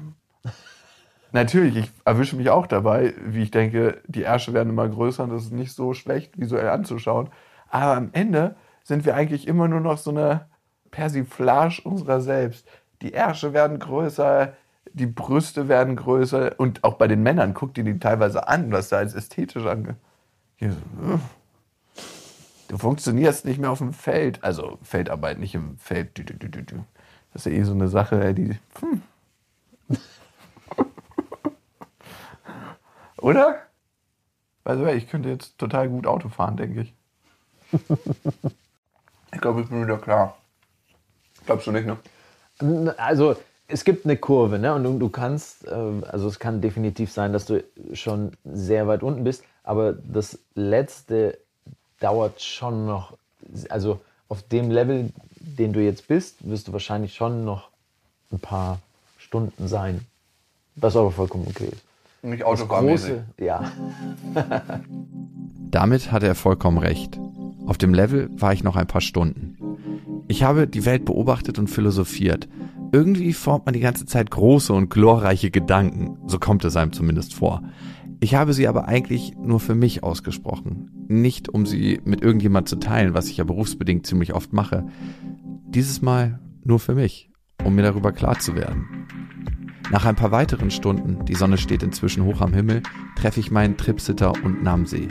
Natürlich, 1.33 1.77
ich 1.77 1.91
erwische 2.05 2.37
mich 2.37 2.51
auch 2.51 2.67
dabei, 2.67 3.15
wie 3.25 3.43
ich 3.43 3.51
denke, 3.51 4.01
die 4.07 4.23
Ärsche 4.23 4.53
werden 4.53 4.71
immer 4.71 4.89
größer 4.89 5.25
und 5.25 5.31
das 5.31 5.45
ist 5.45 5.53
nicht 5.53 5.73
so 5.73 5.95
schlecht 5.95 6.39
visuell 6.39 6.69
anzuschauen. 6.69 7.31
Aber 7.69 7.97
am 7.97 8.11
Ende 8.13 8.57
sind 8.91 9.07
wir 9.07 9.15
eigentlich 9.15 9.47
immer 9.47 9.69
nur 9.69 9.79
noch 9.79 9.99
so 9.99 10.11
eine 10.11 10.49
Persiflage 10.91 11.81
unserer 11.85 12.21
selbst. 12.21 12.67
Die 13.03 13.13
Ärsche 13.13 13.53
werden 13.53 13.79
größer, 13.79 14.55
die 14.93 15.07
Brüste 15.07 15.69
werden 15.69 15.95
größer 15.95 16.59
und 16.59 16.83
auch 16.83 16.95
bei 16.95 17.07
den 17.07 17.23
Männern 17.23 17.55
guckt 17.55 17.79
ihr 17.79 17.85
die 17.85 18.01
teilweise 18.01 18.49
an, 18.49 18.73
was 18.73 18.89
da 18.89 18.97
als 18.97 19.15
ästhetisch 19.15 19.65
ange. 19.65 19.95
Hier 20.57 20.73
so, 20.73 20.79
äh. 21.15 21.19
Du 22.67 22.79
funktionierst 22.79 23.45
nicht 23.45 23.61
mehr 23.61 23.71
auf 23.71 23.79
dem 23.79 23.93
Feld. 23.93 24.43
Also 24.43 24.79
Feldarbeit, 24.83 25.39
nicht 25.39 25.55
im 25.55 25.79
Feld. 25.79 26.19
Das 27.33 27.47
ist 27.47 27.53
ja 27.53 27.53
eh 27.53 27.63
so 27.63 27.73
eine 27.73 27.87
Sache, 27.87 28.35
die. 28.35 28.59
Hm. 28.81 29.03
Oder? 33.19 33.63
Also, 34.65 34.85
ich 34.87 35.09
könnte 35.09 35.29
jetzt 35.29 35.59
total 35.59 35.89
gut 35.89 36.09
Auto 36.09 36.29
fahren, 36.29 36.57
denke 36.57 36.81
ich. 36.81 36.95
ich 39.33 39.41
glaube, 39.41 39.63
ich 39.63 39.69
bin 39.69 39.83
wieder 39.83 39.99
klar. 39.99 40.37
Glaubst 41.47 41.67
du 41.67 41.73
nicht, 41.73 41.87
ne? 41.87 42.95
Also 42.99 43.37
es 43.69 43.85
gibt 43.85 44.05
eine 44.05 44.17
Kurve, 44.17 44.59
ne? 44.59 44.75
Und 44.75 44.85
du, 44.85 44.99
du 44.99 45.09
kannst, 45.09 45.67
äh, 45.67 45.71
also 45.71 46.29
es 46.29 46.39
kann 46.39 46.61
definitiv 46.61 47.13
sein, 47.13 47.33
dass 47.33 47.47
du 47.47 47.65
schon 47.93 48.33
sehr 48.45 48.87
weit 48.87 49.03
unten 49.03 49.25
bist, 49.25 49.45
aber 49.63 49.93
das 49.93 50.39
letzte 50.55 51.39
dauert 52.01 52.43
schon 52.43 52.87
noch, 52.87 53.17
also 53.69 54.01
auf 54.29 54.43
dem 54.43 54.71
Level, 54.71 55.11
den 55.37 55.73
du 55.73 55.81
jetzt 55.81 56.09
bist, 56.09 56.49
wirst 56.49 56.69
du 56.69 56.73
wahrscheinlich 56.73 57.15
schon 57.15 57.45
noch 57.45 57.71
ein 58.33 58.39
paar 58.39 58.79
Stunden 59.19 59.69
sein. 59.69 60.07
Was 60.77 60.97
aber 60.97 61.11
vollkommen 61.11 61.47
okay 61.49 61.69
ist. 61.73 61.83
Nicht 62.23 62.41
Das 62.43 62.49
Autofahrmäßig. 62.49 63.11
große, 63.11 63.45
ja. 63.45 63.71
Damit 65.71 66.13
hatte 66.13 66.27
er 66.27 66.35
vollkommen 66.35 66.79
recht. 66.79 67.19
Auf 67.67 67.79
dem 67.79 67.95
Level 67.95 68.29
war 68.35 68.53
ich 68.53 68.65
noch 68.65 68.77
ein 68.77 68.87
paar 68.87 69.01
Stunden. 69.01 69.57
Ich 70.29 70.43
habe 70.43 70.67
die 70.67 70.85
Welt 70.85 71.05
beobachtet 71.05 71.59
und 71.59 71.69
philosophiert. 71.69 72.49
Irgendwie 72.93 73.33
formt 73.33 73.67
man 73.67 73.73
die 73.73 73.81
ganze 73.81 74.07
Zeit 74.07 74.31
große 74.31 74.73
und 74.73 74.91
glorreiche 74.91 75.51
Gedanken, 75.51 76.19
so 76.27 76.39
kommt 76.39 76.65
es 76.65 76.77
einem 76.77 76.93
zumindest 76.93 77.35
vor. 77.35 77.63
Ich 78.21 78.35
habe 78.35 78.53
sie 78.53 78.69
aber 78.69 78.87
eigentlich 78.87 79.35
nur 79.37 79.61
für 79.61 79.75
mich 79.75 80.03
ausgesprochen, 80.03 80.91
nicht 81.09 81.49
um 81.49 81.65
sie 81.65 82.01
mit 82.05 82.21
irgendjemand 82.23 82.69
zu 82.69 82.77
teilen, 82.77 83.15
was 83.15 83.29
ich 83.29 83.39
ja 83.39 83.45
berufsbedingt 83.45 84.07
ziemlich 84.07 84.35
oft 84.35 84.53
mache. 84.53 84.87
Dieses 85.69 86.03
Mal 86.03 86.41
nur 86.65 86.81
für 86.81 86.95
mich, 86.95 87.31
um 87.65 87.75
mir 87.75 87.83
darüber 87.83 88.13
klar 88.13 88.39
zu 88.39 88.55
werden. 88.55 89.07
Nach 89.91 90.05
ein 90.05 90.15
paar 90.15 90.31
weiteren 90.31 90.71
Stunden, 90.71 91.25
die 91.25 91.35
Sonne 91.35 91.59
steht 91.59 91.83
inzwischen 91.83 92.25
hoch 92.25 92.41
am 92.41 92.53
Himmel, 92.53 92.83
treffe 93.17 93.41
ich 93.41 93.51
meinen 93.51 93.77
Tripsitter 93.77 94.33
unten 94.45 94.67
am 94.69 94.87
See. 94.87 95.09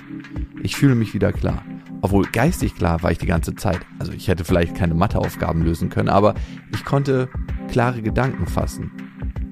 Ich 0.64 0.78
fühle 0.78 0.96
mich 0.96 1.14
wieder 1.14 1.34
klar. 1.34 1.64
Obwohl 2.02 2.26
geistig 2.26 2.76
klar 2.76 3.04
war 3.04 3.12
ich 3.12 3.18
die 3.18 3.26
ganze 3.26 3.56
Zeit. 3.56 3.82
Also 4.00 4.14
ich 4.14 4.30
hätte 4.30 4.46
vielleicht 4.46 4.76
keine 4.76 4.94
Matheaufgaben 4.94 5.64
lösen 5.64 5.90
können, 5.90 6.08
aber 6.08 6.34
ich 6.72 6.86
konnte 6.86 7.28
klare 7.70 8.02
Gedanken 8.02 8.48
fassen. 8.48 8.92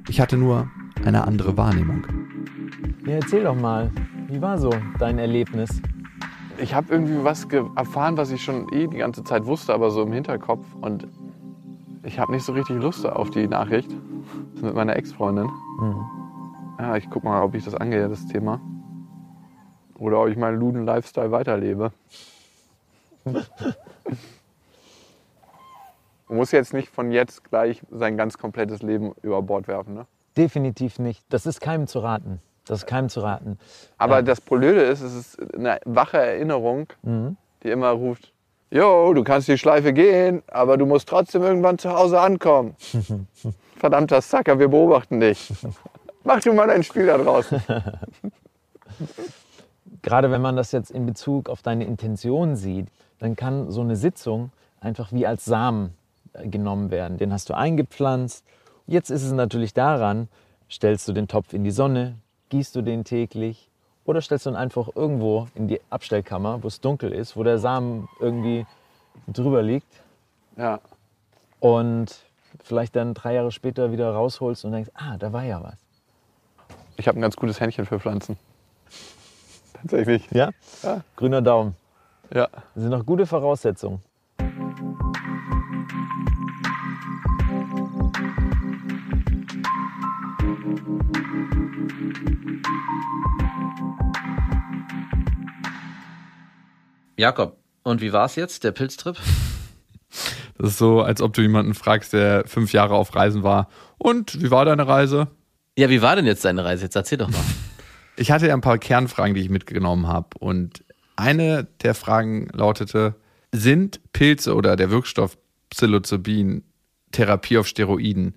Ich 0.07 0.21
hatte 0.21 0.37
nur 0.37 0.69
eine 1.03 1.27
andere 1.27 1.57
Wahrnehmung. 1.57 2.07
ja. 3.05 3.15
Erzähl 3.15 3.43
doch 3.43 3.59
mal, 3.59 3.91
wie 4.29 4.41
war 4.41 4.57
so 4.57 4.69
dein 4.97 5.19
Erlebnis? 5.19 5.81
Ich 6.57 6.73
habe 6.73 6.93
irgendwie 6.93 7.23
was 7.25 7.45
erfahren, 7.75 8.15
was 8.15 8.31
ich 8.31 8.41
schon 8.41 8.71
eh 8.71 8.87
die 8.87 8.97
ganze 8.97 9.25
Zeit 9.25 9.45
wusste, 9.45 9.73
aber 9.73 9.91
so 9.91 10.03
im 10.03 10.13
Hinterkopf. 10.13 10.65
Und 10.79 11.05
ich 12.07 12.19
habe 12.19 12.31
nicht 12.31 12.45
so 12.45 12.53
richtig 12.53 12.81
Lust 12.81 13.05
auf 13.05 13.29
die 13.29 13.47
Nachricht. 13.47 13.91
Das 13.91 14.55
ist 14.57 14.63
mit 14.63 14.75
meiner 14.75 14.95
Ex-Freundin. 14.95 15.49
Ja, 16.79 16.95
ich 16.95 17.09
guck 17.09 17.23
mal, 17.23 17.41
ob 17.43 17.53
ich 17.55 17.65
das 17.65 17.75
angehe, 17.75 18.07
das 18.07 18.25
Thema. 18.27 18.61
Oder 19.99 20.21
ob 20.21 20.27
ich 20.29 20.37
meinen 20.37 20.59
Luden-Lifestyle 20.59 21.31
weiterlebe. 21.31 21.91
Man 23.25 23.45
muss 26.29 26.51
jetzt 26.51 26.73
nicht 26.73 26.89
von 26.89 27.11
jetzt 27.11 27.43
gleich 27.43 27.81
sein 27.91 28.17
ganz 28.17 28.37
komplettes 28.37 28.81
Leben 28.81 29.13
über 29.21 29.41
Bord 29.41 29.67
werfen. 29.67 29.93
Ne? 29.95 30.05
Definitiv 30.37 30.99
nicht. 30.99 31.23
Das 31.29 31.45
ist 31.45 31.61
keinem 31.61 31.87
zu 31.87 31.99
raten. 31.99 32.41
Das 32.65 32.79
ist 32.79 32.85
keinem 32.87 33.09
zu 33.09 33.21
raten. 33.21 33.57
Aber 33.97 34.17
Ja. 34.17 34.21
das 34.21 34.41
Blöde 34.41 34.81
ist, 34.81 35.01
es 35.01 35.15
ist 35.15 35.55
eine 35.55 35.79
wache 35.85 36.17
Erinnerung, 36.17 36.87
Mhm. 37.01 37.37
die 37.63 37.69
immer 37.69 37.89
ruft, 37.89 38.33
Jo, 38.69 39.13
du 39.13 39.23
kannst 39.23 39.47
die 39.47 39.57
Schleife 39.57 39.93
gehen, 39.93 40.43
aber 40.47 40.77
du 40.77 40.85
musst 40.85 41.07
trotzdem 41.07 41.41
irgendwann 41.41 41.77
zu 41.77 41.89
Hause 41.89 42.19
ankommen. 42.19 42.75
Verdammter 43.77 44.21
Sacker, 44.21 44.59
wir 44.59 44.67
beobachten 44.67 45.21
dich. 45.21 45.53
Mach 46.23 46.41
du 46.41 46.51
mal 46.51 46.67
dein 46.67 46.83
Spiel 46.83 47.05
da 47.05 47.17
draußen. 47.17 47.61
Gerade 50.01 50.31
wenn 50.31 50.41
man 50.41 50.57
das 50.57 50.73
jetzt 50.73 50.91
in 50.91 51.05
Bezug 51.05 51.49
auf 51.49 51.61
deine 51.61 51.85
Intention 51.85 52.57
sieht, 52.57 52.89
dann 53.19 53.37
kann 53.37 53.71
so 53.71 53.81
eine 53.81 53.95
Sitzung 53.95 54.51
einfach 54.81 55.13
wie 55.13 55.25
als 55.25 55.45
Samen 55.45 55.93
äh, 56.33 56.47
genommen 56.47 56.91
werden. 56.91 57.17
Den 57.17 57.31
hast 57.31 57.49
du 57.49 57.55
eingepflanzt. 57.55 58.45
Jetzt 58.85 59.09
ist 59.09 59.23
es 59.23 59.31
natürlich 59.31 59.73
daran, 59.73 60.27
stellst 60.69 61.07
du 61.07 61.13
den 61.13 61.27
Topf 61.27 61.53
in 61.53 61.63
die 61.63 61.71
Sonne, 61.71 62.17
gießt 62.49 62.75
du 62.75 62.81
den 62.81 63.05
täglich 63.05 63.66
oder 64.07 64.21
stellst 64.21 64.47
du 64.47 64.49
ihn 64.49 64.55
einfach 64.55 64.89
irgendwo 64.95 65.47
in 65.53 65.67
die 65.67 65.79
Abstellkammer, 65.91 66.63
wo 66.63 66.67
es 66.67 66.81
dunkel 66.81 67.11
ist, 67.11 67.37
wo 67.37 67.43
der 67.43 67.59
Samen 67.59 68.09
irgendwie 68.19 68.65
drüber 69.27 69.61
liegt. 69.61 70.01
Ja. 70.57 70.79
und 71.59 72.15
vielleicht 72.63 72.95
dann 72.95 73.13
drei 73.13 73.35
Jahre 73.35 73.51
später 73.51 73.91
wieder 73.91 74.09
rausholst 74.11 74.65
und 74.65 74.71
denkst, 74.71 74.89
ah, 74.95 75.15
da 75.17 75.31
war 75.31 75.43
ja 75.43 75.61
was. 75.61 75.77
Ich 76.95 77.07
habe 77.07 77.19
ein 77.19 77.21
ganz 77.21 77.35
gutes 77.35 77.59
Händchen 77.59 77.85
für 77.85 77.99
Pflanzen. 77.99 78.39
Tatsächlich. 79.73 80.27
Ja? 80.31 80.49
Ja. 80.81 81.01
Grüner 81.15 81.43
Daumen. 81.43 81.75
Ja. 82.33 82.47
Das 82.47 82.63
sind 82.81 82.89
noch 82.89 83.05
gute 83.05 83.27
Voraussetzungen. 83.27 84.01
Jakob, 97.17 97.57
und 97.81 97.99
wie 98.01 98.13
war's 98.13 98.35
jetzt, 98.35 98.63
der 98.63 98.71
Pilztrip? 98.71 99.17
Das 100.57 100.69
ist 100.69 100.77
so, 100.77 101.01
als 101.01 101.21
ob 101.21 101.33
du 101.33 101.41
jemanden 101.41 101.73
fragst, 101.73 102.13
der 102.13 102.47
fünf 102.47 102.73
Jahre 102.73 102.95
auf 102.95 103.15
Reisen 103.15 103.43
war. 103.43 103.69
Und 103.97 104.41
wie 104.41 104.51
war 104.51 104.65
deine 104.65 104.87
Reise? 104.87 105.27
Ja, 105.77 105.89
wie 105.89 106.01
war 106.01 106.15
denn 106.15 106.25
jetzt 106.25 106.45
deine 106.45 106.63
Reise? 106.63 106.83
Jetzt 106.83 106.95
erzähl 106.95 107.17
doch 107.17 107.29
mal. 107.29 107.43
Ich 108.19 108.31
hatte 108.31 108.47
ja 108.47 108.55
ein 108.55 108.61
paar 108.61 108.79
Kernfragen, 108.79 109.35
die 109.35 109.41
ich 109.41 109.51
mitgenommen 109.51 110.07
habe. 110.07 110.29
Und 110.39 110.83
eine 111.15 111.67
der 111.83 111.93
Fragen 111.93 112.47
lautete: 112.51 113.13
Sind 113.51 114.01
Pilze 114.11 114.55
oder 114.55 114.75
der 114.75 114.89
Wirkstoff 114.89 115.37
Psilocybin 115.69 116.63
Therapie 117.11 117.59
auf 117.59 117.67
Steroiden? 117.67 118.33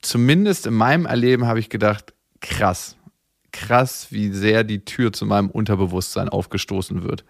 Zumindest 0.00 0.66
in 0.66 0.72
meinem 0.72 1.04
Erleben 1.04 1.46
habe 1.46 1.60
ich 1.60 1.68
gedacht, 1.68 2.14
krass, 2.40 2.96
krass, 3.52 4.06
wie 4.08 4.30
sehr 4.30 4.64
die 4.64 4.86
Tür 4.86 5.12
zu 5.12 5.26
meinem 5.26 5.50
Unterbewusstsein 5.50 6.30
aufgestoßen 6.30 7.02
wird. 7.02 7.26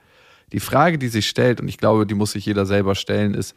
Die 0.52 0.60
Frage, 0.60 0.98
die 0.98 1.08
sich 1.08 1.28
stellt, 1.28 1.60
und 1.60 1.68
ich 1.68 1.78
glaube, 1.78 2.06
die 2.06 2.14
muss 2.14 2.32
sich 2.32 2.46
jeder 2.46 2.66
selber 2.66 2.94
stellen, 2.94 3.34
ist, 3.34 3.54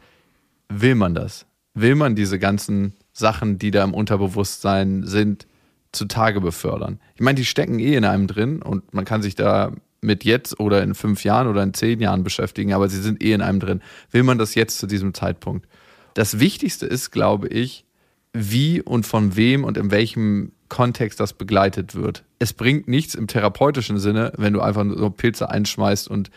will 0.68 0.94
man 0.94 1.14
das? 1.14 1.46
Will 1.74 1.94
man 1.94 2.14
diese 2.14 2.38
ganzen 2.38 2.94
Sachen, 3.12 3.58
die 3.58 3.70
da 3.70 3.84
im 3.84 3.94
Unterbewusstsein 3.94 5.04
sind, 5.04 5.46
zutage 5.92 6.40
befördern? 6.40 7.00
Ich 7.14 7.20
meine, 7.20 7.36
die 7.36 7.44
stecken 7.44 7.78
eh 7.78 7.94
in 7.96 8.04
einem 8.04 8.26
drin 8.26 8.62
und 8.62 8.94
man 8.94 9.04
kann 9.04 9.22
sich 9.22 9.34
da 9.34 9.72
mit 10.00 10.24
jetzt 10.24 10.60
oder 10.60 10.82
in 10.82 10.94
fünf 10.94 11.24
Jahren 11.24 11.48
oder 11.48 11.62
in 11.62 11.74
zehn 11.74 12.00
Jahren 12.00 12.22
beschäftigen, 12.22 12.72
aber 12.72 12.88
sie 12.88 13.00
sind 13.00 13.22
eh 13.22 13.32
in 13.32 13.42
einem 13.42 13.60
drin. 13.60 13.82
Will 14.10 14.22
man 14.22 14.38
das 14.38 14.54
jetzt 14.54 14.78
zu 14.78 14.86
diesem 14.86 15.14
Zeitpunkt? 15.14 15.66
Das 16.14 16.38
Wichtigste 16.38 16.86
ist, 16.86 17.10
glaube 17.10 17.48
ich, 17.48 17.84
wie 18.32 18.80
und 18.80 19.06
von 19.06 19.36
wem 19.36 19.64
und 19.64 19.76
in 19.76 19.90
welchem 19.90 20.52
Kontext 20.68 21.20
das 21.20 21.32
begleitet 21.32 21.94
wird. 21.94 22.24
Es 22.38 22.52
bringt 22.52 22.88
nichts 22.88 23.14
im 23.14 23.26
therapeutischen 23.26 23.98
Sinne, 23.98 24.32
wenn 24.36 24.52
du 24.52 24.60
einfach 24.60 24.84
nur 24.84 25.14
Pilze 25.16 25.48
einschmeißt 25.48 26.08
und 26.08 26.30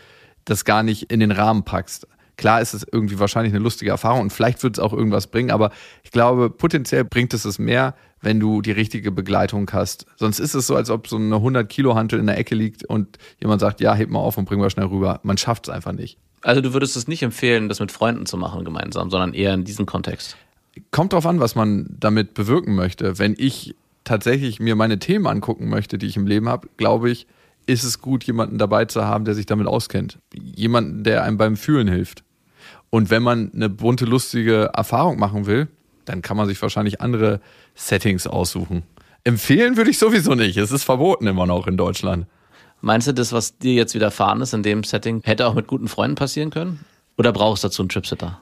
das 0.44 0.64
gar 0.64 0.82
nicht 0.82 1.10
in 1.10 1.20
den 1.20 1.30
Rahmen 1.30 1.64
packst. 1.64 2.06
Klar 2.36 2.62
ist 2.62 2.72
es 2.72 2.86
irgendwie 2.90 3.18
wahrscheinlich 3.18 3.52
eine 3.52 3.62
lustige 3.62 3.90
Erfahrung 3.90 4.22
und 4.22 4.32
vielleicht 4.32 4.62
wird 4.62 4.78
es 4.78 4.82
auch 4.82 4.94
irgendwas 4.94 5.26
bringen, 5.26 5.50
aber 5.50 5.70
ich 6.02 6.10
glaube, 6.10 6.48
potenziell 6.48 7.04
bringt 7.04 7.34
es 7.34 7.44
es 7.44 7.58
mehr, 7.58 7.94
wenn 8.22 8.40
du 8.40 8.62
die 8.62 8.72
richtige 8.72 9.10
Begleitung 9.10 9.70
hast. 9.72 10.06
Sonst 10.16 10.38
ist 10.38 10.54
es 10.54 10.66
so, 10.66 10.76
als 10.76 10.90
ob 10.90 11.06
so 11.06 11.16
eine 11.16 11.36
100 11.36 11.68
Kilo 11.68 11.94
Hantel 11.94 12.18
in 12.18 12.26
der 12.26 12.38
Ecke 12.38 12.54
liegt 12.54 12.84
und 12.84 13.18
jemand 13.40 13.60
sagt, 13.60 13.80
ja, 13.80 13.94
heb 13.94 14.10
mal 14.10 14.20
auf 14.20 14.38
und 14.38 14.46
bring 14.46 14.58
mal 14.58 14.70
schnell 14.70 14.86
rüber. 14.86 15.20
Man 15.22 15.38
schafft 15.38 15.68
es 15.68 15.74
einfach 15.74 15.92
nicht. 15.92 16.18
Also 16.42 16.60
du 16.60 16.72
würdest 16.72 16.96
es 16.96 17.08
nicht 17.08 17.22
empfehlen, 17.22 17.68
das 17.68 17.80
mit 17.80 17.92
Freunden 17.92 18.26
zu 18.26 18.36
machen 18.36 18.64
gemeinsam, 18.64 19.10
sondern 19.10 19.34
eher 19.34 19.52
in 19.54 19.64
diesem 19.64 19.86
Kontext. 19.86 20.36
Kommt 20.90 21.12
drauf 21.12 21.26
an, 21.26 21.40
was 21.40 21.54
man 21.54 21.94
damit 21.98 22.34
bewirken 22.34 22.74
möchte. 22.74 23.18
Wenn 23.18 23.34
ich 23.36 23.74
tatsächlich 24.04 24.60
mir 24.60 24.76
meine 24.76 24.98
Themen 24.98 25.26
angucken 25.26 25.68
möchte, 25.68 25.98
die 25.98 26.06
ich 26.06 26.16
im 26.16 26.26
Leben 26.26 26.48
habe, 26.48 26.68
glaube 26.76 27.10
ich, 27.10 27.26
ist 27.70 27.84
es 27.84 28.00
gut, 28.00 28.24
jemanden 28.24 28.58
dabei 28.58 28.84
zu 28.84 29.04
haben, 29.04 29.24
der 29.24 29.34
sich 29.34 29.46
damit 29.46 29.66
auskennt. 29.66 30.18
Jemanden, 30.34 31.04
der 31.04 31.22
einem 31.22 31.38
beim 31.38 31.56
Fühlen 31.56 31.88
hilft. 31.88 32.24
Und 32.90 33.10
wenn 33.10 33.22
man 33.22 33.52
eine 33.54 33.68
bunte, 33.68 34.04
lustige 34.04 34.70
Erfahrung 34.74 35.18
machen 35.18 35.46
will, 35.46 35.68
dann 36.04 36.22
kann 36.22 36.36
man 36.36 36.48
sich 36.48 36.60
wahrscheinlich 36.60 37.00
andere 37.00 37.40
Settings 37.74 38.26
aussuchen. 38.26 38.82
Empfehlen 39.22 39.76
würde 39.76 39.90
ich 39.90 39.98
sowieso 39.98 40.34
nicht. 40.34 40.56
Es 40.56 40.72
ist 40.72 40.82
verboten 40.82 41.26
immer 41.26 41.46
noch 41.46 41.66
in 41.66 41.76
Deutschland. 41.76 42.26
Meinst 42.80 43.06
du, 43.06 43.12
das, 43.12 43.32
was 43.32 43.58
dir 43.58 43.74
jetzt 43.74 43.94
widerfahren 43.94 44.40
ist 44.40 44.54
in 44.54 44.62
dem 44.62 44.82
Setting, 44.82 45.20
hätte 45.22 45.46
auch 45.46 45.54
mit 45.54 45.66
guten 45.66 45.86
Freunden 45.86 46.16
passieren 46.16 46.50
können? 46.50 46.80
Oder 47.16 47.32
brauchst 47.32 47.62
du 47.62 47.68
dazu 47.68 47.82
einen 47.82 47.90
Tripsitter? 47.90 48.40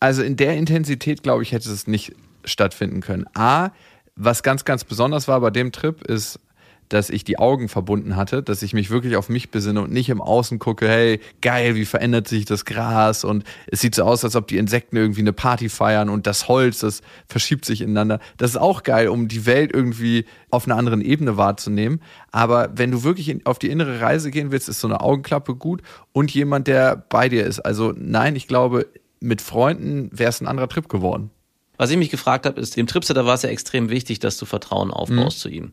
Also 0.00 0.22
in 0.22 0.36
der 0.36 0.56
Intensität, 0.56 1.22
glaube 1.22 1.42
ich, 1.42 1.52
hätte 1.52 1.70
es 1.70 1.86
nicht 1.86 2.14
stattfinden 2.44 3.00
können. 3.00 3.26
A, 3.34 3.70
was 4.14 4.42
ganz, 4.42 4.64
ganz 4.64 4.84
besonders 4.84 5.28
war 5.28 5.40
bei 5.40 5.50
dem 5.50 5.72
Trip, 5.72 6.02
ist, 6.04 6.40
dass 6.88 7.10
ich 7.10 7.24
die 7.24 7.38
Augen 7.38 7.68
verbunden 7.68 8.16
hatte, 8.16 8.42
dass 8.42 8.62
ich 8.62 8.72
mich 8.72 8.90
wirklich 8.90 9.16
auf 9.16 9.28
mich 9.28 9.50
besinne 9.50 9.82
und 9.82 9.92
nicht 9.92 10.08
im 10.08 10.20
Außen 10.20 10.58
gucke, 10.58 10.88
hey, 10.88 11.20
geil, 11.40 11.74
wie 11.74 11.84
verändert 11.84 12.28
sich 12.28 12.44
das 12.44 12.64
Gras 12.64 13.24
und 13.24 13.44
es 13.66 13.80
sieht 13.80 13.94
so 13.94 14.04
aus, 14.04 14.24
als 14.24 14.36
ob 14.36 14.46
die 14.46 14.58
Insekten 14.58 14.96
irgendwie 14.96 15.20
eine 15.20 15.32
Party 15.32 15.68
feiern 15.68 16.08
und 16.08 16.26
das 16.26 16.48
Holz, 16.48 16.80
das 16.80 17.02
verschiebt 17.28 17.64
sich 17.64 17.80
ineinander. 17.80 18.20
Das 18.36 18.50
ist 18.50 18.56
auch 18.56 18.82
geil, 18.82 19.08
um 19.08 19.28
die 19.28 19.46
Welt 19.46 19.72
irgendwie 19.74 20.26
auf 20.50 20.66
einer 20.66 20.76
anderen 20.76 21.00
Ebene 21.00 21.36
wahrzunehmen. 21.36 22.00
Aber 22.30 22.70
wenn 22.74 22.90
du 22.90 23.02
wirklich 23.02 23.46
auf 23.46 23.58
die 23.58 23.68
innere 23.68 24.00
Reise 24.00 24.30
gehen 24.30 24.50
willst, 24.52 24.68
ist 24.68 24.80
so 24.80 24.88
eine 24.88 25.00
Augenklappe 25.00 25.54
gut 25.54 25.82
und 26.12 26.32
jemand, 26.32 26.66
der 26.66 26.96
bei 26.96 27.28
dir 27.28 27.44
ist. 27.46 27.60
Also 27.60 27.92
nein, 27.96 28.36
ich 28.36 28.46
glaube, 28.48 28.86
mit 29.20 29.40
Freunden 29.40 30.10
wäre 30.12 30.30
es 30.30 30.40
ein 30.40 30.46
anderer 30.46 30.68
Trip 30.68 30.88
geworden. 30.88 31.30
Was 31.78 31.90
ich 31.90 31.98
mich 31.98 32.10
gefragt 32.10 32.46
habe, 32.46 32.58
ist, 32.60 32.76
dem 32.76 32.86
Tripsitter 32.86 33.26
war 33.26 33.34
es 33.34 33.42
ja 33.42 33.50
extrem 33.50 33.90
wichtig, 33.90 34.18
dass 34.18 34.38
du 34.38 34.46
Vertrauen 34.46 34.90
aufbaust 34.90 35.38
Mhm. 35.38 35.40
zu 35.40 35.48
ihm. 35.50 35.72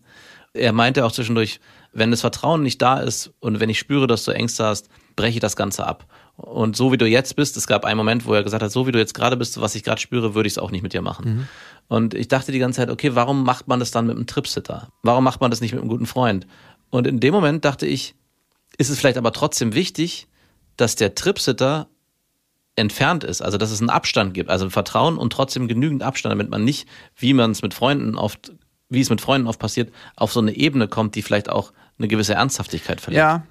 Er 0.53 0.71
meinte 0.71 1.05
auch 1.05 1.11
zwischendurch, 1.11 1.59
wenn 1.93 2.11
das 2.11 2.21
Vertrauen 2.21 2.63
nicht 2.63 2.81
da 2.81 2.99
ist 2.99 3.31
und 3.39 3.59
wenn 3.59 3.69
ich 3.69 3.79
spüre, 3.79 4.07
dass 4.07 4.23
du 4.23 4.31
Ängste 4.31 4.65
hast, 4.65 4.89
breche 5.15 5.35
ich 5.35 5.39
das 5.39 5.55
Ganze 5.55 5.85
ab. 5.85 6.05
Und 6.35 6.75
so 6.75 6.91
wie 6.91 6.97
du 6.97 7.07
jetzt 7.07 7.35
bist, 7.35 7.57
es 7.57 7.67
gab 7.67 7.85
einen 7.85 7.97
Moment, 7.97 8.25
wo 8.25 8.33
er 8.33 8.43
gesagt 8.43 8.63
hat, 8.63 8.71
so 8.71 8.87
wie 8.87 8.91
du 8.91 8.99
jetzt 8.99 9.13
gerade 9.13 9.37
bist, 9.37 9.61
was 9.61 9.75
ich 9.75 9.83
gerade 9.83 10.01
spüre, 10.01 10.33
würde 10.33 10.47
ich 10.47 10.53
es 10.53 10.57
auch 10.57 10.71
nicht 10.71 10.81
mit 10.81 10.93
dir 10.93 11.01
machen. 11.01 11.47
Und 11.87 12.13
ich 12.15 12.27
dachte 12.27 12.51
die 12.51 12.59
ganze 12.59 12.77
Zeit, 12.77 12.89
okay, 12.89 13.13
warum 13.13 13.43
macht 13.43 13.67
man 13.67 13.79
das 13.79 13.91
dann 13.91 14.07
mit 14.07 14.15
einem 14.15 14.25
Tripsitter? 14.25 14.89
Warum 15.03 15.23
macht 15.23 15.41
man 15.41 15.51
das 15.51 15.61
nicht 15.61 15.73
mit 15.73 15.81
einem 15.81 15.89
guten 15.89 16.07
Freund? 16.07 16.47
Und 16.89 17.05
in 17.05 17.19
dem 17.19 17.33
Moment 17.33 17.65
dachte 17.65 17.85
ich, 17.85 18.15
ist 18.77 18.89
es 18.89 18.99
vielleicht 18.99 19.17
aber 19.17 19.31
trotzdem 19.31 19.75
wichtig, 19.75 20.27
dass 20.77 20.95
der 20.95 21.13
Tripsitter 21.13 21.87
entfernt 22.75 23.23
ist, 23.23 23.41
also 23.41 23.59
dass 23.59 23.69
es 23.69 23.81
einen 23.81 23.91
Abstand 23.91 24.33
gibt, 24.33 24.49
also 24.49 24.69
Vertrauen 24.69 25.17
und 25.17 25.31
trotzdem 25.31 25.67
genügend 25.67 26.01
Abstand, 26.01 26.31
damit 26.31 26.49
man 26.49 26.63
nicht, 26.63 26.87
wie 27.15 27.33
man 27.33 27.51
es 27.51 27.61
mit 27.61 27.75
Freunden 27.75 28.15
oft, 28.15 28.51
wie 28.93 29.01
es 29.01 29.09
mit 29.09 29.21
Freunden 29.21 29.47
oft 29.47 29.59
passiert, 29.59 29.93
auf 30.15 30.31
so 30.31 30.39
eine 30.39 30.55
Ebene 30.55 30.87
kommt, 30.87 31.15
die 31.15 31.21
vielleicht 31.21 31.49
auch 31.49 31.73
eine 31.97 32.07
gewisse 32.07 32.33
Ernsthaftigkeit 32.33 33.01
verliert. 33.01 33.21
Ja, 33.21 33.43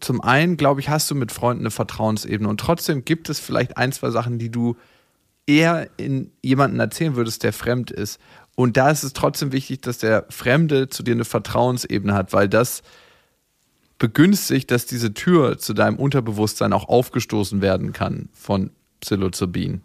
zum 0.00 0.20
einen, 0.20 0.56
glaube 0.56 0.80
ich, 0.80 0.88
hast 0.88 1.10
du 1.10 1.14
mit 1.14 1.32
Freunden 1.32 1.62
eine 1.62 1.70
Vertrauensebene 1.70 2.48
und 2.48 2.60
trotzdem 2.60 3.04
gibt 3.04 3.28
es 3.28 3.38
vielleicht 3.38 3.76
ein, 3.76 3.92
zwei 3.92 4.10
Sachen, 4.10 4.38
die 4.38 4.50
du 4.50 4.76
eher 5.46 5.88
in 5.96 6.30
jemanden 6.42 6.80
erzählen 6.80 7.16
würdest, 7.16 7.42
der 7.42 7.52
fremd 7.52 7.90
ist. 7.90 8.20
Und 8.54 8.76
da 8.76 8.90
ist 8.90 9.02
es 9.02 9.12
trotzdem 9.12 9.52
wichtig, 9.52 9.80
dass 9.80 9.98
der 9.98 10.26
Fremde 10.30 10.88
zu 10.88 11.02
dir 11.02 11.14
eine 11.14 11.24
Vertrauensebene 11.24 12.14
hat, 12.14 12.32
weil 12.32 12.48
das 12.48 12.82
begünstigt, 13.98 14.70
dass 14.70 14.86
diese 14.86 15.14
Tür 15.14 15.58
zu 15.58 15.74
deinem 15.74 15.96
Unterbewusstsein 15.96 16.72
auch 16.72 16.88
aufgestoßen 16.88 17.60
werden 17.60 17.92
kann 17.92 18.28
von 18.32 18.70
Psilocybin. 19.00 19.82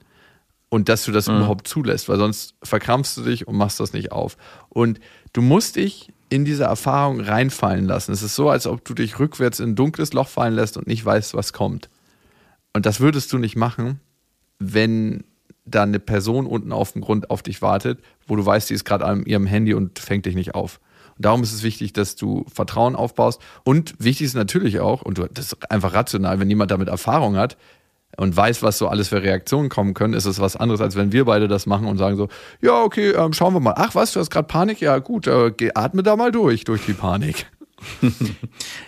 Und 0.70 0.90
dass 0.90 1.06
du 1.06 1.14
das 1.14 1.30
überhaupt 1.30 1.68
zulässt, 1.68 2.10
weil 2.10 2.18
sonst 2.18 2.56
verkrampfst 2.62 3.16
du 3.16 3.24
dich 3.24 3.48
und 3.48 3.56
machst 3.56 3.80
das 3.80 3.94
nicht 3.94 4.12
auf. 4.12 4.38
Und 4.68 5.00
du 5.32 5.42
musst 5.42 5.78
dich 5.78 6.12
in 6.30 6.44
diese 6.44 6.66
Erfahrung 6.66 7.22
reinfallen 7.22 7.86
lassen. 7.86 8.12
Es 8.12 8.22
ist 8.22 8.36
so, 8.36 8.50
als 8.50 8.68
ob 8.68 8.84
du 8.84 8.94
dich 8.94 9.18
rückwärts 9.18 9.62
in 9.62 9.70
ein 9.70 9.76
dunkles 9.76 10.12
Loch 10.12 10.28
fallen 10.28 10.56
lässt 10.56 10.76
und 10.76 10.88
nicht 10.88 11.06
weißt, 11.06 11.36
was 11.36 11.54
kommt. 11.54 11.90
Und 12.74 12.86
das 12.86 13.00
würdest 13.00 13.32
du 13.32 13.38
nicht 13.38 13.56
machen, 13.56 14.02
wenn 14.60 15.24
da 15.66 15.84
eine 15.84 16.00
Person 16.00 16.46
unten 16.46 16.72
auf 16.72 16.94
dem 16.94 17.02
Grund 17.02 17.30
auf 17.30 17.44
dich 17.44 17.62
wartet, 17.62 18.00
wo 18.26 18.36
du 18.36 18.46
weißt, 18.46 18.70
die 18.70 18.74
ist 18.74 18.86
gerade 18.86 19.06
an 19.06 19.26
ihrem 19.26 19.46
Handy 19.46 19.74
und 19.74 20.00
fängt 20.00 20.26
dich 20.26 20.36
nicht 20.36 20.56
auf. 20.56 20.80
Und 21.16 21.26
darum 21.26 21.44
ist 21.44 21.54
es 21.54 21.64
wichtig, 21.64 21.94
dass 21.94 22.16
du 22.16 22.46
Vertrauen 22.54 22.96
aufbaust. 22.96 23.42
Und 23.64 23.96
wichtig 24.00 24.28
ist 24.28 24.36
natürlich 24.36 24.80
auch, 24.80 25.02
und 25.02 25.18
du, 25.18 25.28
das 25.28 25.48
ist 25.48 25.72
einfach 25.72 25.94
rational, 25.94 26.40
wenn 26.40 26.50
jemand 26.50 26.72
damit 26.72 26.90
Erfahrung 26.90 27.38
hat 27.38 27.58
und 28.16 28.36
weiß, 28.36 28.64
was 28.64 28.78
so 28.78 28.88
alles 28.88 29.10
für 29.10 29.22
Reaktionen 29.22 29.70
kommen 29.70 29.94
können, 29.94 30.14
ist 30.14 30.26
es 30.26 30.40
was 30.40 30.56
anderes, 30.56 30.82
als 30.82 30.96
wenn 30.96 31.12
wir 31.12 31.26
beide 31.26 31.48
das 31.48 31.66
machen 31.66 31.88
und 31.88 31.98
sagen 31.98 32.16
so, 32.16 32.30
ja, 32.62 32.82
okay, 32.82 33.12
ähm, 33.12 33.34
schauen 33.34 33.54
wir 33.54 33.60
mal. 33.60 33.76
Ach 33.76 33.94
was, 33.96 34.14
du 34.14 34.20
hast 34.20 34.30
gerade 34.30 34.48
Panik? 34.48 34.80
Ja, 34.80 34.98
gut, 35.00 35.28
äh, 35.28 35.52
atme 35.76 36.04
da 36.04 36.16
mal 36.16 36.32
durch, 36.32 36.64
durch 36.64 36.86
die 36.86 36.94
Panik. 36.94 37.48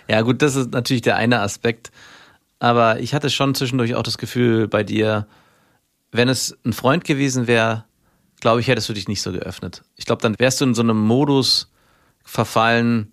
Ja, 0.08 0.22
gut, 0.22 0.42
das 0.42 0.56
ist 0.56 0.72
natürlich 0.72 1.02
der 1.02 1.14
eine 1.14 1.40
Aspekt. 1.40 1.92
Aber 2.58 2.98
ich 2.98 3.14
hatte 3.14 3.30
schon 3.30 3.54
zwischendurch 3.54 3.94
auch 3.94 4.02
das 4.02 4.18
Gefühl 4.18 4.66
bei 4.66 4.82
dir, 4.82 5.28
wenn 6.10 6.28
es 6.28 6.58
ein 6.64 6.72
Freund 6.72 7.04
gewesen 7.04 7.46
wäre, 7.46 7.84
glaube 8.40 8.60
ich, 8.60 8.68
hättest 8.68 8.88
du 8.88 8.92
dich 8.92 9.06
nicht 9.06 9.22
so 9.22 9.32
geöffnet. 9.32 9.82
Ich 9.96 10.06
glaube, 10.06 10.22
dann 10.22 10.38
wärst 10.38 10.60
du 10.60 10.64
in 10.64 10.74
so 10.74 10.82
einem 10.82 10.98
Modus 10.98 11.70
verfallen, 12.24 13.12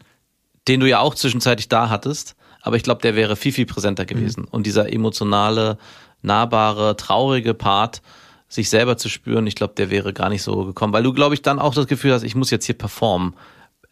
den 0.68 0.80
du 0.80 0.88
ja 0.88 1.00
auch 1.00 1.16
zwischenzeitlich 1.16 1.70
da 1.70 1.90
hattest. 1.90 2.36
Aber 2.68 2.76
ich 2.76 2.84
glaube, 2.84 3.02
der 3.02 3.15
wäre 3.15 3.35
viel, 3.35 3.52
viel 3.52 3.65
präsenter 3.65 4.06
gewesen. 4.06 4.45
Und 4.45 4.65
dieser 4.68 4.91
emotionale, 4.91 5.77
nahbare, 6.22 6.95
traurige 6.98 7.53
Part, 7.53 8.02
sich 8.49 8.69
selber 8.69 8.98
zu 8.98 9.10
spüren, 9.10 9.48
ich 9.48 9.56
glaube, 9.56 9.73
der 9.76 9.89
wäre 9.89 10.14
gar 10.14 10.30
nicht 10.30 10.44
so 10.44 10.65
gekommen. 10.65 10.94
Weil 10.94 11.03
du, 11.03 11.14
glaube 11.14 11.34
ich, 11.34 11.41
dann 11.41 11.60
auch 11.60 11.73
das 11.73 11.88
Gefühl 11.88 12.14
hast, 12.14 12.23
ich 12.23 12.35
muss 12.35 12.52
jetzt 12.52 12.65
hier 12.65 12.77
performen. 12.77 13.34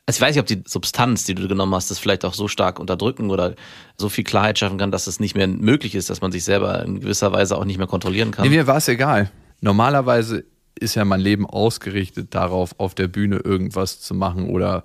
Also 0.05 0.17
ich 0.17 0.21
weiß 0.21 0.35
nicht, 0.35 0.41
ob 0.41 0.47
die 0.47 0.63
Substanz, 0.65 1.23
die 1.23 1.33
du 1.33 1.47
genommen 1.47 1.73
hast, 1.73 1.89
das 1.89 1.97
vielleicht 1.97 2.25
auch 2.25 2.33
so 2.33 2.47
stark 2.47 2.79
unterdrücken 2.79 3.31
oder 3.31 3.55
so 3.97 4.07
viel 4.07 4.23
Klarheit 4.23 4.59
schaffen 4.59 4.77
kann, 4.77 4.91
dass 4.91 5.07
es 5.07 5.19
nicht 5.19 5.35
mehr 5.35 5.47
möglich 5.47 5.95
ist, 5.95 6.09
dass 6.09 6.21
man 6.21 6.31
sich 6.31 6.43
selber 6.43 6.83
in 6.83 6.99
gewisser 6.99 7.31
Weise 7.31 7.57
auch 7.57 7.65
nicht 7.65 7.79
mehr 7.79 7.87
kontrollieren 7.87 8.31
kann. 8.31 8.43
Nee, 8.43 8.55
mir 8.55 8.67
war 8.67 8.77
es 8.77 8.87
egal. 8.87 9.31
Normalerweise 9.61 10.45
ist 10.79 10.95
ja 10.95 11.05
mein 11.05 11.21
Leben 11.21 11.45
ausgerichtet 11.47 12.35
darauf, 12.35 12.75
auf 12.77 12.93
der 12.93 13.07
Bühne 13.07 13.37
irgendwas 13.37 13.99
zu 13.99 14.13
machen 14.13 14.49
oder 14.49 14.83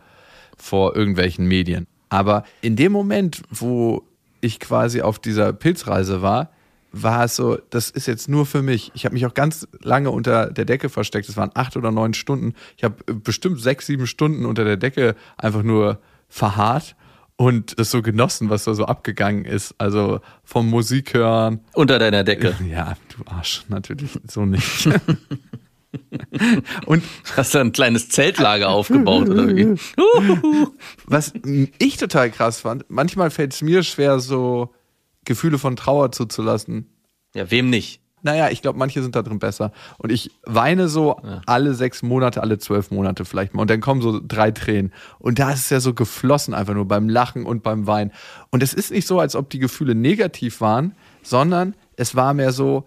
vor 0.56 0.96
irgendwelchen 0.96 1.46
Medien. 1.46 1.86
Aber 2.10 2.44
in 2.60 2.76
dem 2.76 2.92
Moment, 2.92 3.42
wo 3.50 4.02
ich 4.42 4.60
quasi 4.60 5.00
auf 5.00 5.18
dieser 5.18 5.52
Pilzreise 5.52 6.20
war, 6.20 6.50
war 6.92 7.24
es 7.24 7.36
so, 7.36 7.56
das 7.70 7.88
ist 7.88 8.06
jetzt 8.06 8.28
nur 8.28 8.46
für 8.46 8.62
mich. 8.62 8.90
Ich 8.94 9.04
habe 9.04 9.14
mich 9.14 9.24
auch 9.24 9.34
ganz 9.34 9.68
lange 9.80 10.10
unter 10.10 10.50
der 10.50 10.64
Decke 10.64 10.88
versteckt. 10.88 11.28
Es 11.28 11.36
waren 11.36 11.52
acht 11.54 11.76
oder 11.76 11.92
neun 11.92 12.14
Stunden. 12.14 12.54
Ich 12.76 12.84
habe 12.84 12.96
bestimmt 13.14 13.60
sechs, 13.60 13.86
sieben 13.86 14.06
Stunden 14.06 14.44
unter 14.44 14.64
der 14.64 14.76
Decke 14.76 15.14
einfach 15.36 15.62
nur 15.62 16.00
verharrt 16.28 16.96
und 17.36 17.78
das 17.78 17.90
so 17.90 18.02
genossen, 18.02 18.50
was 18.50 18.64
da 18.64 18.74
so 18.74 18.86
abgegangen 18.86 19.44
ist. 19.44 19.74
Also 19.78 20.20
vom 20.42 20.68
Musik 20.68 21.14
hören. 21.14 21.60
Unter 21.74 21.98
deiner 21.98 22.24
Decke. 22.24 22.54
Ja, 22.68 22.96
du 23.16 23.24
Arsch, 23.30 23.64
natürlich 23.68 24.18
so 24.28 24.44
nicht. 24.44 24.88
und 26.86 27.02
hast 27.36 27.54
du 27.54 27.58
ein 27.58 27.72
kleines 27.72 28.08
Zeltlager 28.08 28.68
aufgebaut 28.68 29.28
oder 29.28 29.48
wie? 29.48 29.76
was 31.06 31.32
ich 31.78 31.96
total 31.96 32.30
krass 32.30 32.60
fand, 32.60 32.84
manchmal 32.88 33.30
fällt 33.30 33.52
es 33.52 33.62
mir 33.62 33.82
schwer, 33.82 34.20
so 34.20 34.74
Gefühle 35.24 35.58
von 35.58 35.76
Trauer 35.76 36.12
zuzulassen. 36.12 36.86
Ja, 37.34 37.50
wem 37.50 37.70
nicht? 37.70 38.00
Naja, 38.22 38.50
ich 38.50 38.60
glaube, 38.60 38.78
manche 38.78 39.02
sind 39.02 39.16
da 39.16 39.22
drin 39.22 39.38
besser. 39.38 39.72
Und 39.98 40.12
ich 40.12 40.30
weine 40.44 40.88
so 40.88 41.18
ja. 41.22 41.40
alle 41.46 41.74
sechs 41.74 42.02
Monate, 42.02 42.42
alle 42.42 42.58
zwölf 42.58 42.90
Monate 42.90 43.24
vielleicht 43.24 43.54
mal. 43.54 43.62
Und 43.62 43.70
dann 43.70 43.80
kommen 43.80 44.02
so 44.02 44.20
drei 44.22 44.50
Tränen. 44.50 44.92
Und 45.18 45.38
da 45.38 45.52
ist 45.52 45.60
es 45.60 45.70
ja 45.70 45.80
so 45.80 45.94
geflossen, 45.94 46.52
einfach 46.52 46.74
nur 46.74 46.86
beim 46.86 47.08
Lachen 47.08 47.46
und 47.46 47.62
beim 47.62 47.86
Weinen. 47.86 48.12
Und 48.50 48.62
es 48.62 48.74
ist 48.74 48.90
nicht 48.90 49.06
so, 49.06 49.20
als 49.20 49.36
ob 49.36 49.48
die 49.50 49.58
Gefühle 49.58 49.94
negativ 49.94 50.60
waren, 50.60 50.94
sondern 51.22 51.74
es 51.96 52.14
war 52.14 52.34
mehr 52.34 52.52
so, 52.52 52.86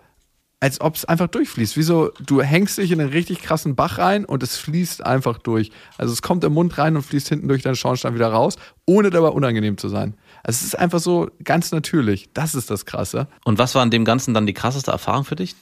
als 0.64 0.80
ob 0.80 0.96
es 0.96 1.04
einfach 1.04 1.28
durchfließt. 1.28 1.76
Wieso, 1.76 2.12
du 2.26 2.42
hängst 2.42 2.78
dich 2.78 2.90
in 2.90 3.02
einen 3.02 3.10
richtig 3.10 3.42
krassen 3.42 3.76
Bach 3.76 3.98
rein 3.98 4.24
und 4.24 4.44
es 4.44 4.56
fließt 4.56 5.06
einfach 5.06 5.38
durch. 5.38 5.72
Also 5.98 6.14
es 6.14 6.22
kommt 6.22 6.46
im 6.46 6.54
Mund 6.54 6.78
rein 6.78 6.96
und 6.96 7.02
fließt 7.02 7.28
hinten 7.28 7.50
durch 7.50 7.64
deinen 7.64 7.76
Schornstein 7.76 8.16
wieder 8.16 8.30
raus, 8.30 8.56
ohne 8.86 9.10
dabei 9.10 9.28
unangenehm 9.28 9.78
zu 9.78 9.90
sein. 9.90 10.16
Also 10.42 10.60
es 10.60 10.68
ist 10.68 10.80
einfach 10.80 11.00
so 11.00 11.30
ganz 11.44 11.74
natürlich. 11.74 12.30
Das 12.34 12.56
ist 12.56 12.72
das 12.72 12.86
Krasse. 12.86 13.28
Und 13.44 13.60
was 13.60 13.76
war 13.76 13.82
an 13.82 13.92
dem 13.92 14.06
Ganzen 14.06 14.34
dann 14.34 14.46
die 14.46 14.54
krasseste 14.54 14.92
Erfahrung 14.92 15.26
für 15.26 15.36
dich? 15.36 15.54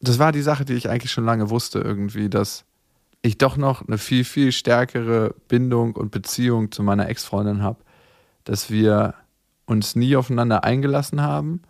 Das 0.00 0.20
war 0.20 0.30
die 0.30 0.42
Sache, 0.42 0.64
die 0.64 0.74
ich 0.74 0.88
eigentlich 0.88 1.10
schon 1.10 1.24
lange 1.24 1.50
wusste, 1.50 1.80
irgendwie, 1.80 2.30
dass 2.30 2.64
ich 3.22 3.38
doch 3.38 3.56
noch 3.56 3.88
eine 3.88 3.98
viel, 3.98 4.22
viel 4.22 4.52
stärkere 4.52 5.34
Bindung 5.48 5.96
und 5.96 6.12
Beziehung 6.12 6.70
zu 6.70 6.84
meiner 6.84 7.08
Ex-Freundin 7.08 7.60
habe. 7.60 7.80
Dass 8.44 8.70
wir 8.70 9.14
uns 9.64 9.96
nie 9.96 10.14
aufeinander 10.14 10.62
eingelassen 10.62 11.22
haben. 11.22 11.62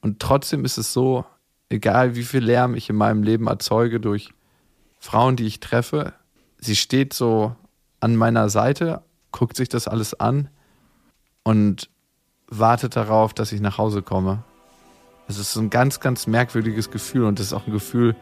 Und 0.00 0.20
trotzdem 0.20 0.64
ist 0.64 0.78
es 0.78 0.92
so, 0.92 1.24
egal 1.70 2.16
wie 2.16 2.24
viel 2.24 2.44
Lärm 2.44 2.74
ich 2.74 2.90
in 2.90 2.96
meinem 2.96 3.22
Leben 3.22 3.46
erzeuge 3.46 4.00
durch 4.00 4.30
Frauen, 4.98 5.36
die 5.36 5.46
ich 5.46 5.60
treffe, 5.60 6.12
sie 6.58 6.76
steht 6.76 7.14
so 7.14 7.56
an 8.00 8.16
meiner 8.16 8.50
Seite, 8.50 9.02
guckt 9.32 9.56
sich 9.56 9.68
das 9.68 9.88
alles 9.88 10.18
an 10.18 10.50
und 11.42 11.88
wartet 12.48 12.96
darauf, 12.96 13.32
dass 13.32 13.52
ich 13.52 13.60
nach 13.60 13.78
Hause 13.78 14.02
komme. 14.02 14.44
Es 15.28 15.38
ist 15.38 15.56
ein 15.56 15.70
ganz, 15.70 16.00
ganz 16.00 16.26
merkwürdiges 16.26 16.90
Gefühl 16.90 17.24
und 17.24 17.38
das 17.38 17.46
ist 17.46 17.52
auch 17.52 17.66
ein 17.66 17.72
Gefühl, 17.72 18.16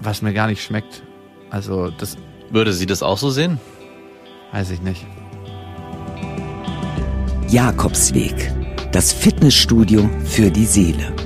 was 0.00 0.22
mir 0.22 0.32
gar 0.32 0.46
nicht 0.46 0.62
schmeckt. 0.62 1.02
Also 1.50 1.90
das. 1.90 2.16
Würde 2.50 2.72
sie 2.72 2.86
das 2.86 3.02
auch 3.02 3.18
so 3.18 3.30
sehen? 3.30 3.58
Weiß 4.52 4.70
ich 4.70 4.80
nicht. 4.80 5.04
Jakobsweg. 7.48 8.52
Das 8.92 9.12
Fitnessstudio 9.12 10.08
für 10.24 10.50
die 10.50 10.64
Seele. 10.64 11.25